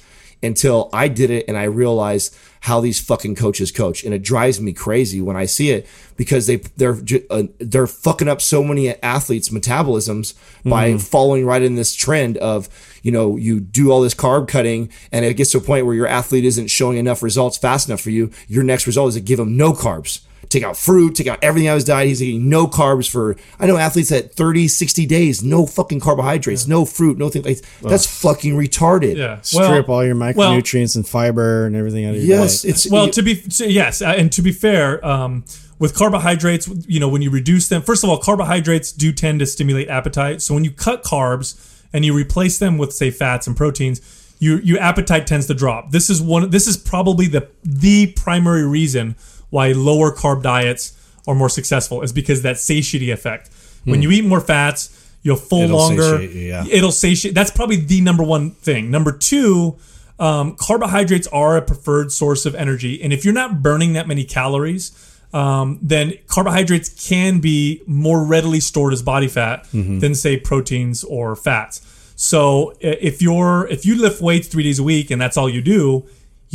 until 0.46 0.88
I 0.92 1.08
did 1.08 1.30
it 1.30 1.44
and 1.48 1.56
I 1.56 1.64
realized 1.64 2.34
how 2.60 2.80
these 2.80 2.98
fucking 2.98 3.36
coaches 3.36 3.70
coach, 3.70 4.02
and 4.02 4.12
it 4.12 4.22
drives 4.22 4.60
me 4.60 4.72
crazy 4.72 5.20
when 5.20 5.36
I 5.36 5.46
see 5.46 5.70
it 5.70 5.86
because 6.16 6.48
they, 6.48 6.56
they're, 6.76 6.98
uh, 7.30 7.44
they're 7.58 7.86
fucking 7.86 8.28
up 8.28 8.40
so 8.40 8.64
many 8.64 8.90
athletes' 9.02 9.50
metabolisms 9.50 10.34
by 10.64 10.96
following 10.98 11.46
right 11.46 11.62
in 11.62 11.76
this 11.76 11.94
trend 11.94 12.38
of 12.38 12.68
you 13.02 13.12
know 13.12 13.36
you 13.36 13.60
do 13.60 13.92
all 13.92 14.00
this 14.00 14.14
carb 14.14 14.48
cutting 14.48 14.90
and 15.12 15.24
it 15.24 15.34
gets 15.34 15.52
to 15.52 15.58
a 15.58 15.60
point 15.60 15.86
where 15.86 15.94
your 15.94 16.08
athlete 16.08 16.44
isn't 16.44 16.66
showing 16.66 16.96
enough 16.96 17.22
results 17.22 17.56
fast 17.56 17.88
enough 17.88 18.00
for 18.00 18.10
you. 18.10 18.30
Your 18.48 18.64
next 18.64 18.86
result 18.86 19.10
is 19.10 19.14
to 19.14 19.20
give 19.20 19.38
them 19.38 19.56
no 19.56 19.72
carbs. 19.72 20.25
Take 20.48 20.62
out 20.62 20.76
fruit, 20.76 21.14
take 21.14 21.26
out 21.26 21.38
everything 21.42 21.68
out 21.68 21.72
of 21.72 21.76
his 21.76 21.84
diet. 21.84 22.08
He's 22.08 22.22
eating 22.22 22.48
no 22.48 22.66
carbs 22.66 23.10
for, 23.10 23.36
I 23.60 23.66
know 23.66 23.76
athletes 23.76 24.10
at 24.12 24.34
30, 24.34 24.68
60 24.68 25.06
days, 25.06 25.42
no 25.42 25.66
fucking 25.66 26.00
carbohydrates, 26.00 26.66
no 26.66 26.84
fruit, 26.84 27.18
no 27.18 27.28
thing 27.28 27.42
like 27.42 27.60
That's 27.82 28.06
fucking 28.06 28.54
retarded. 28.54 29.16
Yeah. 29.16 29.40
Strip 29.42 29.88
all 29.88 30.04
your 30.04 30.16
well- 30.16 30.32
micronutrients 30.34 30.96
and 30.96 31.06
fiber 31.06 31.66
and 31.66 31.74
everything 31.76 32.04
out 32.04 32.14
of 32.14 32.22
your 32.24 32.38
Yes. 32.40 32.62
diet. 32.62 32.74
It's, 32.74 32.90
Well, 32.90 33.08
to 33.10 33.22
be 33.22 33.42
so 33.48 33.64
yes, 33.64 34.02
uh, 34.02 34.14
and 34.16 34.30
to 34.32 34.42
be 34.42 34.52
fair, 34.52 35.04
um, 35.06 35.44
with 35.78 35.94
carbohydrates, 35.94 36.68
you 36.86 36.98
know, 37.00 37.08
when 37.08 37.20
you 37.22 37.30
reduce 37.30 37.68
them, 37.68 37.82
first 37.82 38.02
of 38.02 38.08
all, 38.10 38.16
carbohydrates 38.18 38.92
do 38.92 39.12
tend 39.12 39.40
to 39.40 39.46
stimulate 39.46 39.88
appetite. 39.88 40.40
So 40.40 40.54
when 40.54 40.64
you 40.64 40.70
cut 40.70 41.02
carbs 41.04 41.54
and 41.92 42.04
you 42.04 42.14
replace 42.14 42.58
them 42.58 42.78
with 42.78 42.92
say 42.94 43.10
fats 43.10 43.46
and 43.46 43.54
proteins, 43.56 44.00
your 44.38 44.60
your 44.60 44.78
appetite 44.80 45.26
tends 45.26 45.46
to 45.46 45.54
drop. 45.54 45.92
This 45.92 46.08
is 46.10 46.20
one. 46.20 46.50
This 46.50 46.66
is 46.66 46.76
probably 46.76 47.26
the 47.26 47.48
the 47.64 48.08
primary 48.08 48.66
reason 48.66 49.16
why 49.50 49.72
lower 49.72 50.10
carb 50.14 50.42
diets 50.42 50.92
are 51.26 51.34
more 51.34 51.48
successful 51.48 52.02
is 52.02 52.12
because 52.12 52.42
that 52.42 52.58
satiety 52.58 53.10
effect. 53.10 53.50
When 53.84 54.02
you 54.02 54.10
eat 54.10 54.24
more 54.24 54.40
fats, 54.40 54.90
you'll 55.22 55.36
full 55.36 55.62
It'll 55.62 55.76
longer. 55.78 56.18
satiate 56.18 56.34
yeah. 56.46 56.64
It'll 56.70 56.90
satiate. 56.92 57.34
That's 57.34 57.50
probably 57.52 57.76
the 57.76 58.00
number 58.00 58.22
one 58.24 58.50
thing. 58.50 58.90
Number 58.90 59.12
two, 59.12 59.76
um, 60.18 60.56
carbohydrates 60.56 61.26
are 61.28 61.56
a 61.56 61.62
preferred 61.62 62.10
source 62.10 62.46
of 62.46 62.54
energy, 62.54 63.00
and 63.02 63.12
if 63.12 63.24
you're 63.24 63.34
not 63.34 63.62
burning 63.62 63.92
that 63.92 64.08
many 64.08 64.24
calories, 64.24 64.92
um, 65.32 65.78
then 65.82 66.14
carbohydrates 66.26 66.88
can 67.08 67.40
be 67.40 67.82
more 67.86 68.24
readily 68.24 68.60
stored 68.60 68.92
as 68.92 69.02
body 69.02 69.28
fat 69.28 69.64
Mm-hmm. 69.72 69.98
than 70.00 70.14
say 70.14 70.36
proteins 70.38 71.04
or 71.04 71.36
fats. 71.36 71.80
So 72.16 72.72
if 72.80 73.20
you're 73.20 73.66
if 73.68 73.84
you 73.84 74.00
lift 74.00 74.20
weights 74.22 74.48
three 74.48 74.62
days 74.62 74.78
a 74.78 74.82
week 74.82 75.10
and 75.10 75.20
that's 75.20 75.36
all 75.36 75.48
you 75.50 75.60
do, 75.60 76.06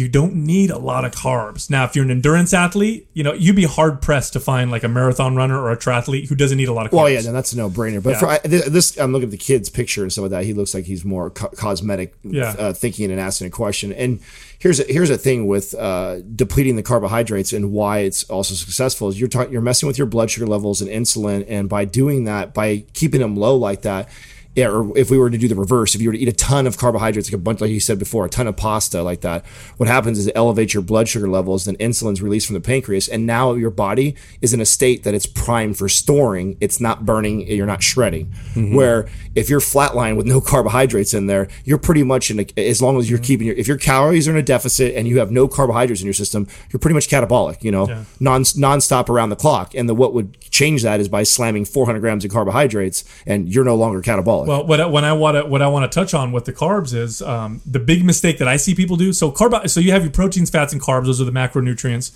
you 0.01 0.09
don't 0.09 0.35
need 0.35 0.69
a 0.71 0.77
lot 0.77 1.05
of 1.05 1.11
carbs. 1.13 1.69
Now, 1.69 1.85
if 1.85 1.95
you're 1.95 2.03
an 2.03 2.11
endurance 2.11 2.53
athlete, 2.53 3.07
you 3.13 3.23
know 3.23 3.33
you'd 3.33 3.55
be 3.55 3.63
hard 3.63 4.01
pressed 4.01 4.33
to 4.33 4.39
find 4.41 4.71
like 4.71 4.83
a 4.83 4.89
marathon 4.89 5.35
runner 5.35 5.57
or 5.61 5.71
a 5.71 5.77
triathlete 5.77 6.27
who 6.27 6.35
doesn't 6.35 6.57
need 6.57 6.67
a 6.67 6.73
lot 6.73 6.85
of 6.85 6.91
carbs. 6.91 6.95
Well, 6.97 7.09
yeah, 7.09 7.21
no, 7.21 7.31
that's 7.31 7.53
a 7.53 7.57
no-brainer. 7.57 8.01
But 8.03 8.09
Yeah. 8.11 8.19
for 8.19 8.27
I, 8.27 8.37
this, 8.39 8.97
I'm 8.97 9.13
looking 9.13 9.27
at 9.27 9.31
the 9.31 9.37
kid's 9.37 9.69
picture 9.69 10.01
and 10.03 10.11
some 10.11 10.23
of 10.25 10.31
that. 10.31 10.43
He 10.43 10.53
looks 10.53 10.73
like 10.73 10.83
he's 10.85 11.05
more 11.05 11.29
co- 11.29 11.49
cosmetic, 11.49 12.13
Yeah. 12.23 12.55
uh, 12.59 12.73
thinking 12.73 13.11
and 13.11 13.19
asking 13.21 13.47
a 13.47 13.51
question. 13.51 13.93
And 13.93 14.19
here's 14.59 14.79
a, 14.79 14.83
here's 14.83 15.09
a 15.09 15.17
thing 15.17 15.47
with 15.47 15.73
uh, 15.75 16.21
depleting 16.35 16.75
the 16.75 16.83
carbohydrates 16.83 17.53
and 17.53 17.71
why 17.71 17.99
it's 17.99 18.23
also 18.25 18.53
successful 18.55 19.07
is 19.09 19.19
you're 19.19 19.29
talking 19.29 19.53
you're 19.53 19.61
messing 19.61 19.87
with 19.87 19.97
your 19.97 20.07
blood 20.07 20.29
sugar 20.31 20.47
levels 20.47 20.81
and 20.81 20.89
insulin, 20.89 21.45
and 21.47 21.69
by 21.69 21.85
doing 21.85 22.25
that, 22.25 22.53
by 22.53 22.83
keeping 22.93 23.21
them 23.21 23.35
low 23.35 23.55
like 23.55 23.81
that. 23.83 24.09
Yeah, 24.55 24.67
or 24.67 24.97
if 24.97 25.09
we 25.09 25.17
were 25.17 25.29
to 25.29 25.37
do 25.37 25.47
the 25.47 25.55
reverse, 25.55 25.95
if 25.95 26.01
you 26.01 26.09
were 26.09 26.13
to 26.13 26.19
eat 26.19 26.27
a 26.27 26.33
ton 26.33 26.67
of 26.67 26.77
carbohydrates, 26.77 27.29
like 27.29 27.35
a 27.35 27.41
bunch, 27.41 27.61
like 27.61 27.71
you 27.71 27.79
said 27.79 27.97
before, 27.97 28.25
a 28.25 28.29
ton 28.29 28.47
of 28.47 28.57
pasta 28.57 29.01
like 29.01 29.21
that, 29.21 29.45
what 29.77 29.87
happens 29.87 30.19
is 30.19 30.27
it 30.27 30.35
elevates 30.35 30.73
your 30.73 30.83
blood 30.83 31.07
sugar 31.07 31.29
levels, 31.29 31.65
then 31.65 31.75
insulin's 31.75 32.21
released 32.21 32.47
from 32.47 32.55
the 32.55 32.61
pancreas, 32.61 33.07
and 33.07 33.25
now 33.25 33.53
your 33.53 33.69
body 33.69 34.15
is 34.41 34.53
in 34.53 34.59
a 34.59 34.65
state 34.65 35.03
that 35.03 35.13
it's 35.13 35.25
primed 35.25 35.77
for 35.77 35.87
storing. 35.87 36.57
It's 36.59 36.81
not 36.81 37.05
burning, 37.05 37.47
you're 37.47 37.65
not 37.65 37.81
shredding. 37.81 38.27
Mm-hmm. 38.53 38.75
Where 38.75 39.07
if 39.35 39.49
you're 39.49 39.61
flatline 39.61 40.17
with 40.17 40.25
no 40.25 40.41
carbohydrates 40.41 41.13
in 41.13 41.27
there, 41.27 41.47
you're 41.63 41.77
pretty 41.77 42.03
much 42.03 42.29
in 42.29 42.41
a, 42.41 42.45
as 42.57 42.81
long 42.81 42.97
as 42.97 43.09
you're 43.09 43.19
mm-hmm. 43.19 43.25
keeping 43.25 43.47
your, 43.47 43.55
if 43.55 43.67
your 43.67 43.77
calories 43.77 44.27
are 44.27 44.31
in 44.31 44.37
a 44.37 44.43
deficit 44.43 44.95
and 44.95 45.07
you 45.07 45.19
have 45.19 45.31
no 45.31 45.47
carbohydrates 45.47 46.01
in 46.01 46.05
your 46.05 46.13
system, 46.13 46.47
you're 46.71 46.79
pretty 46.79 46.95
much 46.95 47.07
catabolic, 47.07 47.63
you 47.63 47.71
know, 47.71 47.87
Yeah. 47.87 48.03
non 48.19 48.43
nonstop 48.43 49.09
around 49.09 49.29
the 49.29 49.35
clock. 49.35 49.73
And 49.75 49.87
the 49.87 49.95
what 49.95 50.13
would 50.13 50.39
change 50.41 50.83
that 50.83 50.99
is 50.99 51.07
by 51.07 51.23
slamming 51.23 51.65
400 51.65 51.99
grams 51.99 52.25
of 52.25 52.31
carbohydrates, 52.31 53.03
and 53.25 53.47
you're 53.47 53.63
no 53.63 53.75
longer 53.75 54.01
catabolic. 54.01 54.40
Well, 54.47 54.65
what 54.65 54.81
I, 54.81 54.85
when 54.85 55.05
I 55.05 55.13
want 55.13 55.37
to 55.37 55.45
what 55.45 55.61
I 55.61 55.67
want 55.67 55.91
to 55.91 55.99
touch 55.99 56.13
on 56.13 56.31
with 56.31 56.45
the 56.45 56.53
carbs 56.53 56.93
is 56.93 57.21
um, 57.21 57.61
the 57.65 57.79
big 57.79 58.03
mistake 58.05 58.37
that 58.39 58.47
I 58.47 58.57
see 58.57 58.75
people 58.75 58.97
do. 58.97 59.13
So 59.13 59.31
carb, 59.31 59.69
so 59.69 59.79
you 59.79 59.91
have 59.91 60.03
your 60.03 60.11
proteins, 60.11 60.49
fats, 60.49 60.73
and 60.73 60.81
carbs. 60.81 61.05
Those 61.05 61.21
are 61.21 61.25
the 61.25 61.31
macronutrients. 61.31 62.11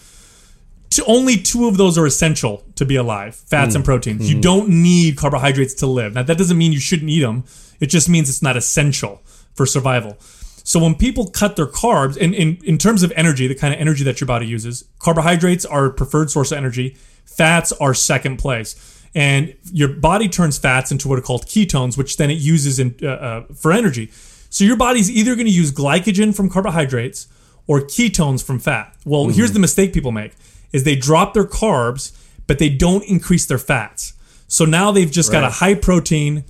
To, 0.92 1.06
only 1.06 1.38
two 1.38 1.68
of 1.68 1.78
those 1.78 1.98
are 1.98 2.06
essential 2.06 2.64
to 2.76 2.86
be 2.86 2.96
alive: 2.96 3.36
fats 3.36 3.76
and 3.76 3.84
proteins. 3.84 4.32
You 4.32 4.40
don't 4.42 4.70
need 4.70 5.18
carbohydrates 5.18 5.74
to 5.76 5.88
live. 5.88 6.14
Now 6.14 6.24
that 6.24 6.38
doesn't 6.38 6.58
mean 6.58 6.72
you 6.72 6.80
shouldn't 6.80 7.10
eat 7.10 7.22
them. 7.22 7.44
It 7.80 7.88
just 7.88 8.08
means 8.08 8.30
it's 8.30 8.42
not 8.42 8.56
essential 8.56 9.22
for 9.54 9.66
survival. 9.66 10.18
So 10.64 10.80
when 10.80 10.96
people 10.96 11.28
cut 11.28 11.56
their 11.58 11.68
carbs, 11.68 12.18
and 12.20 12.34
in, 12.34 12.58
in 12.64 12.80
terms 12.80 13.04
of 13.04 13.14
energy, 13.16 13.46
the 13.46 13.54
kind 13.54 13.72
of 13.72 13.80
energy 13.80 14.04
that 14.04 14.20
your 14.20 14.26
body 14.26 14.48
uses, 14.48 14.84
carbohydrates 14.98 15.64
are 15.64 15.92
preferred 15.92 16.32
source 16.32 16.52
of 16.52 16.58
energy. 16.58 16.98
Fats 17.24 17.72
are 17.74 17.94
second 17.94 18.38
place. 18.38 18.76
And 19.16 19.56
your 19.72 19.88
body 19.88 20.28
turns 20.28 20.58
fats 20.58 20.92
into 20.92 21.08
what 21.08 21.18
are 21.18 21.22
called 21.22 21.46
ketones, 21.46 21.98
which 21.98 22.18
then 22.18 22.30
it 22.30 22.38
uses 22.38 22.80
in, 22.80 22.96
uh, 23.02 23.08
uh, 23.08 23.42
for 23.56 23.72
energy. 23.72 24.12
So 24.50 24.66
your 24.66 24.76
body's 24.76 25.10
either 25.10 25.36
going 25.36 25.48
to 25.48 25.52
use 25.54 25.72
glycogen 25.72 26.36
from 26.36 26.50
carbohydrates 26.50 27.28
or 27.66 27.80
ketones 27.80 28.44
from 28.44 28.60
fat. 28.60 28.94
Well, 29.06 29.30
here's 29.30 29.54
the 29.54 29.60
mistake 29.60 29.94
people 29.94 30.12
make 30.12 30.34
is 30.74 30.84
they 30.84 30.96
drop 30.96 31.34
their 31.34 31.46
carbs, 31.46 32.12
but 32.48 32.60
they 32.60 32.70
don't 32.70 33.04
increase 33.06 33.46
their 33.46 33.58
fats. 33.58 34.14
So 34.48 34.66
now 34.66 34.92
they've 34.92 35.10
just 35.10 35.32
got 35.32 35.44
a 35.44 35.50
high 35.50 35.76
protein, 35.76 36.44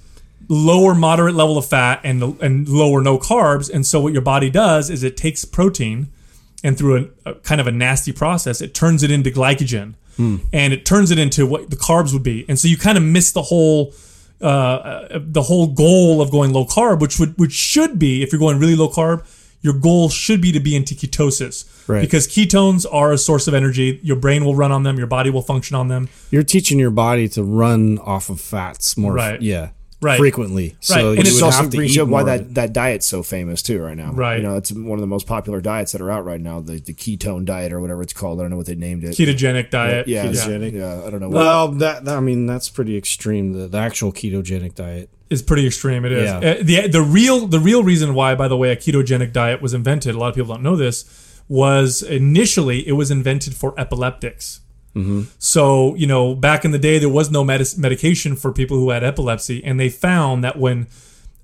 lower 0.49 0.95
moderate 0.95 1.36
level 1.36 1.58
of 1.58 1.65
fat 1.65 2.01
and 2.04 2.39
and 2.41 2.67
lower 2.67 3.01
no 3.01 3.17
carbs. 3.19 3.71
And 3.71 3.86
so 3.86 4.01
what 4.01 4.13
your 4.13 4.23
body 4.23 4.49
does 4.49 4.89
is 4.89 5.04
it 5.04 5.15
takes 5.15 5.45
protein 5.45 6.08
and 6.63 6.78
through 6.78 7.12
a, 7.25 7.32
a 7.32 7.36
kind 7.36 7.62
of 7.62 7.67
a 7.67 7.71
nasty 7.71 8.12
process, 8.12 8.62
it 8.62 8.73
turns 8.73 9.04
it 9.04 9.12
into 9.12 9.30
glycogen 9.30 9.93
and 10.17 10.73
it 10.73 10.86
turns 10.86 11.12
it 11.12 11.19
into 11.19 11.45
what 11.45 11.69
the 11.69 11.75
carbs 11.75 12.13
would 12.13 12.23
be. 12.23 12.45
And 12.47 12.58
so 12.60 12.67
you 12.67 12.78
kind 12.78 12.97
of 12.97 13.04
miss 13.04 13.32
the 13.32 13.41
whole 13.43 13.93
uh, 14.41 14.45
uh, 14.45 15.19
the 15.21 15.41
whole 15.43 15.67
goal 15.67 16.21
of 16.21 16.30
going 16.32 16.51
low 16.54 16.65
carb, 16.65 16.99
which 16.99 17.19
would 17.19 17.38
which 17.38 17.54
should 17.54 17.97
be 17.99 18.21
if 18.23 18.32
you're 18.32 18.39
going 18.39 18.60
really 18.60 18.75
low 18.75 18.89
carb, 18.89 19.25
your 19.62 19.73
goal 19.73 20.10
should 20.10 20.41
be 20.41 20.51
to 20.51 20.60
be 20.60 20.75
into 20.75 20.93
ketosis. 20.93 21.65
Right. 21.88 22.01
Because 22.01 22.28
ketones 22.28 22.86
are 22.91 23.12
a 23.13 23.17
source 23.17 23.47
of 23.47 23.54
energy. 23.54 23.99
Your 24.04 24.17
brain 24.17 24.43
will 24.43 24.56
run 24.56 24.71
on 24.71 24.84
them. 24.84 24.97
Your 24.97 25.08
body 25.08 25.30
will 25.30 25.41
function 25.41 25.75
on 25.75 25.88
them. 25.88 26.10
You're 26.32 26.43
teaching 26.43 26.80
your 26.80 26.91
body 26.91 27.28
to 27.30 27.43
run 27.43 27.97
off 27.99 28.30
of 28.30 28.41
fats 28.41 28.97
more, 28.97 29.13
Right. 29.13 29.41
yeah, 29.41 29.69
Right. 30.06 30.18
frequently. 30.20 30.76
So 30.80 30.94
Right. 30.96 31.02
you 31.02 31.08
And 31.10 31.18
Which 31.18 31.28
it's 31.28 31.36
is 31.36 31.41
would 31.41 31.46
also 31.48 31.62
have 31.63 31.72
to 31.72 31.78
brings 31.78 31.98
eat 31.98 32.02
up 32.02 32.08
why 32.10 32.24
that, 32.24 32.54
that 32.56 32.74
diet's 32.74 33.06
so 33.08 33.24
famous 33.24 33.62
too 33.62 33.82
right 33.82 33.98
now. 33.98 34.12
Right. 34.12 34.38
You 34.38 34.44
know, 34.44 34.56
it's 34.58 34.72
one 34.72 34.98
of 35.00 35.02
the 35.02 35.08
most 35.15 35.26
popular 35.28 35.62
diets 35.62 35.91
that 35.94 36.02
are 36.02 36.12
out 36.12 36.24
right 36.26 36.39
now, 36.39 36.60
the, 36.62 36.80
the 36.80 36.94
ketone 36.94 37.44
diet 37.46 37.74
or 37.74 37.80
whatever 37.82 38.02
it's 38.04 38.13
called. 38.13 38.39
I 38.39 38.44
don't 38.44 38.52
know 38.52 38.58
what 38.58 38.68
they 38.68 38.76
named 38.76 39.04
it. 39.04 39.12
Ketogenic 39.18 39.70
diet. 39.72 40.08
yeah, 40.08 40.26
Ketogenic. 40.26 40.74
Yeah, 40.74 41.02
I 41.06 41.10
don't 41.10 41.20
know. 41.22 41.30
What, 41.30 41.38
Well, 41.44 41.68
that, 41.84 42.06
that- 42.06 42.18
I 42.18 42.20
mean 42.20 42.46
that's 42.46 42.70
pretty 42.70 42.96
extreme. 42.98 43.54
The, 43.54 43.68
the 43.68 43.78
actual 43.80 44.12
ketogenic 44.13 44.76
diet. 44.76 45.10
is 45.30 45.41
pretty 45.41 45.65
extreme. 45.65 46.06
It 46.06 46.12
is 46.12 46.30
Yeah. 46.30 46.38
Uh, 46.38 46.56
the 46.62 46.88
the 46.88 47.02
real 47.02 47.48
the 47.48 47.60
real 47.60 47.84
reason 47.84 48.13
why, 48.13 48.36
by 48.36 48.48
the 48.48 48.58
way, 48.58 48.70
a 48.72 48.76
ketogenic 48.76 49.34
diet 49.34 49.60
was 49.62 49.74
invented. 49.74 50.13
A 50.13 50.18
lot 50.20 50.30
of 50.30 50.36
people 50.36 50.54
don't 50.54 50.63
know 50.63 50.76
this. 50.76 51.06
Was 51.50 52.02
initially 52.04 52.88
it 52.88 52.94
was 52.94 53.10
invented 53.12 53.56
for 53.56 53.74
epileptics. 53.80 54.62
Mm-hmm. 54.95 55.23
So 55.39 55.95
you 55.95 56.08
know, 56.08 56.36
back 56.36 56.65
in 56.65 56.71
the 56.71 56.79
day, 56.79 56.99
there 56.99 57.10
was 57.10 57.29
no 57.29 57.43
medis- 57.43 57.77
medication 57.77 58.36
for 58.36 58.51
people 58.51 58.77
who 58.77 58.89
had 58.89 59.03
epilepsy, 59.03 59.63
and 59.63 59.79
they 59.79 59.89
found 59.89 60.43
that 60.43 60.58
when 60.58 60.88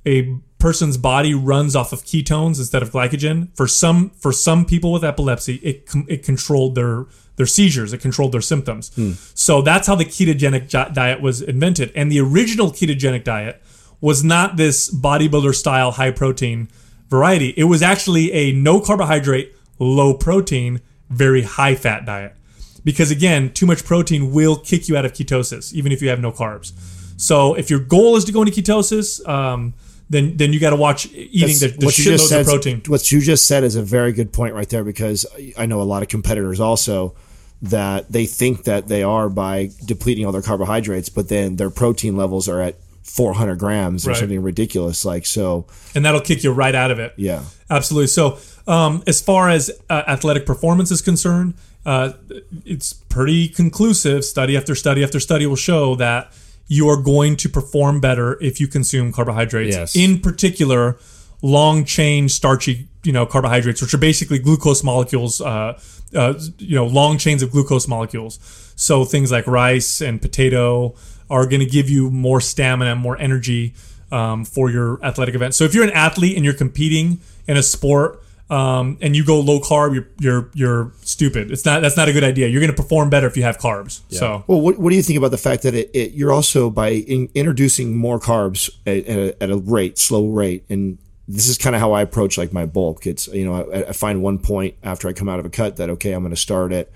a 0.05 0.35
person's 0.57 0.97
body 0.97 1.33
runs 1.33 1.75
off 1.75 1.91
of 1.91 2.03
ketones 2.03 2.59
instead 2.59 2.81
of 2.81 2.91
glycogen, 2.91 3.55
for 3.55 3.67
some 3.67 4.11
for 4.11 4.31
some 4.31 4.65
people 4.65 4.91
with 4.91 5.03
epilepsy, 5.03 5.55
it 5.57 5.89
it 6.07 6.23
controlled 6.23 6.75
their 6.75 7.05
their 7.35 7.45
seizures, 7.45 7.91
it 7.93 7.99
controlled 7.99 8.31
their 8.31 8.41
symptoms. 8.41 8.93
Hmm. 8.95 9.13
So 9.33 9.61
that's 9.61 9.87
how 9.87 9.95
the 9.95 10.05
ketogenic 10.05 10.69
diet 10.93 11.21
was 11.21 11.41
invented. 11.41 11.91
And 11.95 12.11
the 12.11 12.19
original 12.19 12.71
ketogenic 12.71 13.23
diet 13.23 13.61
was 13.99 14.23
not 14.23 14.57
this 14.57 14.93
bodybuilder 14.93 15.55
style 15.55 15.91
high 15.91 16.11
protein 16.11 16.69
variety. 17.09 17.49
It 17.57 17.65
was 17.65 17.81
actually 17.81 18.31
a 18.31 18.51
no 18.51 18.79
carbohydrate, 18.79 19.55
low 19.79 20.13
protein, 20.13 20.81
very 21.09 21.43
high 21.43 21.75
fat 21.75 22.05
diet. 22.05 22.35
Because 22.83 23.11
again, 23.11 23.53
too 23.53 23.65
much 23.65 23.85
protein 23.85 24.31
will 24.31 24.57
kick 24.57 24.87
you 24.89 24.97
out 24.97 25.05
of 25.05 25.13
ketosis, 25.13 25.71
even 25.73 25.91
if 25.91 26.01
you 26.01 26.09
have 26.09 26.19
no 26.19 26.31
carbs. 26.31 26.73
So 27.17 27.53
if 27.53 27.69
your 27.69 27.79
goal 27.79 28.15
is 28.15 28.25
to 28.25 28.31
go 28.31 28.41
into 28.41 28.51
ketosis, 28.59 29.27
um, 29.29 29.73
then 30.09 30.35
then 30.37 30.51
you 30.53 30.59
got 30.59 30.71
to 30.71 30.75
watch 30.75 31.05
eating 31.13 31.57
the, 31.59 31.75
the 31.77 31.85
what 31.85 31.97
you 31.97 32.03
just 32.05 32.25
shitloads 32.25 32.27
said, 32.29 32.41
of 32.41 32.47
protein. 32.47 32.81
What 32.87 33.11
you 33.11 33.21
just 33.21 33.47
said 33.47 33.63
is 33.63 33.75
a 33.75 33.83
very 33.83 34.11
good 34.11 34.33
point 34.33 34.55
right 34.55 34.67
there 34.67 34.83
because 34.83 35.25
I 35.57 35.65
know 35.67 35.81
a 35.81 35.83
lot 35.83 36.01
of 36.01 36.09
competitors 36.09 36.59
also 36.59 37.13
that 37.61 38.11
they 38.11 38.25
think 38.25 38.63
that 38.63 38.87
they 38.87 39.03
are 39.03 39.29
by 39.29 39.69
depleting 39.85 40.25
all 40.25 40.31
their 40.31 40.41
carbohydrates, 40.41 41.09
but 41.09 41.29
then 41.29 41.57
their 41.57 41.69
protein 41.69 42.17
levels 42.17 42.49
are 42.49 42.59
at 42.59 42.75
400 43.03 43.59
grams 43.59 44.05
or 44.07 44.11
Right. 44.11 44.19
something 44.19 44.41
ridiculous. 44.41 45.05
Like 45.05 45.25
so, 45.27 45.67
and 45.93 46.03
that'll 46.03 46.21
kick 46.21 46.43
you 46.43 46.51
right 46.51 46.73
out 46.73 46.89
of 46.91 46.97
it. 46.99 47.13
yeah. 47.17 47.43
Absolutely. 47.69 48.07
So, 48.07 48.37
um, 48.67 49.01
as 49.07 49.21
far 49.21 49.49
as 49.49 49.71
uh, 49.89 50.03
athletic 50.07 50.45
performance 50.45 50.91
is 50.91 51.01
concerned, 51.01 51.53
uh, 51.85 52.13
it's 52.65 52.93
pretty 52.93 53.47
conclusive. 53.47 54.23
Study 54.25 54.55
after 54.57 54.75
study 54.75 55.03
after 55.03 55.19
study 55.19 55.45
will 55.45 55.55
show 55.55 55.95
that 55.95 56.31
you 56.67 56.87
are 56.87 57.01
going 57.01 57.35
to 57.37 57.49
perform 57.49 57.99
better 57.99 58.41
if 58.41 58.59
you 58.59 58.67
consume 58.67 59.11
carbohydrates. 59.11 59.75
Yes. 59.75 59.95
In 59.95 60.19
particular, 60.19 60.97
long 61.41 61.83
chain 61.83 62.29
starchy, 62.29 62.87
you 63.03 63.11
know, 63.11 63.25
carbohydrates, 63.25 63.81
which 63.81 63.93
are 63.93 63.97
basically 63.97 64.39
glucose 64.39 64.83
molecules. 64.83 65.41
Uh, 65.41 65.79
uh, 66.13 66.33
you 66.57 66.75
know, 66.75 66.85
long 66.85 67.17
chains 67.17 67.41
of 67.41 67.51
glucose 67.51 67.87
molecules. 67.87 68.39
So 68.75 69.05
things 69.05 69.31
like 69.31 69.47
rice 69.47 70.01
and 70.01 70.21
potato 70.21 70.93
are 71.29 71.45
going 71.45 71.61
to 71.61 71.65
give 71.65 71.89
you 71.89 72.09
more 72.09 72.41
stamina, 72.41 72.95
more 72.95 73.17
energy 73.17 73.73
um, 74.11 74.43
for 74.43 74.69
your 74.69 75.03
athletic 75.03 75.35
event. 75.35 75.55
So 75.55 75.63
if 75.63 75.73
you're 75.73 75.85
an 75.85 75.91
athlete 75.91 76.35
and 76.35 76.43
you're 76.43 76.53
competing 76.53 77.21
in 77.47 77.57
a 77.57 77.63
sport, 77.63 78.21
um, 78.51 78.97
and 78.99 79.15
you 79.15 79.23
go 79.23 79.39
low 79.39 79.61
carb, 79.61 79.93
you're 79.93 80.07
you're 80.19 80.49
you're 80.53 80.91
stupid. 81.03 81.51
It's 81.51 81.63
not 81.63 81.81
that's 81.81 81.95
not 81.95 82.09
a 82.09 82.13
good 82.13 82.25
idea. 82.25 82.49
You're 82.49 82.59
going 82.59 82.75
to 82.75 82.79
perform 82.79 83.09
better 83.09 83.25
if 83.25 83.37
you 83.37 83.43
have 83.43 83.57
carbs. 83.57 84.01
So 84.09 84.43
Well, 84.45 84.59
what, 84.59 84.77
what 84.77 84.89
do 84.89 84.97
you 84.97 85.01
think 85.01 85.17
about 85.17 85.31
the 85.31 85.37
fact 85.37 85.63
that 85.63 85.73
it, 85.73 85.89
it 85.93 86.11
you're 86.11 86.33
also 86.33 86.69
by 86.69 86.89
in, 86.89 87.29
introducing 87.33 87.95
more 87.95 88.19
carbs 88.19 88.69
at, 88.85 89.05
at, 89.05 89.17
a, 89.17 89.43
at 89.43 89.49
a 89.51 89.57
rate, 89.57 89.97
slow 89.97 90.27
rate, 90.27 90.65
and 90.69 90.97
this 91.29 91.47
is 91.47 91.57
kind 91.57 91.77
of 91.77 91.79
how 91.81 91.93
I 91.93 92.01
approach 92.01 92.37
like 92.37 92.51
my 92.51 92.65
bulk. 92.65 93.07
It's 93.07 93.29
you 93.29 93.45
know 93.45 93.71
I, 93.71 93.87
I 93.87 93.91
find 93.93 94.21
one 94.21 94.37
point 94.37 94.75
after 94.83 95.07
I 95.07 95.13
come 95.13 95.29
out 95.29 95.39
of 95.39 95.45
a 95.45 95.49
cut 95.49 95.77
that 95.77 95.89
okay 95.91 96.11
I'm 96.11 96.21
going 96.21 96.31
to 96.31 96.35
start 96.35 96.73
at 96.73 96.89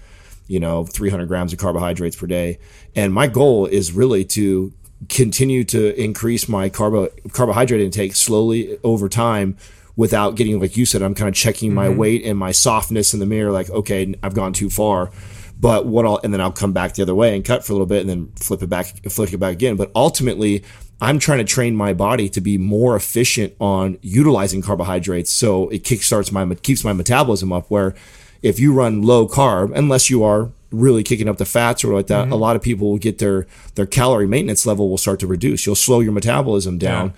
you 0.47 0.59
know 0.59 0.84
300 0.84 1.25
grams 1.25 1.53
of 1.53 1.59
carbohydrates 1.59 2.17
per 2.17 2.27
day, 2.27 2.59
and 2.97 3.13
my 3.13 3.27
goal 3.27 3.65
is 3.65 3.93
really 3.93 4.25
to 4.25 4.73
continue 5.07 5.63
to 5.63 5.97
increase 6.01 6.49
my 6.49 6.67
carbo 6.67 7.07
carbohydrate 7.32 7.80
intake 7.80 8.13
slowly 8.13 8.77
over 8.84 9.07
time 9.07 9.55
without 9.95 10.35
getting 10.35 10.59
like 10.59 10.75
you 10.77 10.85
said 10.85 11.01
i'm 11.01 11.15
kind 11.15 11.29
of 11.29 11.35
checking 11.35 11.73
my 11.73 11.87
mm-hmm. 11.87 11.97
weight 11.97 12.25
and 12.25 12.37
my 12.37 12.51
softness 12.51 13.13
in 13.13 13.19
the 13.19 13.25
mirror 13.25 13.51
like 13.51 13.69
okay 13.69 14.13
i've 14.23 14.33
gone 14.33 14.53
too 14.53 14.69
far 14.69 15.11
but 15.59 15.85
what 15.85 16.05
i'll 16.05 16.19
and 16.23 16.33
then 16.33 16.41
i'll 16.41 16.51
come 16.51 16.73
back 16.73 16.93
the 16.93 17.01
other 17.01 17.15
way 17.15 17.35
and 17.35 17.45
cut 17.45 17.63
for 17.63 17.73
a 17.73 17.75
little 17.75 17.85
bit 17.85 18.01
and 18.01 18.09
then 18.09 18.31
flip 18.35 18.61
it 18.61 18.67
back 18.67 18.87
flip 19.09 19.31
it 19.31 19.37
back 19.37 19.53
again. 19.53 19.75
But 19.75 19.91
ultimately 19.95 20.63
i'm 21.01 21.19
trying 21.19 21.39
to 21.39 21.43
train 21.43 21.75
my 21.75 21.93
body 21.93 22.29
to 22.29 22.41
be 22.41 22.57
more 22.57 22.95
efficient 22.95 23.53
on 23.59 23.97
utilizing 24.01 24.61
carbohydrates 24.61 25.31
so 25.31 25.69
it 25.69 25.83
kickstarts 25.83 26.31
my 26.31 26.55
keeps 26.55 26.83
my 26.83 26.93
metabolism 26.93 27.51
up 27.51 27.69
where 27.69 27.95
if 28.41 28.59
you 28.59 28.73
run 28.73 29.01
low 29.01 29.27
carb 29.27 29.75
unless 29.75 30.09
you 30.09 30.23
are 30.23 30.51
really 30.71 31.03
kicking 31.03 31.27
up 31.27 31.37
the 31.37 31.45
fats 31.45 31.83
or 31.83 31.93
like 31.93 32.07
that 32.07 32.25
mm-hmm. 32.25 32.33
a 32.33 32.35
lot 32.35 32.55
of 32.55 32.61
people 32.61 32.89
will 32.89 32.97
get 32.97 33.19
their 33.19 33.47
their 33.75 33.85
calorie 33.85 34.27
maintenance 34.27 34.65
level 34.65 34.89
will 34.89 34.97
start 34.97 35.19
to 35.19 35.27
reduce. 35.27 35.65
You'll 35.65 35.75
slow 35.75 35.99
your 35.99 36.11
metabolism 36.11 36.77
down 36.77 37.13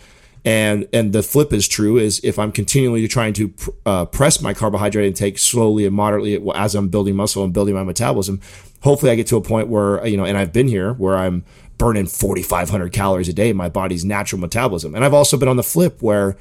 and 0.47 0.87
and 0.93 1.11
the 1.11 1.21
flip 1.23 1.51
is 1.51 1.67
true 1.67 1.97
is 1.97 2.21
if 2.23 2.39
I'm 2.39 2.53
continually 2.53 3.05
trying 3.09 3.33
to 3.33 3.49
pr- 3.49 3.69
uh, 3.85 4.05
press 4.05 4.41
my 4.41 4.53
carbohydrate 4.53 5.05
intake 5.05 5.37
slowly 5.37 5.85
and 5.85 5.93
moderately 5.93 6.41
as 6.55 6.73
I'm 6.73 6.87
building 6.87 7.17
muscle 7.17 7.43
and 7.43 7.51
building 7.51 7.75
my 7.75 7.83
metabolism, 7.83 8.39
hopefully 8.81 9.11
I 9.11 9.15
get 9.15 9.27
to 9.27 9.35
a 9.35 9.41
point 9.41 9.67
where 9.67 10.07
you 10.07 10.15
know, 10.15 10.23
and 10.23 10.37
I've 10.37 10.53
been 10.53 10.69
here 10.69 10.93
where 10.93 11.17
I'm 11.17 11.43
burning 11.77 12.07
4,500 12.07 12.93
calories 12.93 13.27
a 13.27 13.33
day, 13.33 13.51
my 13.51 13.67
body's 13.67 14.05
natural 14.05 14.39
metabolism, 14.39 14.95
and 14.95 15.03
I've 15.03 15.13
also 15.13 15.35
been 15.35 15.49
on 15.49 15.57
the 15.57 15.63
flip 15.63 16.01
where 16.01 16.37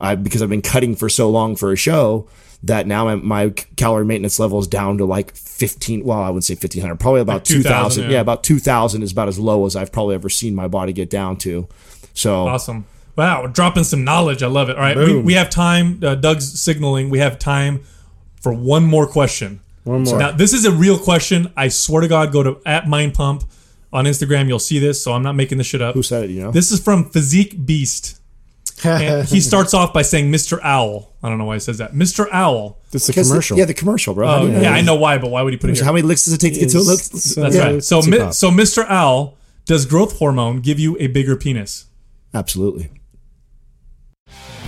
I 0.00 0.14
because 0.14 0.40
I've 0.40 0.48
been 0.48 0.62
cutting 0.62 0.96
for 0.96 1.10
so 1.10 1.28
long 1.28 1.54
for 1.54 1.72
a 1.72 1.76
show 1.76 2.28
that 2.62 2.86
now 2.86 3.04
my, 3.04 3.16
my 3.16 3.50
calorie 3.76 4.06
maintenance 4.06 4.38
level 4.38 4.60
is 4.60 4.66
down 4.66 4.96
to 4.96 5.04
like 5.04 5.34
15 5.34 6.04
well 6.04 6.20
i 6.20 6.28
wouldn't 6.28 6.44
say 6.44 6.54
1500 6.54 6.94
probably 7.00 7.20
about 7.20 7.34
Like 7.34 7.44
2,000, 7.44 7.62
2000 7.64 8.04
yeah. 8.04 8.10
yeah 8.10 8.20
about 8.20 8.44
2000 8.44 9.02
is 9.02 9.10
about 9.10 9.26
as 9.26 9.36
low 9.36 9.66
as 9.66 9.74
i've 9.74 9.90
probably 9.90 10.14
ever 10.14 10.28
seen 10.28 10.54
my 10.54 10.68
body 10.68 10.92
get 10.92 11.10
down 11.10 11.36
to 11.38 11.66
so 12.14 12.46
awesome. 12.46 12.86
Wow, 13.16 13.42
we're 13.42 13.48
dropping 13.48 13.84
some 13.84 14.04
knowledge. 14.04 14.42
I 14.42 14.46
love 14.46 14.68
it. 14.70 14.76
All 14.76 14.82
right, 14.82 14.96
we, 14.96 15.16
we 15.20 15.32
have 15.34 15.50
time. 15.50 16.00
Uh, 16.02 16.14
Doug's 16.14 16.60
signaling. 16.60 17.10
We 17.10 17.18
have 17.18 17.38
time 17.38 17.82
for 18.40 18.52
one 18.54 18.84
more 18.84 19.06
question. 19.06 19.60
One 19.84 20.04
more. 20.04 20.18
Now, 20.18 20.30
this 20.32 20.52
is 20.52 20.64
a 20.64 20.72
real 20.72 20.98
question. 20.98 21.52
I 21.56 21.68
swear 21.68 22.00
to 22.02 22.08
God, 22.08 22.32
go 22.32 22.42
to 22.42 22.60
at 22.64 22.88
Mind 22.88 23.14
Pump 23.14 23.44
on 23.92 24.04
Instagram. 24.06 24.48
You'll 24.48 24.58
see 24.58 24.78
this. 24.78 25.02
So 25.02 25.12
I'm 25.12 25.22
not 25.22 25.34
making 25.34 25.58
this 25.58 25.66
shit 25.66 25.82
up. 25.82 25.94
who 25.94 26.02
said 26.02 26.24
it 26.24 26.30
you 26.30 26.40
know 26.42 26.50
This 26.52 26.70
is 26.72 26.80
from 26.80 27.10
Physique 27.10 27.66
Beast. 27.66 28.18
And 28.84 29.28
he 29.28 29.40
starts 29.50 29.74
off 29.74 29.92
by 29.92 30.02
saying 30.02 30.32
Mr. 30.32 30.58
Owl. 30.62 31.12
I 31.22 31.28
don't 31.28 31.38
know 31.38 31.44
why 31.44 31.54
he 31.54 31.60
says 31.60 31.78
that. 31.78 31.92
Mr. 31.92 32.26
Owl. 32.32 32.78
It's 32.92 33.08
a 33.08 33.12
Because 33.12 33.28
the- 33.28 33.32
commercial. 33.34 33.58
yeah, 33.58 33.64
the 33.66 33.74
commercial, 33.74 34.14
bro. 34.14 34.26
Oh, 34.26 34.30
How 34.30 34.40
do 34.40 34.46
you 34.46 34.52
know 34.54 34.60
yeah. 34.62 34.72
I 34.72 34.80
know 34.80 34.94
why, 34.96 35.18
but 35.18 35.30
why 35.30 35.42
would 35.42 35.52
he 35.52 35.58
put 35.58 35.70
it 35.70 35.76
here? 35.76 35.84
How 35.84 35.92
many 35.92 36.02
licks 36.06 36.24
does 36.24 36.34
it 36.34 36.38
take 36.38 36.54
to 36.54 36.60
get 36.60 36.70
to 36.70 36.78
a 36.78 36.80
lick? 36.80 36.98
That's 37.00 37.36
Yeah, 37.56 37.62
right. 37.64 37.84
So, 37.84 38.00
mi- 38.02 38.32
so 38.32 38.50
Mr. 38.50 38.88
Owl, 38.88 39.36
does 39.66 39.84
growth 39.86 40.18
hormone 40.18 40.60
give 40.60 40.80
you 40.80 40.96
a 40.98 41.06
bigger 41.08 41.36
penis? 41.36 41.84
Absolutely. 42.34 42.88